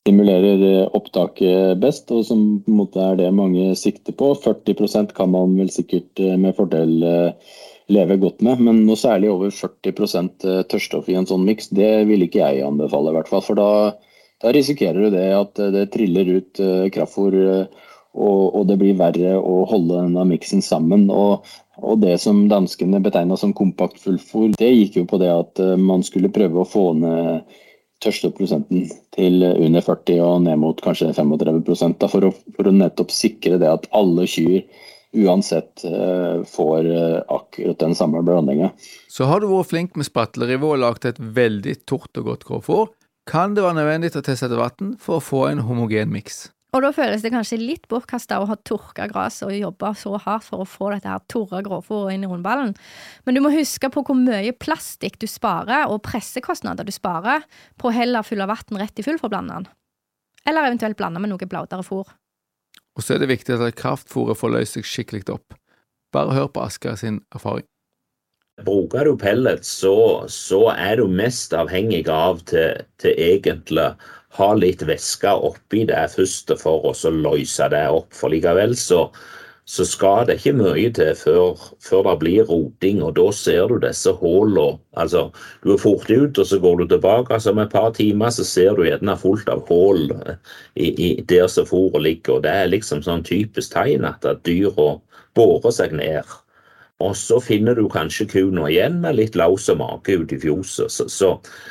stimulerer 0.00 0.62
eh, 0.82 0.88
opptaket 0.96 1.80
best, 1.80 2.10
og 2.14 2.24
som 2.26 2.44
på 2.64 2.72
en 2.72 2.78
måte 2.78 3.02
er 3.04 3.18
det 3.20 3.32
mange 3.36 3.74
sikter 3.76 4.16
på. 4.16 4.32
40% 4.44 5.12
kan 5.16 5.32
man 5.34 5.56
vel 5.58 5.70
sikkert 5.72 6.22
eh, 6.22 6.38
med 6.40 6.56
fordel 6.56 7.04
eh, 7.04 7.52
leve 7.92 8.16
godt 8.22 8.40
med, 8.46 8.62
men 8.64 8.84
noe 8.86 8.98
særlig 8.98 9.32
over 9.32 9.52
40 9.52 10.64
tørrstoff 10.70 11.10
i 11.10 11.18
en 11.18 11.28
sånn 11.28 11.44
miks, 11.44 11.68
det 11.74 12.06
vil 12.08 12.24
ikke 12.24 12.40
jeg 12.40 12.64
anbefale, 12.64 13.12
i 13.12 13.18
hvert 13.18 13.30
fall. 13.30 13.44
For 13.44 13.58
da, 13.58 13.70
da 14.40 14.52
risikerer 14.54 15.08
du 15.08 15.16
det 15.16 15.26
at 15.36 15.62
det 15.74 15.88
triller 15.92 16.36
ut 16.38 16.60
kraftfôr, 16.94 17.34
og, 18.10 18.44
og, 18.54 18.62
det 18.70 18.76
blir 18.78 18.94
verre 18.98 19.34
å 19.38 19.64
holde 19.70 19.98
denne 19.98 20.22
miksen 20.30 20.62
sammen. 20.62 21.08
Og, 21.10 21.50
og 21.82 21.98
det 22.04 22.14
som 22.22 22.44
danskene 22.50 23.02
betegna 23.02 23.34
som 23.38 23.56
kompakt 23.58 23.98
fullfòr, 24.04 24.54
det 24.54 24.70
gikk 24.70 25.00
jo 25.02 25.04
på 25.10 25.18
det 25.18 25.34
at 25.34 25.62
man 25.82 26.06
skulle 26.06 26.30
prøve 26.30 26.62
å 26.62 26.70
få 26.70 26.92
ned 27.02 27.58
tørsteprosenten 28.04 28.86
til 29.14 29.42
under 29.44 29.84
40 29.84 30.22
og 30.24 30.44
ned 30.46 30.60
mot 30.62 30.78
kanskje 30.84 31.12
35 31.16 31.96
da, 32.00 32.08
for, 32.08 32.30
å, 32.30 32.32
for 32.56 32.70
å 32.70 32.74
nettopp 32.74 33.12
sikre 33.14 33.60
det 33.60 33.68
at 33.70 33.88
alle 33.96 34.26
kyr 34.30 34.62
uansett 35.10 35.82
uh, 35.84 36.44
får 36.46 36.86
uh, 36.86 37.18
akkurat 37.34 37.80
den 37.82 37.96
samme 37.98 38.22
blandinga. 38.22 38.70
Så 39.10 39.26
har 39.26 39.42
du 39.42 39.48
vært 39.50 39.72
flink 39.72 39.98
med 39.98 40.06
spatlerivet 40.06 40.68
og 40.68 40.80
lagd 40.84 41.08
et 41.08 41.18
veldig 41.18 41.80
tort 41.90 42.14
og 42.20 42.30
godt 42.30 42.46
grovfòr. 42.46 42.88
kan 43.30 43.54
det 43.54 43.62
være 43.62 43.78
nødvendig 43.78 44.14
å 44.16 44.24
tilsette 44.26 44.58
vann 44.58 44.94
for 44.98 45.18
å 45.18 45.24
få 45.24 45.44
en 45.50 45.66
homogen 45.66 46.10
miks. 46.10 46.48
Og 46.70 46.84
da 46.84 46.92
føles 46.94 47.24
det 47.24 47.32
kanskje 47.34 47.58
litt 47.58 47.88
bortkasta 47.90 48.38
å 48.38 48.46
ha 48.46 48.56
tørka 48.66 49.08
gresset 49.10 49.48
og 49.48 49.56
jobba 49.56 49.90
så 49.98 50.14
hardt 50.22 50.46
for 50.46 50.62
å 50.62 50.68
få 50.68 50.92
dette 50.92 51.10
her 51.10 51.22
torre 51.30 51.64
grovfòret 51.66 52.14
inn 52.14 52.26
i 52.26 52.30
rundballen. 52.30 52.76
Men 53.26 53.36
du 53.36 53.42
må 53.42 53.50
huske 53.54 53.90
på 53.90 54.04
hvor 54.06 54.18
mye 54.18 54.54
plastikk 54.54 55.18
du 55.18 55.26
sparer, 55.30 55.88
og 55.90 56.04
pressekostnader 56.06 56.86
du 56.86 56.94
sparer, 56.94 57.42
på 57.80 57.90
å 57.90 57.94
heller 57.96 58.26
fylle 58.26 58.46
vann 58.50 58.78
rett 58.78 59.02
i 59.02 59.06
fullforblanderen. 59.06 59.66
Eller 60.46 60.70
eventuelt 60.70 60.98
blande 60.98 61.22
med 61.22 61.32
noe 61.32 61.50
blaudere 61.50 61.84
fôr. 61.86 62.06
Og 62.94 63.02
så 63.02 63.16
er 63.16 63.22
det 63.22 63.32
viktig 63.32 63.58
at 63.58 63.78
kraftfôret 63.78 64.38
får 64.38 64.54
løst 64.54 64.78
seg 64.78 64.86
skikkelig 64.86 65.26
opp. 65.34 65.58
Bare 66.14 66.34
hør 66.34 66.48
på 66.54 66.62
Asker 66.62 66.96
sin 66.98 67.20
erfaring. 67.34 67.66
Bruker 68.60 69.08
du 69.08 69.16
pellet, 69.16 69.64
så, 69.64 70.26
så 70.28 70.66
er 70.74 71.00
du 71.00 71.06
mest 71.08 71.54
avhengig 71.56 72.04
av 72.12 72.42
til, 72.50 72.82
til 73.00 73.14
egentlig 73.16 73.94
ha 74.38 74.52
litt 74.54 74.82
væske 74.86 75.32
oppi 75.50 75.84
det 75.88 76.06
først 76.14 76.52
for 76.60 76.90
å 76.92 76.94
løse 77.14 77.68
det 77.72 77.84
opp. 77.90 78.12
For 78.14 78.30
likevel 78.32 78.76
så, 78.78 79.06
så 79.66 79.86
skal 79.86 80.28
det 80.28 80.38
ikke 80.38 80.54
mye 80.58 80.90
til 80.94 81.10
før, 81.18 81.64
før, 81.82 82.06
det 82.08 82.16
blir 82.22 82.50
roting, 82.50 83.02
og 83.06 83.16
da 83.18 83.26
ser 83.34 83.70
du 83.70 83.80
disse 83.82 84.12
hullene. 84.22 84.78
Altså, 84.98 85.26
du 85.64 85.72
er 85.74 85.82
fort 85.82 86.10
ut, 86.10 86.38
og 86.38 86.46
så 86.46 86.60
går 86.62 86.82
du 86.82 86.86
tilbake. 86.94 87.34
Altså, 87.34 87.50
om 87.54 87.62
et 87.62 87.74
par 87.74 87.90
timer 87.96 88.34
så 88.34 88.46
ser 88.46 88.78
du 88.78 88.84
gjerne 88.86 89.18
fullt 89.18 89.50
av 89.50 89.64
hull 89.70 90.06
i, 90.76 91.10
der 91.26 91.50
som 91.50 91.66
fôret 91.66 92.06
ligger. 92.06 92.38
og 92.38 92.46
Det 92.46 92.54
er 92.54 92.70
liksom 92.70 93.02
sånn 93.06 93.26
typisk 93.26 93.74
tegn 93.74 94.06
at 94.08 94.26
dyra 94.46 94.92
borer 95.38 95.74
seg 95.74 95.94
ned. 95.98 96.38
Og 97.00 97.14
så 97.16 97.38
finner 97.40 97.78
du 97.78 97.86
kanskje 97.88 98.26
kua 98.28 98.66
igjen 98.68 98.98
med 99.00 99.16
litt 99.16 99.38
laus 99.38 99.70
og 99.72 99.80
mage 99.80 100.18
ute 100.20 100.36
i 100.36 100.42
fjoset. 100.42 100.92
Så, 100.92 101.08
så, 101.08 101.30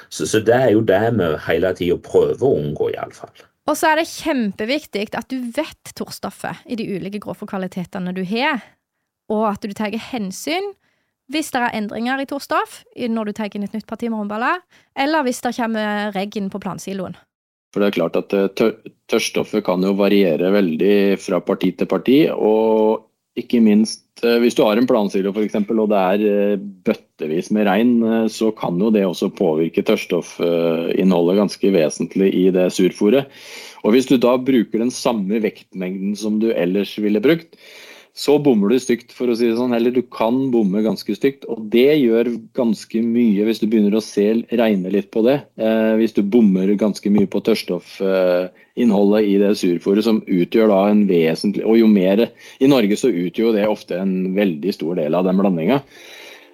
så, 0.10 0.26
så, 0.26 0.42
det 0.42 0.56
er 0.56 0.74
jo 0.74 0.82
det 0.82 1.04
vi 1.20 1.30
hele 1.46 1.74
tida 1.78 2.00
prøver 2.02 2.48
å 2.48 2.56
unngå, 2.58 2.90
iallfall. 2.96 3.46
Og 3.70 3.78
så 3.78 3.92
er 3.92 4.02
det 4.02 4.10
kjempeviktig 4.10 5.06
at 5.14 5.30
du 5.30 5.38
vet 5.54 5.94
torstoffet 5.98 6.66
i 6.66 6.80
de 6.80 6.88
ulike 6.90 7.22
grovfòrkvalitetene 7.22 8.16
du 8.18 8.24
har, 8.26 8.64
og 9.30 9.46
at 9.52 9.66
du 9.66 9.76
tar 9.78 9.94
hensyn 10.10 10.74
hvis 11.30 11.52
det 11.54 11.62
er 11.62 11.76
endringer 11.78 12.24
i 12.24 12.26
torstoff 12.30 12.80
når 12.98 13.30
du 13.30 13.38
tar 13.38 13.54
inn 13.54 13.68
et 13.68 13.76
nytt 13.78 13.86
parti 13.90 14.10
med 14.10 14.18
håndballer, 14.24 14.64
eller 14.98 15.26
hvis 15.28 15.44
det 15.46 15.54
kommer 15.60 16.10
regn 16.16 16.50
på 16.50 16.62
plansiloen. 16.64 17.18
For 17.70 17.84
det 17.84 17.92
er 17.92 17.98
klart 18.00 18.18
at 18.18 18.34
eh, 18.34 18.74
tørrstoffet 19.10 19.62
kan 19.66 19.86
jo 19.86 19.94
variere 20.00 20.50
veldig 20.56 21.20
fra 21.22 21.38
parti 21.46 21.76
til 21.78 21.90
parti, 21.90 22.24
og 22.34 23.06
ikke 23.38 23.62
minst 23.62 24.08
hvis 24.20 24.56
du 24.58 24.64
har 24.66 24.80
en 24.80 24.88
plansilo 24.90 25.32
f.eks. 25.34 25.58
og 25.70 25.90
det 25.92 26.00
er 26.00 26.24
eh, 26.28 26.62
bøttevis 26.88 27.52
med 27.56 27.68
regn, 27.70 27.92
eh, 28.04 28.26
så 28.32 28.52
kan 28.56 28.80
jo 28.82 28.92
det 28.94 29.06
også 29.08 29.32
påvirke 29.36 29.84
tørrstoffinnholdet 29.86 31.40
ganske 31.40 31.74
vesentlig 31.76 32.32
i 32.36 32.48
det 32.56 32.70
surfòret. 32.76 33.30
Og 33.84 33.96
hvis 33.96 34.10
du 34.10 34.18
da 34.20 34.36
bruker 34.36 34.84
den 34.84 34.92
samme 34.92 35.40
vektmengden 35.44 36.18
som 36.20 36.42
du 36.42 36.50
ellers 36.52 36.96
ville 37.00 37.24
brukt, 37.24 37.56
så 38.20 38.36
bommer 38.44 38.74
du 38.74 38.76
stygt, 38.84 39.14
for 39.16 39.32
å 39.32 39.36
si 39.38 39.48
det 39.48 39.56
sånn. 39.56 39.72
Eller 39.76 39.94
du 39.96 40.02
kan 40.04 40.36
bomme 40.52 40.82
ganske 40.84 41.14
stygt. 41.16 41.46
Og 41.48 41.70
det 41.72 41.94
gjør 42.02 42.34
ganske 42.58 43.04
mye, 43.06 43.46
hvis 43.48 43.62
du 43.62 43.70
begynner 43.72 43.96
å 43.96 44.04
se, 44.04 44.26
regne 44.60 44.92
litt 44.92 45.08
på 45.14 45.24
det. 45.24 45.38
Eh, 45.56 45.94
hvis 46.02 46.18
du 46.18 46.26
bommer 46.28 46.74
ganske 46.80 47.14
mye 47.16 47.30
på 47.32 47.40
tørrstoffinnholdet 47.48 49.24
i 49.24 49.38
det 49.40 49.54
surfòret, 49.62 50.04
som 50.04 50.20
utgjør 50.28 50.74
da 50.74 50.82
en 50.90 51.06
vesentlig 51.08 51.64
Og 51.64 51.80
jo 51.80 51.88
mer 51.92 52.26
I 52.60 52.68
Norge 52.68 53.00
så 53.00 53.08
utgjør 53.08 53.56
det 53.56 53.70
ofte 53.72 54.02
en 54.02 54.34
veldig 54.36 54.76
stor 54.76 55.00
del 55.00 55.16
av 55.16 55.24
den 55.30 55.40
blandinga. 55.40 55.80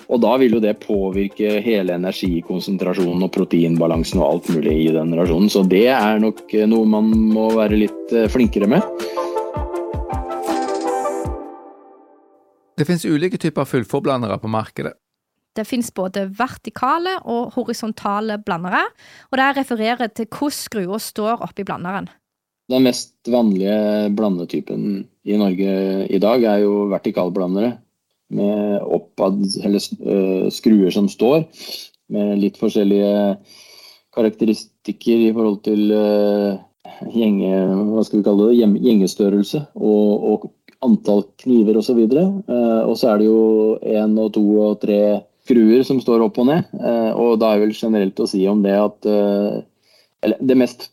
Og 0.05 0.21
da 0.21 0.35
vil 0.37 0.53
jo 0.53 0.61
det 0.61 0.77
påvirke 0.85 1.63
hele 1.65 1.97
energikonsentrasjonen 1.97 3.25
og 3.25 3.33
proteinbalansen 3.33 4.21
og 4.21 4.27
alt 4.27 4.53
mulig 4.53 4.83
i 4.83 4.91
den 4.93 5.17
rasjonen. 5.17 5.49
Så 5.49 5.65
det 5.65 5.87
er 5.97 6.21
nok 6.21 6.45
noe 6.69 6.93
man 6.93 7.09
må 7.33 7.49
være 7.57 7.87
litt 7.87 8.13
eh, 8.13 8.29
flinkere 8.29 8.69
med. 8.69 8.85
Det 12.75 12.85
finnes 12.87 13.05
ulike 13.07 13.39
typer 13.39 13.67
fullforblandere 13.67 14.37
på 14.41 14.51
markedet. 14.51 14.93
Det 15.55 15.63
finnes 15.63 15.93
både 15.95 16.25
vertikale 16.35 17.13
og 17.31 17.53
horisontale 17.55 18.35
blandere, 18.43 18.81
og 19.31 19.39
det 19.39 19.51
refererer 19.61 20.11
til 20.11 20.27
hvordan 20.27 20.57
skrua 20.57 20.99
står 20.99 21.45
oppi 21.47 21.63
blanderen. 21.63 22.09
Den 22.67 22.83
mest 22.83 23.13
vanlige 23.29 24.09
blandetypen 24.17 25.05
i 25.23 25.37
Norge 25.37 25.73
i 26.09 26.19
dag 26.19 26.43
er 26.43 26.63
jo 26.65 26.87
vertikalblandere. 26.91 27.75
Med 28.35 28.81
oppad, 28.81 29.37
eller 29.63 29.83
uh, 30.01 30.47
skruer 30.49 30.89
som 30.91 31.05
står, 31.07 31.43
med 32.09 32.39
litt 32.41 32.57
forskjellige 32.57 33.35
karakteristikker 34.17 35.27
i 35.27 35.33
forhold 35.35 35.59
til 35.67 35.93
uh, 35.93 36.57
gjenge, 37.13 37.51
hva 37.91 38.03
skal 38.07 38.19
vi 38.19 38.25
kalle 38.25 38.49
det, 38.49 38.71
gjengestørrelse 38.81 39.61
og, 39.77 40.25
og 40.31 40.47
antall 40.85 41.25
kniver 41.41 41.81
osv. 41.81 42.03
Og, 42.05 42.43
uh, 42.49 42.81
og 42.85 42.95
så 42.99 43.13
er 43.13 43.21
det 43.21 43.29
jo 43.29 43.41
én 43.81 44.19
og 44.21 44.33
to 44.37 44.45
og 44.69 44.77
tre 44.83 44.99
skruer 45.45 45.85
som 45.85 46.01
står 46.01 46.25
opp 46.25 46.39
og 46.41 46.49
ned. 46.49 46.67
Uh, 46.73 47.11
og 47.13 47.39
da 47.41 47.53
er 47.53 47.63
vel 47.63 47.75
generelt 47.77 48.19
å 48.19 48.29
si 48.29 48.43
om 48.49 48.63
det 48.65 48.75
at 48.79 49.09
uh, 49.09 49.61
Eller 50.25 50.41
det 50.41 50.57
mest 50.57 50.89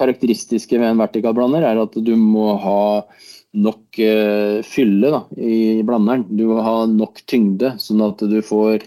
karakteristiske 0.00 0.78
med 0.80 0.92
en 0.92 1.00
vertikalblander 1.00 1.64
er 1.64 1.78
at 1.80 1.94
du 1.96 2.12
må 2.16 2.54
ha 2.60 3.04
nok 3.56 4.00
uh, 4.00 4.60
fylle 4.64 5.12
da, 5.14 5.22
i 5.36 5.80
blanderen. 5.86 6.26
Du 6.28 6.46
må 6.50 6.60
ha 6.64 6.84
nok 6.88 7.24
tyngde, 7.28 7.74
sånn 7.80 8.04
at 8.08 8.20
du 8.20 8.40
får 8.44 8.84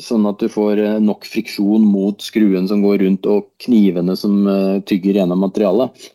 Sånn 0.00 0.22
at 0.30 0.38
du 0.38 0.46
får 0.48 0.78
nok 1.02 1.26
friksjon 1.26 1.82
mot 1.82 2.22
skruen 2.22 2.68
som 2.70 2.78
går 2.80 3.00
rundt 3.02 3.26
og 3.28 3.48
knivene 3.60 4.14
som 4.16 4.46
tygger 4.86 5.18
gjennom 5.18 5.42
materialet. 5.42 6.06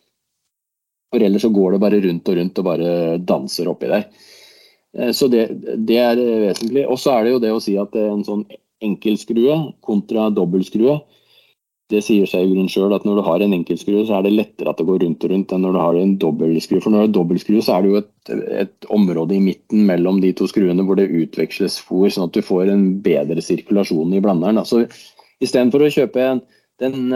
For 1.15 1.23
ellers 1.23 1.47
så 1.47 1.51
går 1.55 1.75
det 1.75 1.81
bare 1.85 2.03
rundt 2.03 2.31
og 2.31 2.39
rundt 2.41 2.61
og 2.61 2.69
bare 2.69 2.93
danser 3.23 3.71
oppi 3.71 3.91
der. 3.91 4.07
Så 5.15 5.27
det, 5.31 5.47
det 5.87 5.97
er 5.99 6.19
vesentlig. 6.19 6.85
Og 6.87 6.99
så 6.99 7.15
er 7.15 7.25
det 7.25 7.33
jo 7.33 7.41
det 7.43 7.51
å 7.51 7.63
si 7.63 7.73
at 7.79 7.95
er 7.99 8.13
en 8.13 8.23
sånn 8.27 8.45
enkeltskrue 8.83 9.57
kontra 9.83 10.29
dobbeltskrue 10.35 10.99
det 11.93 12.01
sier 12.01 12.25
seg 12.25 12.47
i 12.47 12.49
grunnen 12.49 12.69
sjøl 12.71 12.93
at 12.95 13.03
når 13.05 13.19
du 13.19 13.23
har 13.27 13.43
en 13.45 13.53
enkeltskrue, 13.59 14.05
så 14.07 14.17
er 14.17 14.25
det 14.25 14.33
lettere 14.33 14.71
at 14.71 14.79
det 14.79 14.87
går 14.87 15.03
rundt 15.03 15.25
og 15.25 15.31
rundt 15.31 15.51
enn 15.53 15.61
når 15.61 15.75
du 15.75 15.79
har 15.83 15.99
en 15.99 16.15
dobbeltskrue. 16.21 16.81
For 16.81 16.89
når 16.89 16.97
du 16.97 17.03
har 17.03 17.11
dobbeltskrue, 17.19 17.61
så 17.61 17.75
er 17.75 17.83
det 17.83 17.91
jo 17.91 17.99
et, 17.99 18.31
et, 18.63 18.87
område 18.95 19.35
i 19.37 19.43
midten 19.43 19.83
mellom 19.85 20.17
de 20.23 20.31
to 20.37 20.47
skruene 20.49 20.85
hvor 20.87 20.97
det 20.97 21.11
utveksles 21.13 21.77
fôr, 21.85 22.07
sånn 22.09 22.31
at 22.31 22.33
du 22.37 22.41
får 22.45 22.71
en 22.73 22.87
bedre 23.05 23.43
sirkulasjon 23.45 24.17
i 24.17 24.23
blanderen. 24.23 24.61
Altså, 24.63 24.87
Istedenfor 25.43 25.83
å 25.83 25.91
kjøpe 25.91 26.23
en, 26.23 26.41
den 26.81 27.13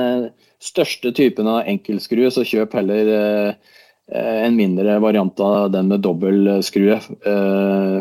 største 0.62 1.14
typen 1.18 1.50
av 1.50 1.64
enkeltskrue, 1.72 2.30
så 2.36 2.44
kjøp 2.46 2.76
heller 2.78 3.10
uh, 3.10 3.78
en 4.10 4.56
mindre 4.58 4.96
variant 5.04 5.42
av 5.46 5.72
den 5.74 5.90
med 5.92 6.02
dobbel 6.02 6.48
skrue 6.66 6.98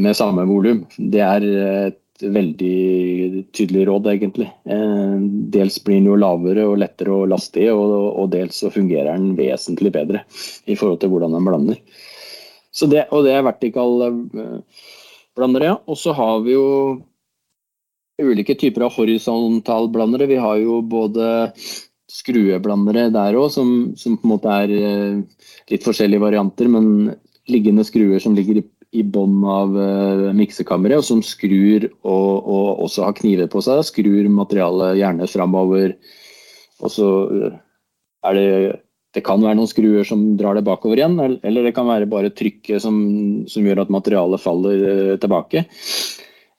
med 0.00 0.16
samme 0.16 0.46
volum. 0.48 0.84
Det 0.96 1.20
er 1.20 1.46
et 1.88 1.98
veldig 2.22 3.44
tydelig 3.54 3.86
råd, 3.88 4.06
egentlig. 4.12 4.48
Eh, 4.64 5.16
dels 5.54 5.78
blir 5.84 6.00
den 6.00 6.10
jo 6.10 6.18
lavere 6.18 6.66
og 6.66 6.78
lettere 6.82 7.14
å 7.14 7.26
laste 7.30 7.62
i, 7.62 7.68
og, 7.70 8.24
dels 8.32 8.58
så 8.62 8.72
fungerer 8.74 9.12
den 9.12 9.36
vesentlig 9.38 9.92
bedre 9.94 10.24
i 10.66 10.76
forhold 10.78 11.00
til 11.02 11.12
hvordan 11.12 11.36
den 11.36 11.46
blander. 11.46 11.82
Så 12.74 12.88
det, 12.90 13.06
og 13.14 13.24
det 13.26 13.36
er 13.36 13.46
vertikal 13.46 14.08
eh, 14.08 14.88
blandere, 15.38 15.72
ja. 15.72 15.78
Og 15.86 15.98
så 16.00 16.14
har 16.16 16.42
vi 16.46 16.56
jo 16.56 16.66
ulike 18.18 18.56
typer 18.58 18.88
av 18.88 18.96
horisontalblandere. 18.98 20.26
Vi 20.30 20.40
har 20.42 20.58
jo 20.58 20.80
både 20.82 21.52
skrueblandere 22.08 23.08
der 23.12 23.36
òg, 23.36 23.50
som, 23.52 23.70
som, 24.00 24.16
på 24.16 24.26
en 24.26 24.32
måte 24.32 24.58
er 24.64 24.74
eh, 24.74 25.46
litt 25.72 25.84
forskjellige 25.84 26.24
varianter, 26.24 26.70
men 26.72 27.14
liggende 27.48 27.84
skruer 27.84 28.20
som 28.22 28.36
ligger 28.36 28.62
i 28.62 28.66
i 28.96 29.04
bånn 29.04 29.40
av 29.44 29.74
uh, 29.76 30.28
miksekammeret, 30.36 31.02
og 31.02 31.04
som 31.06 31.22
skrur 31.24 31.88
og, 31.88 32.32
og, 32.38 32.68
også 32.86 33.04
har 33.04 33.16
kniver 33.18 33.48
på 33.52 33.60
seg. 33.64 33.84
Skrur 33.84 34.28
materialet 34.32 34.98
gjerne 35.00 35.28
framover. 35.28 35.96
Og 36.80 36.92
så 36.94 37.08
uh, 37.28 37.56
er 38.28 38.38
det 38.38 38.50
Det 39.16 39.22
kan 39.24 39.40
være 39.40 39.56
noen 39.56 39.70
skruer 39.70 40.04
som 40.04 40.20
drar 40.38 40.54
det 40.54 40.66
bakover 40.66 41.00
igjen, 41.00 41.16
eller 41.18 41.64
det 41.64 41.72
kan 41.74 41.86
være 41.88 42.06
bare 42.06 42.28
trykket 42.28 42.82
som, 42.84 42.98
som 43.48 43.64
gjør 43.64 43.80
at 43.82 43.90
materialet 43.90 44.42
faller 44.42 45.16
tilbake. 45.18 45.64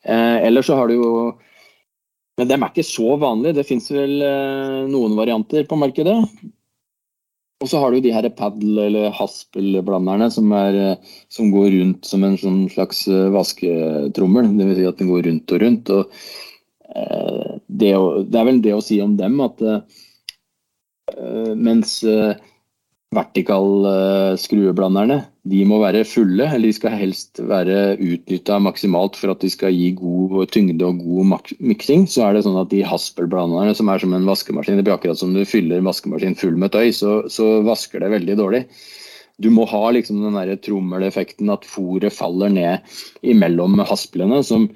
eller 0.03 0.61
så 0.65 0.75
har 0.75 0.89
du 0.89 0.95
jo 0.95 1.11
Men 2.39 2.47
dem 2.47 2.63
er 2.63 2.71
ikke 2.71 2.87
så 2.87 3.17
vanlige. 3.19 3.57
Det 3.59 3.67
fins 3.67 3.89
vel 3.91 4.15
noen 4.87 5.17
varianter 5.19 5.67
på 5.67 5.75
markedet. 5.79 6.15
Og 7.59 7.67
så 7.67 7.79
har 7.81 7.91
du 7.91 7.99
de 7.99 8.11
her 8.15 8.23
padel- 8.31 8.79
eller 8.85 9.11
haspelblanderne 9.11 10.29
som, 10.31 10.51
er, 10.55 10.95
som 11.27 11.49
går 11.51 11.73
rundt 11.73 12.07
som 12.07 12.23
en 12.23 12.37
sånn 12.39 12.61
slags 12.71 13.01
eh, 13.11 13.27
vasketrommel. 13.35 14.47
Dvs. 14.55 14.77
Si 14.77 14.85
at 14.87 15.01
den 15.01 15.09
går 15.11 15.25
rundt 15.27 15.53
og 15.55 15.59
rundt. 15.65 15.91
og 15.91 16.13
eh, 16.95 17.57
det, 17.67 17.91
det, 18.31 18.39
er 18.39 18.47
vel 18.47 18.61
det 18.63 18.77
å 18.77 18.85
si 18.85 19.01
om 19.03 19.17
dem 19.19 19.35
at 19.43 19.65
eh, 19.67 19.81
mens 21.59 21.97
eh, 22.07 22.39
vertikalskrueblanderne 23.15 25.15
uh, 25.17 25.23
de 25.49 25.63
må 25.65 25.79
være 25.81 26.03
fulle, 26.05 26.45
eller 26.45 26.69
de 26.69 26.77
skal 26.77 26.93
helst 26.93 27.39
være 27.41 27.97
utnytta 27.97 28.59
maksimalt 28.61 29.17
for 29.17 29.33
at 29.33 29.41
de 29.41 29.49
skal 29.49 29.73
gi 29.73 29.97
god 29.97 30.45
tyngde 30.53 30.85
og 30.85 30.99
god 31.01 31.25
miksing. 31.57 32.05
Så 32.11 32.27
er 32.27 32.33
det 32.35 32.43
sånn 32.45 32.61
at 32.61 32.71
de 32.73 32.83
haspelblanderne 32.85 33.73
som 33.77 33.89
er 33.89 33.99
som 34.03 34.13
en 34.13 34.29
vaskemaskin, 34.29 34.77
det 34.77 34.85
blir 34.85 34.97
akkurat 34.97 35.21
som 35.21 35.33
du 35.33 35.41
fyller 35.49 35.75
en 35.79 35.89
vaskemaskin 35.89 36.37
full 36.37 36.57
med 36.61 36.69
tøy, 36.75 36.87
så, 36.93 37.11
så 37.33 37.45
vasker 37.65 37.97
det 38.03 38.13
veldig 38.13 38.35
dårlig. 38.37 38.61
Du 39.39 39.47
må 39.55 39.63
ha 39.71 39.83
liksom 39.95 40.19
den 40.21 40.57
trommeleffekten 40.61 41.49
at 41.53 41.65
fôret 41.65 42.13
faller 42.13 42.49
ned 42.51 42.77
imellom 43.23 43.79
hasplene, 43.87 44.43
som, 44.43 44.67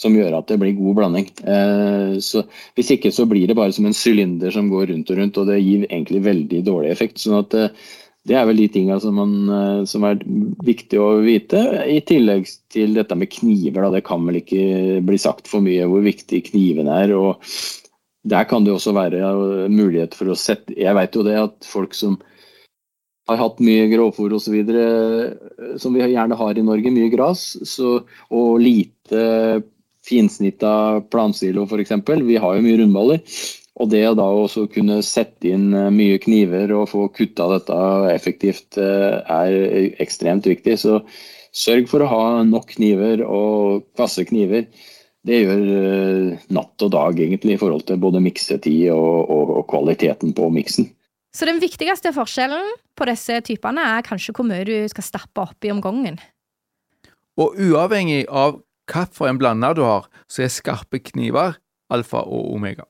som 0.00 0.16
gjør 0.16 0.38
at 0.38 0.48
det 0.48 0.58
blir 0.60 0.76
god 0.78 1.00
blanding. 1.00 1.30
Eh, 1.44 2.18
så 2.24 2.44
Hvis 2.76 2.92
ikke 2.96 3.12
så 3.12 3.26
blir 3.28 3.48
det 3.48 3.56
bare 3.58 3.72
som 3.76 3.88
en 3.88 3.96
sylinder 3.96 4.52
som 4.54 4.70
går 4.72 4.88
rundt 4.92 5.10
og 5.12 5.18
rundt, 5.20 5.40
og 5.40 5.50
det 5.50 5.60
gir 5.60 5.88
egentlig 5.88 6.22
veldig 6.24 6.62
dårlig 6.64 6.92
effekt. 6.92 7.20
sånn 7.20 7.40
at 7.42 7.54
eh, 7.54 7.74
det 8.28 8.36
er 8.36 8.46
vel 8.48 8.60
de 8.60 8.68
tinga 8.68 8.98
som, 9.00 9.18
eh, 9.20 9.84
som, 9.88 10.04
er 10.04 10.22
viktig 10.64 11.00
å 11.00 11.10
vite. 11.24 11.60
I 11.84 12.00
tillegg 12.00 12.48
til 12.72 12.96
dette 12.96 13.16
med 13.16 13.32
kniver. 13.32 13.82
Da. 13.82 13.90
Det 13.98 14.06
kan 14.06 14.24
vel 14.24 14.40
ikke 14.40 15.02
bli 15.04 15.20
sagt 15.20 15.48
for 15.48 15.60
mye 15.64 15.88
hvor 15.88 16.04
viktig 16.04 16.46
knivene 16.48 16.96
er. 17.04 17.14
og 17.16 17.44
Der 18.24 18.44
kan 18.44 18.64
det 18.64 18.72
også 18.72 18.96
være 18.96 19.68
mulighet 19.68 20.14
for 20.14 20.28
å 20.28 20.36
sette 20.36 20.76
Jeg 20.76 20.94
vet 20.94 21.14
jo 21.14 21.24
det 21.24 21.38
at 21.40 21.64
folk 21.64 21.94
som 21.94 22.20
har 23.28 23.36
hatt 23.36 23.60
mye 23.62 23.86
grovfòr 23.92 24.32
osv., 24.34 24.56
som 25.78 25.94
vi 25.94 26.00
gjerne 26.02 26.34
har 26.34 26.58
i 26.58 26.64
Norge, 26.66 26.90
mye 26.90 27.12
gras, 27.12 27.44
og 27.78 28.58
lite 28.58 29.62
finsnitta 30.06 31.00
plansilo 31.12 31.66
f.eks. 31.66 31.96
Vi 32.26 32.38
har 32.40 32.56
jo 32.56 32.64
mye 32.64 32.78
rundballer. 32.80 33.40
Og 33.80 33.88
det 33.88 34.02
å 34.10 34.16
da 34.18 34.26
også 34.26 34.66
kunne 34.72 35.00
sette 35.06 35.52
inn 35.54 35.72
eh, 35.76 35.90
mye 35.94 36.20
kniver 36.20 36.72
og 36.76 36.90
få 36.92 37.06
kutta 37.16 37.48
dette 37.54 37.76
effektivt 38.12 38.76
eh, 38.80 39.20
er 39.24 40.00
ekstremt 40.02 40.48
viktig. 40.48 40.76
Så 40.82 41.00
sørg 41.56 41.88
for 41.90 42.04
å 42.04 42.10
ha 42.10 42.24
nok 42.46 42.74
kniver 42.76 43.24
og 43.24 43.86
kvasse 43.96 44.26
kniver. 44.28 44.66
Det 45.24 45.42
gjør 45.42 45.64
eh, 45.76 46.46
natt 46.52 46.84
og 46.84 46.92
dag 46.92 47.20
egentlig 47.20 47.56
i 47.56 47.60
forhold 47.60 47.86
til 47.88 48.00
både 48.02 48.22
miksetid 48.24 48.90
og, 48.92 49.30
og, 49.32 49.54
og 49.62 49.68
kvaliteten 49.72 50.34
på 50.36 50.50
miksen. 50.52 50.90
Så 51.32 51.46
den 51.46 51.60
viktigste 51.62 52.10
forskjellen 52.12 52.72
på 52.98 53.06
disse 53.06 53.38
typene 53.46 53.84
er 53.94 54.04
kanskje 54.04 54.34
hvor 54.34 54.48
mye 54.48 54.66
du 54.66 54.74
skal 54.90 55.06
stappe 55.06 55.44
oppi 55.44 55.70
om 55.72 55.80
gangen? 55.84 56.18
Og 57.40 57.54
uavhengig 57.54 58.24
av 58.26 58.58
hvilken 58.90 59.40
blander 59.40 59.76
du 59.78 59.84
har, 59.86 60.08
så 60.30 60.44
er 60.44 60.52
skarpe 60.52 61.00
kniver 61.02 61.58
alfa 61.90 62.22
og 62.26 62.54
omega. 62.54 62.86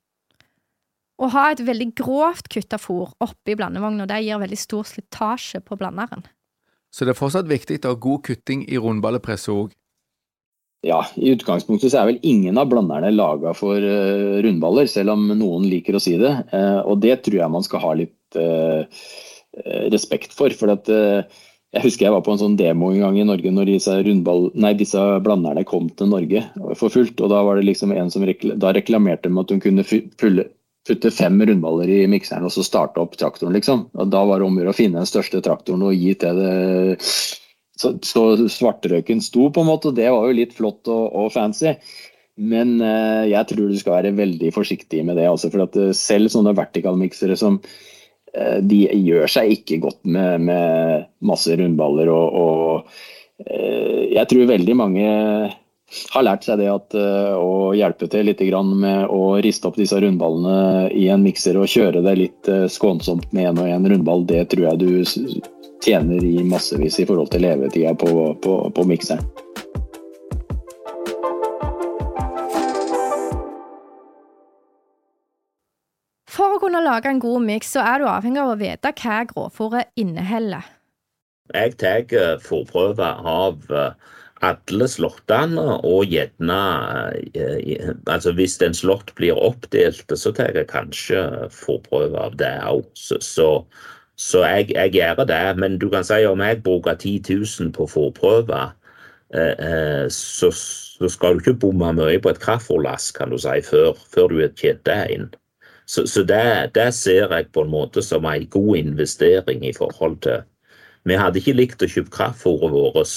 Å 1.20 1.28
ha 1.34 1.50
et 1.52 1.60
veldig 1.60 1.90
grovt 2.00 2.48
kutta 2.52 2.78
fôr 2.80 3.10
oppi 3.20 3.56
blandevogna, 3.58 4.06
det 4.08 4.22
gir 4.24 4.40
veldig 4.40 4.58
stor 4.60 4.86
slitasje 4.88 5.60
på 5.64 5.76
blanderen. 5.80 6.24
Så 6.90 7.04
det 7.04 7.12
er 7.14 7.20
fortsatt 7.20 7.50
viktig 7.50 7.82
å 7.84 7.92
ha 7.92 8.00
god 8.00 8.24
kutting 8.26 8.64
i 8.66 8.80
rundballepresset 8.80 9.52
òg? 9.52 9.74
Ja, 10.86 11.02
i 11.20 11.34
utgangspunktet 11.34 11.92
så 11.92 12.00
er 12.00 12.08
vel 12.08 12.22
ingen 12.24 12.56
av 12.58 12.70
blanderne 12.70 13.12
laga 13.12 13.52
for 13.56 13.76
uh, 13.76 14.40
rundballer, 14.40 14.88
selv 14.88 15.12
om 15.12 15.26
noen 15.28 15.68
liker 15.68 15.98
å 15.98 16.00
si 16.00 16.14
det. 16.20 16.32
Uh, 16.54 16.80
og 16.88 17.02
det 17.04 17.18
tror 17.26 17.36
jeg 17.42 17.52
man 17.52 17.66
skal 17.66 17.84
ha 17.84 17.92
litt 18.00 18.40
uh, 18.40 19.04
respekt 19.92 20.32
for. 20.32 20.54
for 20.56 20.72
at 20.72 20.88
jeg 21.70 21.84
husker 21.84 22.08
jeg 22.08 22.14
var 22.16 22.22
på 22.26 22.32
en 22.34 22.40
sånn 22.40 22.56
demo 22.58 22.88
en 22.90 23.02
gang 23.04 23.18
i 23.20 23.26
Norge 23.26 23.50
når 23.54 23.68
disse, 23.70 23.92
rundball, 24.06 24.48
nei, 24.58 24.72
disse 24.78 25.02
blanderne 25.22 25.62
kom 25.68 25.86
til 25.94 26.10
Norge 26.10 26.42
for 26.78 26.90
fullt. 26.90 27.20
og 27.22 27.30
Da 27.30 27.44
var 27.46 27.58
det 27.58 27.68
liksom 27.68 27.92
en 27.94 28.10
som 28.10 28.24
rekl 28.26 28.56
da 28.58 28.72
reklamerte 28.74 29.30
med 29.30 29.46
at 29.46 29.54
hun 29.54 29.62
kunne 29.62 29.84
pulle, 30.18 30.48
putte 30.88 31.12
fem 31.14 31.38
rundballer 31.38 31.92
i 31.94 32.00
mikseren 32.10 32.48
og 32.48 32.54
så 32.54 32.66
starte 32.66 32.98
opp 33.02 33.14
traktoren, 33.20 33.54
liksom. 33.54 33.86
Og 33.94 34.10
Da 34.10 34.24
var 34.26 34.42
det 34.42 34.48
om 34.48 34.58
å 34.58 34.74
finne 34.74 34.98
den 34.98 35.10
største 35.10 35.42
traktoren 35.46 35.86
og 35.86 35.94
gi 35.94 36.16
til 36.18 36.42
det 36.42 37.06
så, 37.80 37.94
så 38.04 38.24
svartrøyken 38.50 39.22
sto, 39.24 39.46
på 39.48 39.62
en 39.62 39.70
måte. 39.70 39.88
og 39.92 39.96
Det 39.96 40.10
var 40.10 40.26
jo 40.26 40.36
litt 40.36 40.56
flott 40.56 40.90
og, 40.90 41.06
og 41.16 41.30
fancy. 41.32 41.76
Men 42.40 42.80
eh, 42.84 43.30
jeg 43.30 43.46
tror 43.50 43.70
du 43.70 43.78
skal 43.78 43.98
være 43.98 44.16
veldig 44.18 44.50
forsiktig 44.56 45.04
med 45.06 45.16
det. 45.20 45.28
Altså, 45.30 45.52
for 45.52 45.64
at 45.64 45.78
eh, 45.78 45.94
selv 45.96 46.32
sånne 46.32 46.56
vertikalmiksere 46.58 47.38
som 47.40 47.60
de 48.62 48.84
gjør 48.94 49.30
seg 49.30 49.54
ikke 49.56 49.80
godt 49.86 50.04
med, 50.04 50.44
med 50.46 51.08
masse 51.26 51.56
rundballer 51.58 52.10
og, 52.14 52.36
og, 52.42 53.00
eh, 53.46 54.06
jeg 54.14 54.30
tror 54.30 54.52
veldig 54.52 54.76
mange 54.78 55.08
har 56.14 56.22
lært 56.22 56.46
seg 56.46 56.60
det 56.60 56.68
at 56.70 56.94
uh, 56.94 57.34
å 57.34 57.72
hjelpe 57.74 58.06
til 58.06 58.28
litt 58.28 58.42
med 58.78 59.10
å 59.10 59.40
riste 59.42 59.66
opp 59.66 59.74
disse 59.80 59.98
rundballene 59.98 60.86
i 60.94 61.08
en 61.10 61.24
mikser 61.24 61.58
og 61.58 61.66
kjøre 61.66 62.04
det 62.06 62.14
litt 62.14 62.50
skånsomt 62.70 63.32
med 63.34 63.50
én 63.50 63.58
og 63.58 63.66
én 63.66 63.90
rundball, 63.90 64.22
det 64.22 64.44
tror 64.52 64.68
jeg 64.68 64.78
du 64.78 65.42
tjener 65.82 66.22
i 66.22 66.44
massevis 66.46 67.00
i 67.02 67.08
forhold 67.08 67.32
til 67.34 67.42
levetida 67.42 67.96
på, 67.98 68.34
på, 68.38 68.60
på 68.70 68.86
mikseren. 68.86 69.26
For 76.50 76.58
å 76.58 76.62
kunne 76.64 76.80
lage 76.82 77.06
en 77.06 77.20
god 77.22 77.44
miks, 77.46 77.68
så 77.76 77.82
er 77.86 78.00
du 78.02 78.08
avhengig 78.10 78.40
av 78.42 78.48
å 78.50 78.58
vite 78.58 78.90
hva 78.98 79.20
grovfòret 79.22 79.92
inneholder. 80.02 80.64
Jeg 81.54 81.76
tar 81.78 82.40
forprøver 82.42 83.20
av 83.22 83.68
alle 84.42 84.88
slåttene, 84.90 85.76
og 85.86 86.10
gjerne 86.10 86.58
eh, 87.38 87.92
altså 88.10 88.34
Hvis 88.34 88.58
en 88.66 88.74
slått 88.74 89.14
blir 89.14 89.38
oppdelt, 89.38 90.10
så 90.10 90.34
tar 90.34 90.50
jeg 90.58 90.66
kanskje 90.72 91.22
forprøve 91.54 92.18
av 92.18 92.34
det 92.42 92.50
òg. 92.66 92.82
Så, 92.98 93.20
så, 93.22 94.42
jeg, 94.42 94.72
jeg, 94.74 94.96
gjør 94.98 95.22
det. 95.30 95.42
Men 95.62 95.78
du 95.78 95.86
kan 95.94 96.02
si 96.02 96.18
om 96.26 96.42
jeg 96.42 96.64
bruker 96.66 96.98
10 96.98 97.30
000 97.30 97.70
på 97.78 97.86
forprøve, 97.94 98.64
eh, 99.38 99.54
eh, 99.54 100.06
så, 100.10 100.50
så, 100.50 101.14
skal 101.14 101.38
du 101.38 101.44
ikke 101.44 101.60
bomme 101.68 101.94
mye 102.00 102.18
på 102.18 102.34
et 102.34 102.42
kraftfòrlass, 102.42 103.12
kan 103.14 103.30
du 103.30 103.38
si, 103.38 103.60
før, 103.70 103.94
før 104.10 104.34
du 104.34 104.42
har 104.42 104.58
tjent 104.58 104.82
det 104.90 105.04
inn. 105.14 105.30
Så, 105.90 106.06
så 106.06 106.22
det, 106.22 106.70
det, 106.76 106.90
ser 106.94 107.32
jeg 107.34 107.48
på 107.50 107.64
en 107.64 107.72
måte 107.72 108.02
som 108.06 108.26
en 108.28 108.46
god 108.54 108.76
investering 108.78 109.64
i 109.66 109.74
forhold 109.74 110.20
til 110.26 110.44
Vi 111.08 111.16
hadde 111.16 111.40
ikke 111.40 111.56
likt 111.56 111.82
å 111.82 111.88
kjøpe 111.88 112.12
kraftfôret 112.14 112.70
vårt 112.74 113.14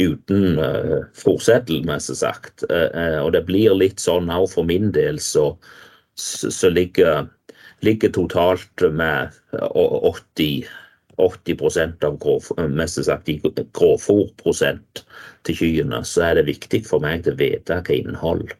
uten 0.00 0.60
uh, 0.60 1.00
fòrseddel, 1.16 1.80
mest 1.88 2.12
sagt. 2.20 2.62
Uh, 2.68 3.18
og 3.24 3.32
det 3.34 3.42
blir 3.48 3.74
litt 3.74 4.00
sånn 4.00 4.30
òg 4.32 4.46
for 4.52 4.68
min 4.68 4.92
del, 4.92 5.18
så, 5.20 5.54
så 6.14 6.70
ligger, 6.70 7.26
ligger, 7.84 8.12
totalt 8.12 8.84
med 8.92 9.34
80 9.56 10.68
80 11.20 12.04
av 12.06 12.16
grov, 12.20 12.46
mest 12.72 13.02
sagt, 13.04 13.28
grovfòrprosent 13.76 15.02
til 15.44 15.58
kyrne, 15.58 16.04
så 16.04 16.30
er 16.30 16.38
det 16.38 16.48
viktig 16.48 16.84
for 16.88 17.02
meg 17.04 17.28
å 17.28 17.36
vite 17.36 17.80
hva 17.80 17.96
innhold, 17.96 18.54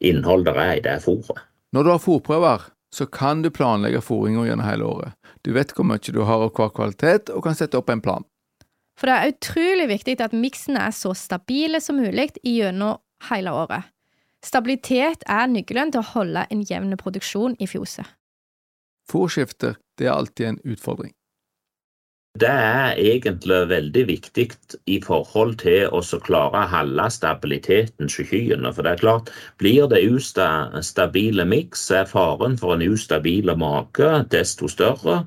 innhold 0.00 0.48
det 0.48 0.56
er 0.56 0.76
i 0.78 0.84
det 0.86 0.98
fôret. 1.04 1.49
Når 1.74 1.86
du 1.86 1.90
har 1.92 2.02
fòrprøver, 2.02 2.66
så 2.90 3.06
kan 3.06 3.42
du 3.42 3.50
planlegge 3.54 4.02
fôringa 4.02 4.42
gjennom 4.48 4.66
hele 4.66 4.88
året. 4.88 5.14
Du 5.46 5.52
vet 5.54 5.70
hvor 5.76 5.86
mye 5.86 6.02
du 6.02 6.24
har 6.26 6.42
av 6.42 6.50
hver 6.56 6.72
kvalitet, 6.74 7.30
og 7.30 7.44
kan 7.46 7.54
sette 7.54 7.78
opp 7.78 7.90
en 7.92 8.02
plan. 8.02 8.26
For 8.98 9.08
det 9.08 9.16
er 9.16 9.32
utrolig 9.32 9.86
viktig 9.88 10.18
at 10.20 10.34
miksene 10.36 10.82
er 10.88 10.92
så 10.92 11.14
stabile 11.16 11.80
som 11.80 12.00
mulig 12.02 12.32
gjennom 12.42 12.98
hele 13.30 13.54
året. 13.54 13.86
Stabilitet 14.44 15.22
er 15.28 15.48
nøkkelen 15.52 15.92
til 15.92 16.02
å 16.02 16.10
holde 16.14 16.46
en 16.50 16.64
jevn 16.66 16.96
produksjon 17.00 17.56
i 17.60 17.68
fjoset. 17.68 18.08
Fòrskifter 19.10 19.76
er 20.00 20.12
alltid 20.12 20.46
en 20.46 20.60
utfordring. 20.64 21.12
Det 22.38 22.48
er 22.48 22.94
egentlig 22.94 23.56
veldig 23.68 24.02
viktig 24.06 24.44
i 24.86 25.00
forhold 25.02 25.56
til 25.58 25.88
å 25.90 26.00
klare 26.22 26.60
å 26.62 26.68
holde 26.70 27.06
stabiliteten 27.10 28.06
hos 28.06 28.28
kyrne. 28.30 28.70
For 28.70 28.86
det 28.86 28.92
er 28.92 29.00
klart, 29.00 29.32
blir 29.58 29.88
det 29.90 30.04
ustabile 30.06 31.44
miks, 31.44 31.82
er 31.90 32.06
faren 32.06 32.54
for 32.60 32.76
en 32.76 32.84
ustabil 32.86 33.50
mage 33.58 34.12
desto 34.30 34.70
større. 34.70 35.24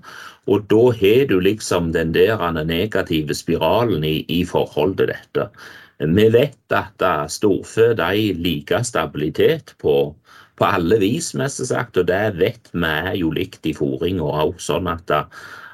Og 0.48 0.64
da 0.72 0.86
har 1.02 1.26
du 1.28 1.42
liksom 1.44 1.92
den 1.92 2.14
der 2.16 2.40
negative 2.64 3.36
spiralen 3.36 4.08
i, 4.08 4.24
i 4.32 4.46
forhold 4.48 4.96
til 4.96 5.12
dette. 5.12 5.50
Vi 6.00 6.30
vet 6.32 6.72
at 6.72 7.04
storfe 7.28 7.90
de 8.00 8.32
liker 8.40 8.88
stabilitet 8.88 9.76
på, 9.84 10.16
på 10.56 10.72
alle 10.72 11.02
vis, 11.04 11.34
mest 11.36 11.60
sagt, 11.68 12.00
og 12.00 12.08
det 12.08 12.40
vet 12.40 12.72
vi 12.72 12.88
er 12.88 13.14
jo 13.20 13.36
likt 13.36 13.68
i 13.68 13.76
fôringa 13.76 14.24
òg. 14.48 14.56
Sånn 14.64 14.88
at, 14.88 15.12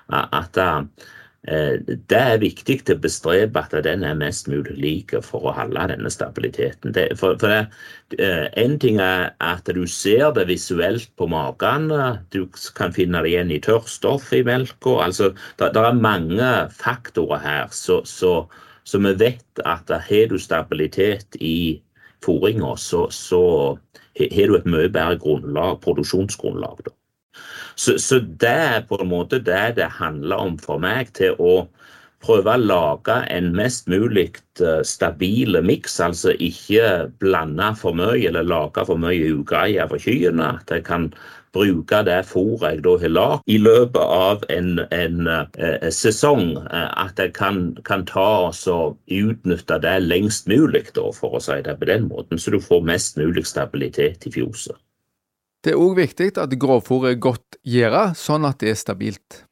at 0.10 0.58
Eh, 0.58 1.16
det 1.48 2.18
er 2.20 2.42
viktig 2.42 2.76
til 2.84 2.98
å 2.98 3.02
bestrebe 3.02 3.62
at 3.62 3.72
den 3.86 4.04
er 4.04 4.18
mest 4.20 4.50
mulig 4.52 4.76
lik 4.76 5.14
for 5.24 5.48
å 5.48 5.54
holde 5.56 5.86
denne 5.94 6.12
stabiliteten. 6.12 6.92
Det, 6.94 7.06
for, 7.18 7.38
for 7.40 7.54
det, 7.54 7.62
eh, 8.20 8.48
En 8.60 8.78
ting 8.80 9.00
er 9.00 9.32
at 9.40 9.64
du 9.66 9.86
ser 9.88 10.34
det 10.36 10.48
visuelt 10.50 11.10
på 11.16 11.30
magen. 11.32 11.88
Du 12.36 12.46
kan 12.76 12.92
finne 12.92 13.24
det 13.24 13.32
igjen 13.32 13.52
i 13.56 13.62
tørrstoff 13.64 14.34
i 14.34 14.44
melka. 14.44 15.00
Altså, 15.06 15.32
det, 15.58 15.72
det, 15.74 15.86
er 15.86 16.04
mange 16.04 16.52
faktorer 16.76 17.40
her. 17.40 17.68
Så, 17.72 18.04
så, 18.04 18.50
så 18.84 19.00
vi 19.00 19.16
vet 19.16 19.64
at 19.66 19.90
har 19.90 20.28
du 20.28 20.38
stabilitet 20.38 21.40
i 21.40 21.82
fôringa, 22.22 22.76
så, 22.76 23.08
så 23.10 23.78
har 24.20 24.48
du 24.52 24.58
et 24.60 24.68
mye 24.68 24.92
bedre 24.92 25.16
grunnlag, 25.24 25.80
produksjonsgrunnlag. 25.80 26.84
da. 26.84 26.99
Så, 27.80 27.96
så, 28.04 28.20
det 28.20 28.52
er 28.52 28.88
på 28.88 28.98
en 29.00 29.08
måte 29.08 29.40
det 29.40 29.78
det 29.78 29.88
handler 30.00 30.42
om 30.50 30.58
for 30.60 30.82
meg, 30.84 31.14
til 31.16 31.38
å 31.40 31.54
prøve 32.20 32.52
å 32.52 32.60
lage 32.60 33.16
en 33.32 33.54
mest 33.56 33.88
mulig 33.88 34.34
stabil 34.36 34.84
stabile 34.84 35.62
miks. 35.64 36.00
Altså 36.04 36.34
ikke 36.36 37.08
blande 37.24 37.70
for 37.80 37.96
mye 37.96 38.28
eller 38.28 38.44
lage 38.44 38.84
for 38.90 39.00
mye 39.00 39.30
ugreier 39.32 39.88
for 39.88 40.04
kyrne. 40.04 40.58
At 40.60 40.74
jeg 40.76 40.84
kan 40.90 41.08
bruke 41.56 42.02
det 42.06 42.20
fôret 42.30 42.76
jeg 42.76 42.84
da 42.86 42.98
har 43.02 43.14
lagd 43.14 43.48
i 43.50 43.58
løpet 43.58 44.02
av 44.18 44.44
en, 44.54 44.84
en 44.92 45.32
uh, 45.32 45.88
sesong. 45.96 46.52
Uh, 46.68 46.92
at 47.06 47.24
jeg 47.24 47.34
kan, 47.40 47.64
kan 47.88 48.04
ta 48.10 48.28
og 48.52 49.00
utnytte 49.08 49.80
det 49.88 49.96
lengst 50.04 50.52
mulig, 50.52 50.90
da, 51.00 51.08
for 51.16 51.40
å 51.40 51.44
si 51.48 51.62
det 51.64 51.80
på 51.80 51.90
den 51.90 52.12
måten. 52.12 52.42
Så 52.42 52.52
du 52.52 52.60
får 52.60 52.84
mest 52.92 53.18
mulig 53.22 53.48
stabilitet 53.48 54.28
i 54.28 54.36
fjoset. 54.36 54.76
Det 55.60 55.74
er 55.74 55.82
òg 55.82 55.98
viktig 56.00 56.32
at 56.40 56.56
grovfôret 56.56 57.18
er 57.18 57.22
godt 57.22 57.60
gjæra, 57.68 58.14
sånn 58.16 58.48
at 58.48 58.62
det 58.64 58.72
er 58.72 58.80
stabilt. 58.80 59.44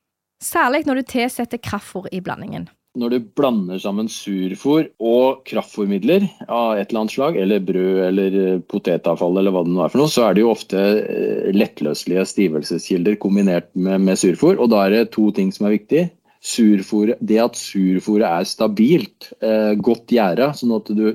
Særlig 0.44 0.86
når 0.88 1.02
du 1.02 1.08
tilsetter 1.12 1.60
kraftfôr 1.60 2.08
i 2.14 2.22
blandingen. 2.24 2.70
Når 2.98 3.12
du 3.14 3.26
blander 3.38 3.78
sammen 3.82 4.08
surfôr 4.10 4.88
og 5.04 5.44
kraftfôrmidler 5.46 6.24
av 6.48 6.80
et 6.80 6.88
eller 6.88 7.04
annet 7.04 7.14
slag, 7.14 7.38
eller 7.38 7.66
brød 7.66 8.00
eller 8.08 8.38
eh, 8.42 8.62
potetavfall 8.72 9.38
eller 9.38 9.54
hva 9.54 9.66
det 9.68 9.74
nå 9.76 9.84
er 9.84 9.92
for 9.94 10.02
noe, 10.02 10.14
så 10.14 10.26
er 10.26 10.38
det 10.38 10.46
jo 10.46 10.54
ofte 10.54 10.82
eh, 11.04 11.52
lettløselige 11.54 12.26
stivelseskilder 12.32 13.20
kombinert 13.22 13.70
med, 13.76 14.02
med 14.08 14.18
surfôr. 14.18 14.58
Og 14.58 14.72
da 14.74 14.86
er 14.86 14.96
det 14.96 15.04
to 15.14 15.28
ting 15.36 15.52
som 15.54 15.68
er 15.68 15.76
viktig. 15.76 16.08
Surfôret, 16.42 17.20
det 17.20 17.42
at 17.44 17.60
surfôret 17.60 18.26
er 18.32 18.50
stabilt, 18.50 19.34
eh, 19.44 19.76
godt 19.78 20.16
gjæra, 20.16 20.54
sånn 20.58 20.78
at 20.80 20.94
du 20.96 21.12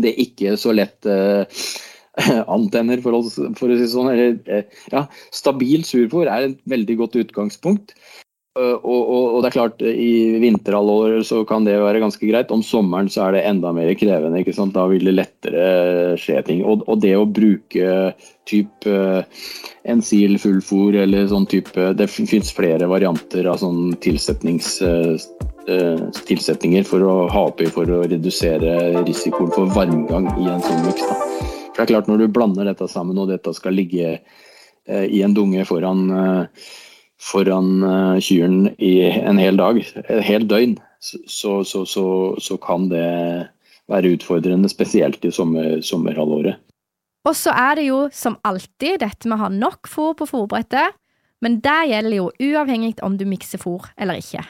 det 0.00 0.10
er 0.10 0.22
ikke 0.24 0.54
så 0.58 0.72
lett 0.74 1.06
eh, 1.06 1.44
antenner, 2.56 3.02
for 3.04 3.16
å, 3.16 3.22
for 3.58 3.72
å 3.72 3.78
si 3.78 3.88
sånn. 3.90 4.12
Eller, 4.14 4.36
eh, 4.46 4.82
ja, 4.92 5.06
stabil 5.34 5.86
surfòr 5.86 6.30
er 6.30 6.50
et 6.50 6.60
veldig 6.70 7.00
godt 7.02 7.18
utgangspunkt. 7.24 7.96
Og, 8.54 8.84
og, 8.86 9.24
og, 9.34 9.38
det 9.42 9.48
er 9.48 9.54
klart, 9.56 9.80
i 9.82 10.38
vinterhalvåret 10.38 11.26
så 11.26 11.40
kan 11.48 11.64
det 11.66 11.74
være 11.82 11.98
ganske 12.04 12.22
greit. 12.28 12.52
Om 12.54 12.62
sommeren 12.62 13.08
så 13.10 13.24
er 13.24 13.34
det 13.34 13.46
enda 13.48 13.72
mer 13.74 13.90
krevende. 13.98 14.44
ikke 14.44 14.54
sant? 14.54 14.76
Da 14.76 14.84
vil 14.92 15.08
det 15.08 15.16
lettere 15.16 15.64
skje 16.22 16.38
ting. 16.46 16.62
Og, 16.62 16.84
og 16.86 17.00
det 17.02 17.16
å 17.18 17.26
bruke 17.26 18.12
type 18.46 19.24
Ensil 19.90 20.38
fullfòr 20.38 21.00
eller 21.02 21.26
sånn 21.28 21.48
type 21.48 21.90
Det 21.98 22.06
fins 22.12 22.52
flere 22.54 22.86
varianter 22.88 23.48
av 23.50 23.58
sånn 23.60 23.96
tilsetnings 24.04 24.78
tilsetninger 26.28 26.84
for 26.84 27.04
å 27.08 27.14
ha 27.32 27.46
oppi 27.48 27.66
for 27.72 27.88
å 27.88 28.02
redusere 28.04 29.02
risikoen 29.06 29.52
for 29.56 29.72
varmgang 29.74 30.28
i 30.36 30.48
en 30.52 30.62
sånn 30.64 30.84
miks. 30.84 31.43
For 31.74 31.82
det 31.82 31.88
er 31.88 31.94
klart 31.96 32.10
Når 32.10 32.22
du 32.22 32.32
blander 32.32 32.70
dette 32.70 32.88
sammen, 32.90 33.18
og 33.18 33.30
dette 33.32 33.52
skal 33.56 33.74
ligge 33.76 34.14
eh, 34.14 35.06
i 35.10 35.22
en 35.26 35.34
dunge 35.34 35.66
foran, 35.66 36.06
eh, 36.14 36.66
foran 37.18 37.70
eh, 37.82 38.20
kyrne 38.22 38.74
i 38.78 38.94
en 39.10 39.40
hel 39.42 39.58
dag, 39.58 39.80
et 39.82 40.22
helt 40.28 40.48
døgn, 40.50 40.78
så, 41.02 41.18
så, 41.66 41.82
så, 41.84 42.06
så, 42.40 42.56
kan 42.62 42.86
det 42.88 43.04
være 43.90 44.14
utfordrende, 44.14 44.70
spesielt 44.72 45.24
i 45.26 45.32
sommer, 45.34 45.82
sommerhalvåret. 45.84 46.62
Og 47.28 47.36
så 47.36 47.52
er 47.56 47.80
det 47.80 47.88
jo 47.88 48.04
som 48.12 48.38
alltid 48.44 49.02
dette 49.02 49.28
med 49.28 49.36
å 49.36 49.46
ha 49.46 49.50
nok 49.52 49.88
fôr 49.90 50.14
på 50.16 50.28
fôrbrettet, 50.28 50.96
men 51.44 51.58
det 51.64 51.80
gjelder 51.90 52.16
jo 52.16 52.30
uavhengig 52.40 52.94
om 53.04 53.18
du 53.20 53.26
mikser 53.28 53.60
fôr 53.60 53.90
eller 54.00 54.20
ikke. 54.20 54.44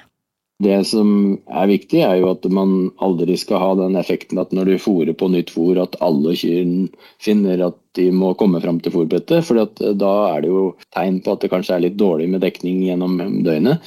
Det 0.62 0.76
som 0.86 1.08
er 1.50 1.66
viktig, 1.66 1.98
er 2.06 2.20
jo 2.20 2.28
at 2.30 2.44
man 2.46 2.92
aldri 3.02 3.34
skal 3.38 3.58
ha 3.58 3.72
den 3.80 3.98
effekten 3.98 4.38
at 4.38 4.52
når 4.54 4.70
du 4.70 4.74
fôrer 4.78 5.16
på 5.18 5.26
nytt 5.32 5.50
fôr, 5.50 5.80
at 5.82 5.98
alle 6.04 6.36
kyrne 6.38 6.86
finner 7.22 7.64
at 7.66 7.78
de 7.98 8.06
må 8.14 8.30
komme 8.38 8.60
fram 8.62 8.78
til 8.82 8.94
fôrbrettet. 8.94 9.42
For 9.48 9.58
eh, 9.58 9.96
da 9.98 10.14
er 10.30 10.44
det 10.44 10.52
jo 10.52 10.62
tegn 10.94 11.18
på 11.24 11.34
at 11.34 11.42
det 11.42 11.50
kanskje 11.50 11.74
er 11.76 11.84
litt 11.88 11.98
dårlig 11.98 12.30
med 12.30 12.44
dekning 12.46 12.84
gjennom 12.86 13.18
døgnet. 13.42 13.82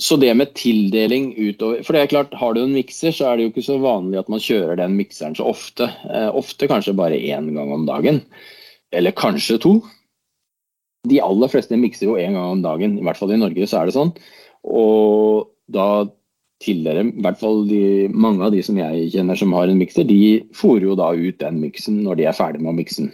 Så 0.00 0.16
det 0.18 0.32
med 0.34 0.56
tildeling 0.58 1.28
utover 1.38 1.84
For 1.86 1.94
det 1.94 2.00
er 2.02 2.10
klart, 2.10 2.32
har 2.34 2.56
du 2.56 2.64
en 2.64 2.74
mikser, 2.74 3.12
så 3.14 3.28
er 3.28 3.36
det 3.36 3.44
jo 3.44 3.52
ikke 3.52 3.68
så 3.68 3.76
vanlig 3.78 4.18
at 4.24 4.32
man 4.32 4.42
kjører 4.42 4.80
den 4.80 4.96
mikseren 4.98 5.36
så 5.36 5.46
ofte. 5.52 5.90
Eh, 6.08 6.30
ofte 6.32 6.68
kanskje 6.70 6.96
bare 6.96 7.20
én 7.20 7.52
gang 7.54 7.76
om 7.76 7.84
dagen. 7.86 8.24
Eller 8.90 9.14
kanskje 9.14 9.60
to. 9.60 9.78
De 11.04 11.20
aller 11.20 11.52
fleste 11.52 11.76
mikser 11.76 12.08
jo 12.08 12.16
én 12.16 12.32
gang 12.32 12.56
om 12.56 12.64
dagen, 12.64 12.96
i 12.96 13.04
hvert 13.04 13.20
fall 13.20 13.36
i 13.36 13.38
Norge 13.38 13.68
så 13.68 13.82
er 13.82 13.90
det 13.90 13.98
sånn. 13.98 14.14
Og 14.64 15.52
da 15.72 16.06
tidligere, 16.64 17.08
i 17.10 17.24
hvert 17.24 17.40
fall 17.40 17.64
de, 17.68 17.82
mange 18.10 18.44
av 18.46 18.54
de 18.54 18.62
som 18.64 18.78
jeg 18.78 19.08
kjenner 19.12 19.38
som 19.38 19.52
har 19.56 19.68
en 19.68 19.80
mikser, 19.80 20.06
de 20.08 20.44
fòrer 20.56 20.88
jo 20.88 20.98
da 20.98 21.10
ut 21.12 21.40
den 21.40 21.60
miksen 21.62 22.02
når 22.04 22.20
de 22.20 22.28
er 22.28 22.36
ferdig 22.36 22.62
med 22.62 22.72
å 22.72 22.76
mikse 22.78 23.04
den. 23.04 23.12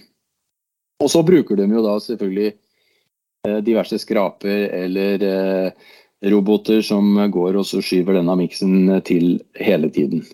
Og 1.00 1.08
så 1.10 1.22
bruker 1.26 1.56
de 1.56 1.66
jo 1.70 1.84
da 1.84 1.96
selvfølgelig 2.04 2.50
eh, 2.50 3.60
diverse 3.64 3.98
skraper 4.02 4.68
eller 4.82 5.24
eh, 5.24 5.88
roboter 6.30 6.82
som 6.84 7.16
går 7.32 7.56
og 7.56 7.66
så 7.66 7.80
skyver 7.84 8.18
denne 8.18 8.36
miksen 8.42 9.00
til 9.08 9.38
hele 9.56 9.88
tiden. 9.92 10.26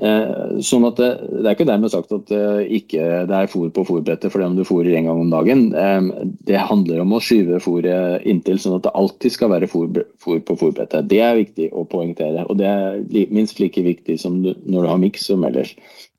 Eh, 0.00 0.60
sånn 0.64 0.86
at 0.88 0.96
det, 0.96 1.08
det, 1.28 1.42
er 1.44 1.52
ikke 1.52 1.66
dermed 1.68 1.92
sagt 1.92 2.12
at 2.16 2.30
det 2.30 2.68
ikke 2.72 3.24
det 3.28 3.36
er 3.36 3.50
fôr 3.52 3.68
på 3.74 3.82
fôrbrettet 3.84 4.32
fordi 4.32 4.46
om 4.46 4.54
du 4.56 4.62
fôrer 4.64 4.94
en 4.96 5.10
gang 5.10 5.20
om 5.26 5.32
dagen. 5.32 5.66
Eh, 5.76 6.24
det 6.48 6.62
handler 6.70 7.02
om 7.02 7.12
å 7.18 7.20
skyve 7.20 7.60
fôret 7.60 8.24
inntil 8.28 8.60
sånn 8.62 8.78
at 8.78 8.86
det 8.88 8.94
alltid 8.96 9.34
skal 9.34 9.52
være 9.52 9.68
fôr, 9.68 10.00
fôr 10.22 10.40
på 10.40 10.56
fôrbrettet. 10.62 11.10
Det 11.10 11.20
er 11.20 11.36
viktig 11.42 11.68
å 11.76 11.84
poengtere, 11.84 12.46
og 12.48 12.56
det 12.62 12.70
er 12.70 13.28
minst 13.34 13.60
like 13.60 13.84
viktig 13.84 14.16
som 14.22 14.40
du, 14.46 14.54
når 14.64 14.88
du 14.88 14.92
har 14.94 15.04
miks 15.04 15.28
som 15.28 15.44
ellers. 15.44 15.74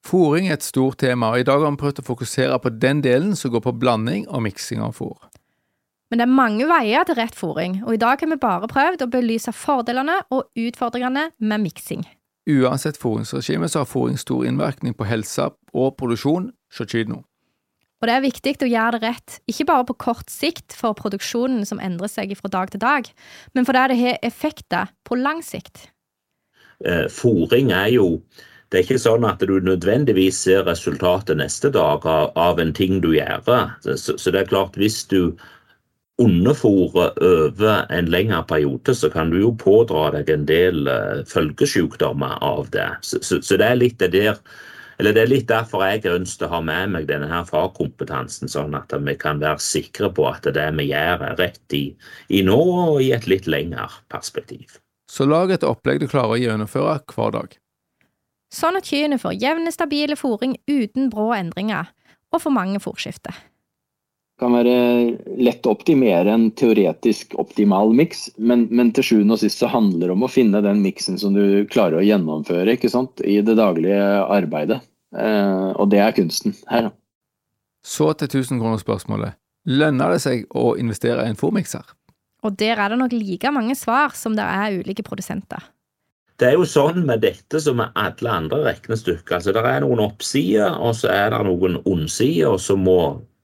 Fôring 0.05 0.49
er 0.49 0.59
et 0.59 0.65
stort 0.65 1.01
tema, 1.01 1.33
og 1.33 1.41
i 1.41 1.49
dag 1.49 1.61
har 1.61 1.73
vi 1.73 1.81
prøvd 1.81 2.03
å 2.03 2.07
fokusere 2.07 2.61
på 2.61 2.75
den 2.77 3.01
delen 3.05 3.35
som 3.37 3.53
går 3.53 3.65
på 3.65 3.77
blanding 3.81 4.29
og 4.29 4.45
miksing 4.45 4.81
av 4.85 4.93
fôr. 5.01 5.17
Men 6.11 6.21
det 6.21 6.25
er 6.27 6.37
mange 6.37 6.65
veier 6.69 7.05
til 7.07 7.17
rett 7.17 7.37
fôring, 7.37 7.81
og 7.81 7.95
i 7.95 8.01
dag 8.01 8.21
har 8.21 8.29
vi 8.29 8.41
bare 8.41 8.69
prøvd 8.69 9.05
å 9.05 9.11
belyse 9.13 9.53
fordelene 9.55 10.21
og 10.29 10.49
utfordringene 10.59 11.31
med 11.39 11.69
miksing. 11.69 12.03
Uansett 12.49 12.97
fôringsregime 12.97 13.69
så 13.69 13.83
har 13.83 13.89
fôring 13.89 14.17
stor 14.17 14.45
innvirkning 14.47 14.95
på 14.97 15.05
helse 15.05 15.51
og 15.77 15.97
produksjon 15.99 16.49
hos 16.73 16.89
kyrne. 16.89 17.21
Og 18.01 18.09
det 18.09 18.13
er 18.15 18.23
viktig 18.23 18.55
å 18.65 18.69
gjøre 18.69 18.97
det 18.97 19.11
rett, 19.11 19.35
ikke 19.45 19.67
bare 19.69 19.85
på 19.91 19.97
kort 20.07 20.31
sikt 20.33 20.73
for 20.73 20.97
produksjonen 20.97 21.67
som 21.69 21.81
endrer 21.83 22.09
seg 22.09 22.33
fra 22.39 22.49
dag 22.49 22.71
til 22.73 22.81
dag, 22.81 23.09
men 23.53 23.67
fordi 23.67 23.83
det 23.91 23.97
har 23.99 24.23
effekter 24.25 24.89
på 25.05 25.19
lang 25.21 25.43
sikt. 25.45 25.91
Eh, 26.81 27.05
fôring 27.13 27.69
er 27.77 27.91
jo 27.93 28.15
det 28.71 28.79
er 28.79 28.85
ikke 28.85 29.03
sånn 29.03 29.25
at 29.27 29.41
du 29.43 29.57
nødvendigvis 29.59 30.37
ser 30.47 30.63
resultatet 30.63 31.35
neste 31.37 31.69
dag 31.75 32.05
av, 32.07 32.29
av 32.39 32.59
en 32.63 32.71
ting 32.73 33.01
du 33.03 33.09
gjør. 33.17 33.43
Så, 33.83 34.15
så, 34.15 34.31
det 34.31 34.45
er 34.45 34.47
klart, 34.47 34.79
hvis 34.79 35.03
du 35.11 35.35
underfòre 36.19 37.07
over 37.21 37.85
en 37.89 38.09
lengre 38.11 38.43
periode, 38.47 38.95
så 38.95 39.09
kan 39.09 39.31
du 39.31 39.39
jo 39.41 39.53
pådra 39.57 40.09
deg 40.17 40.29
en 40.33 40.43
del 40.49 40.89
uh, 40.89 41.21
følgesykdommer 41.29 42.37
av 42.43 42.69
det. 42.73 42.89
Så, 43.01 43.21
så, 43.23 43.39
så, 43.41 43.57
det 43.57 43.69
er 43.69 43.79
litt 43.79 43.99
det 44.01 44.13
der 44.17 44.37
eller 45.01 45.15
Det 45.17 45.21
er 45.23 45.29
litt 45.31 45.47
derfor 45.49 45.81
jeg 45.81 46.05
ønsker 46.05 46.45
å 46.45 46.51
ha 46.51 46.57
med 46.61 46.91
meg 46.93 47.07
denne 47.09 47.25
her 47.25 47.41
fagkompetansen, 47.47 48.51
sånn 48.51 48.75
at 48.77 48.93
vi 48.93 49.15
kan 49.17 49.39
være 49.41 49.57
sikre 49.57 50.11
på 50.13 50.27
at 50.29 50.45
det 50.45 50.67
vi 50.77 50.91
gjør, 50.91 51.23
er 51.25 51.39
rett 51.39 51.73
i, 51.73 51.87
i 52.29 52.43
nå 52.45 52.59
og 52.59 53.01
i 53.01 53.09
et 53.15 53.25
litt 53.25 53.49
lengre 53.49 53.87
perspektiv. 54.13 54.77
Så 55.09 55.25
lag 55.25 55.49
et 55.49 55.65
opplegg 55.65 56.03
du 56.03 56.05
klarer 56.11 56.35
å 56.35 56.41
gjennomføre 56.43 56.99
hver 57.15 57.33
dag. 57.33 57.57
Sånn 58.53 58.77
at 58.77 58.93
kyrne 58.93 59.17
får 59.17 59.39
jevne, 59.41 59.73
stabile 59.73 60.19
fòring 60.19 60.59
uten 60.69 61.09
brå 61.09 61.31
endringer, 61.33 61.89
og 62.29 62.45
for 62.45 62.53
mange 62.53 62.77
fôrskifter 62.83 63.33
kan 64.41 64.55
være 64.55 64.75
lett 65.37 65.67
å 65.67 65.75
optimere 65.75 66.33
en 66.33 66.47
teoretisk 66.57 67.35
optimal 67.41 67.93
miks, 67.95 68.25
men, 68.41 68.65
men, 68.73 68.89
til 68.95 69.05
sjuende 69.05 69.37
og 69.37 69.43
sist 69.43 69.61
så 69.61 69.69
handler 69.71 70.09
det 70.09 70.15
om 70.15 70.25
å 70.25 70.31
finne 70.31 70.63
den 70.65 70.81
miksen 70.83 71.19
som 71.21 71.35
du 71.37 71.63
klarer 71.71 71.99
å 71.99 72.05
gjennomføre 72.05 72.75
ikke 72.75 72.91
sant, 72.91 73.21
i 73.21 73.37
det 73.45 73.57
daglige 73.59 74.01
arbeidet. 74.25 74.81
Eh, 75.13 75.69
og 75.75 75.91
det 75.93 76.01
er 76.01 76.15
kunsten 76.17 76.55
her. 76.71 76.89
Så 77.85 78.11
til 78.17 78.29
1000-kronerspørsmålet. 78.41 79.37
Lønner 79.69 80.15
det 80.15 80.21
seg 80.23 80.47
å 80.57 80.73
investere 80.81 81.25
i 81.25 81.31
en 81.31 81.37
fòrmikser? 81.37 81.85
Og 82.41 82.57
der 82.57 82.79
er 82.81 82.89
det 82.89 82.97
nok 82.97 83.13
like 83.13 83.51
mange 83.53 83.75
svar 83.77 84.15
som 84.17 84.33
det 84.37 84.45
er 84.45 84.79
ulike 84.81 85.05
produsenter. 85.05 85.61
Det 86.41 86.47
er 86.49 86.55
jo 86.57 86.65
sånn 86.65 87.03
med 87.05 87.21
dette 87.21 87.59
som 87.61 87.77
med 87.77 87.93
alle 87.93 88.31
andre 88.33 88.63
regnestykker. 88.65 89.35
Altså, 89.37 89.53
det 89.53 89.61
er 89.61 89.83
noen 89.83 90.01
oppsider, 90.01 90.73
og 90.81 90.95
så 90.97 91.11
er 91.13 91.35
det 91.35 91.43
noen 91.45 91.77
ondsider, 91.85 92.55
og 92.55 92.57
så 92.63 92.73
må 92.79 92.97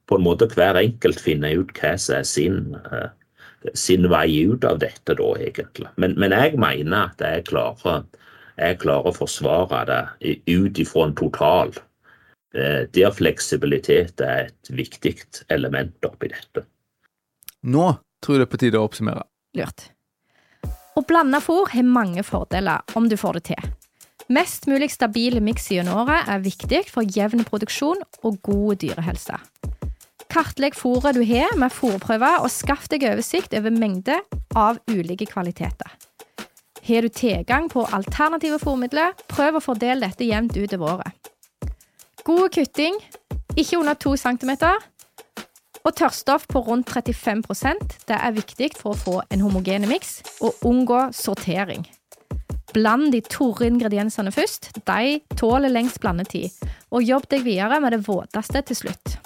på 0.08 0.18
en 0.18 0.26
måte 0.26 0.47
hver 0.51 0.80
enkelt 0.80 1.22
finne 1.22 1.51
ut 1.60 1.74
hva 1.78 1.95
som 1.99 2.20
er 2.20 2.28
sin, 2.28 2.62
uh, 2.88 3.10
sin 3.76 4.08
vei 4.12 4.30
ut 4.47 4.66
av 4.68 4.80
dette, 4.84 5.18
da, 5.20 5.34
egentlig. 5.39 5.89
Men, 5.97 6.16
men 6.20 6.36
jeg 6.36 6.60
mener 6.62 7.12
at 7.12 7.24
jeg 7.24 7.47
klarer, 7.49 8.05
jeg 8.58 8.80
klarer 8.84 9.12
å 9.12 9.18
forsvare 9.18 9.84
det 9.89 10.38
ut 10.47 10.80
ifra 10.82 11.08
en 11.08 11.18
total, 11.20 11.76
uh, 12.55 12.82
der 12.95 13.14
fleksibilitet 13.16 14.24
er 14.24 14.49
et 14.49 14.74
viktig 14.74 15.18
element 15.53 16.10
oppi 16.10 16.32
dette. 16.34 16.66
Nå 17.68 17.91
tror 18.24 18.38
jeg 18.38 18.45
det 18.45 18.47
er 18.47 18.53
på 18.53 18.64
tide 18.64 18.80
å 18.80 18.88
oppsummere. 18.88 19.28
Lurt. 19.58 19.89
Å 20.97 21.03
blande 21.05 21.38
fôr 21.45 21.70
har 21.70 21.86
mange 21.86 22.24
fordeler 22.26 22.95
om 22.97 23.05
du 23.10 23.14
får 23.20 23.38
det 23.38 23.43
til. 23.51 23.68
Mest 24.34 24.66
mulig 24.68 24.89
stabile 24.91 25.39
miks 25.39 25.70
gjennom 25.72 26.01
året 26.01 26.28
er 26.28 26.41
viktig 26.43 26.82
for 26.89 27.05
jevn 27.16 27.45
produksjon 27.47 28.01
og 28.28 28.39
god 28.43 28.82
dyrehelse. 28.82 29.38
Kartlegg 30.32 30.76
fôret 30.76 31.16
du 31.16 31.24
har 31.26 31.56
med 31.58 31.74
fôrprøver, 31.74 32.42
og 32.44 32.52
skaff 32.52 32.88
deg 32.92 33.06
oversikt 33.08 33.56
over 33.58 33.74
mengde 33.74 34.20
av 34.56 34.82
ulike 34.92 35.30
kvaliteter. 35.30 35.96
Har 36.88 37.04
du 37.04 37.10
tilgang 37.12 37.68
på 37.72 37.84
alternative 37.92 38.60
fôrmidler, 38.64 39.16
prøv 39.28 39.58
å 39.58 39.64
fordele 39.64 40.08
dette 40.08 40.28
jevnt 40.28 40.56
utover 40.56 40.98
året. 40.98 41.32
God 42.28 42.52
kutting, 42.56 42.96
ikke 43.56 43.80
under 43.80 43.96
2 43.96 44.16
cm, 44.20 44.54
og 45.88 45.96
tørrstoff 45.96 46.48
på 46.52 46.60
rundt 46.68 46.90
35% 46.92 48.02
Det 48.08 48.16
er 48.16 48.36
viktig 48.36 48.74
for 48.76 48.92
å 48.92 49.00
få 49.00 49.22
en 49.32 49.44
homogene 49.46 49.88
miks, 49.88 50.20
og 50.44 50.60
unngå 50.68 51.08
sortering. 51.16 51.86
Bland 52.76 53.12
de 53.12 53.22
tørre 53.24 53.70
ingrediensene 53.72 54.32
først. 54.32 54.70
De 54.86 55.20
tåler 55.40 55.72
lengst 55.72 56.02
blandetid. 56.04 56.52
Og 56.92 57.04
jobb 57.04 57.30
deg 57.32 57.48
videre 57.48 57.80
med 57.82 57.96
det 57.96 58.04
våteste 58.08 58.62
til 58.68 58.84
slutt. 58.84 59.18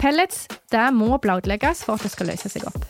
Pellets 0.00 0.46
der 0.72 0.94
må 0.96 1.18
blautlegges 1.20 1.84
for 1.84 1.98
at 1.98 2.06
det 2.06 2.14
skal 2.14 2.30
løse 2.32 2.48
seg 2.48 2.64
opp. 2.70 2.86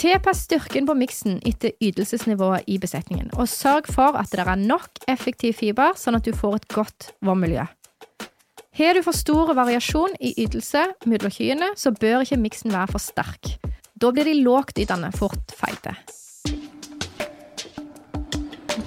Tilpass 0.00 0.46
styrken 0.46 0.86
på 0.88 0.96
miksen 0.96 1.36
etter 1.46 1.76
ytelsesnivået 1.84 2.66
i 2.72 2.78
besetningen, 2.80 3.28
og 3.36 3.50
sørg 3.52 3.90
for 3.92 4.16
at 4.18 4.32
det 4.32 4.42
er 4.42 4.58
nok 4.58 5.02
effektiv 5.12 5.58
fiber, 5.60 5.92
sånn 6.00 6.16
at 6.18 6.24
du 6.26 6.32
får 6.34 6.56
et 6.56 6.68
godt 6.72 7.10
vannmiljø. 7.22 7.68
Har 8.80 8.96
du 8.96 9.02
for 9.04 9.14
stor 9.14 9.52
variasjon 9.54 10.16
i 10.18 10.32
ytelse 10.40 10.86
mellom 11.04 11.34
kyene, 11.34 11.74
så 11.76 11.92
bør 11.92 12.24
ikke 12.24 12.40
miksen 12.40 12.72
være 12.72 12.94
for 12.96 13.04
sterk. 13.04 13.52
Da 14.00 14.10
blir 14.10 14.26
de 14.26 14.40
lågtytende 14.40 15.12
fort 15.12 15.54
feite. 15.54 15.94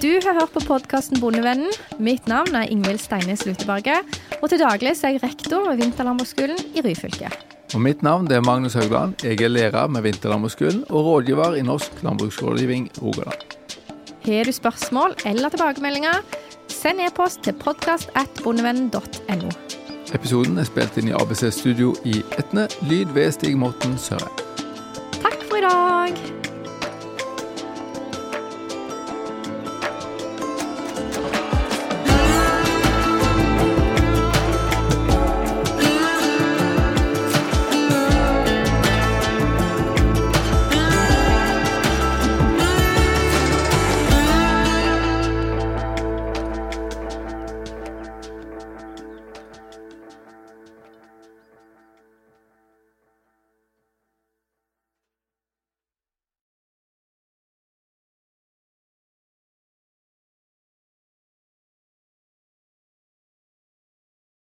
Du 0.04 0.10
har 0.20 0.34
hørt 0.36 0.52
på 0.52 0.60
podkasten 0.60 1.16
Bondevennen. 1.16 1.70
Mitt 1.96 2.26
navn 2.28 2.52
er 2.58 2.68
Ingvild 2.68 3.00
Steines 3.00 3.46
Luteberget. 3.48 4.04
Og 4.42 4.50
til 4.52 4.60
daglig 4.60 4.90
er 4.92 5.14
jeg 5.14 5.22
rektor 5.22 5.64
ved 5.64 5.80
Vinterlandbruksskolen 5.80 6.60
i 6.76 6.82
Ryfylke. 6.84 7.30
Og 7.72 7.80
Mitt 7.80 8.02
navn 8.04 8.28
er 8.28 8.44
Magnus 8.44 8.76
Haugland. 8.76 9.24
Jeg 9.24 9.40
er 9.40 9.48
lærer 9.48 9.88
med 9.88 10.04
Vinterlandbruksskolen 10.04 10.84
og 10.90 11.08
rådgiver 11.08 11.56
i 11.56 11.62
Norsk 11.62 12.02
landbruksrådgivning 12.02 12.90
Rogaland. 13.00 13.40
Har 14.26 14.44
du 14.44 14.52
spørsmål 14.52 15.16
eller 15.24 15.48
tilbakemeldinger, 15.48 16.20
send 16.68 17.00
e-post 17.00 17.40
til 17.40 17.56
podkast.bondevennen.no. 17.64 19.56
Episoden 20.14 20.60
er 20.60 20.68
spilt 20.68 21.00
inn 21.00 21.14
i 21.14 21.16
ABC 21.16 21.48
Studio 21.48 21.96
i 22.04 22.20
Etne. 22.36 22.68
Lyd 22.92 23.16
ved 23.16 23.32
Stig 23.32 23.56
Morten 23.56 23.96
Søre. 23.96 24.28
Takk 25.22 25.48
for 25.48 25.56
i 25.56 25.64
dag. 25.64 26.43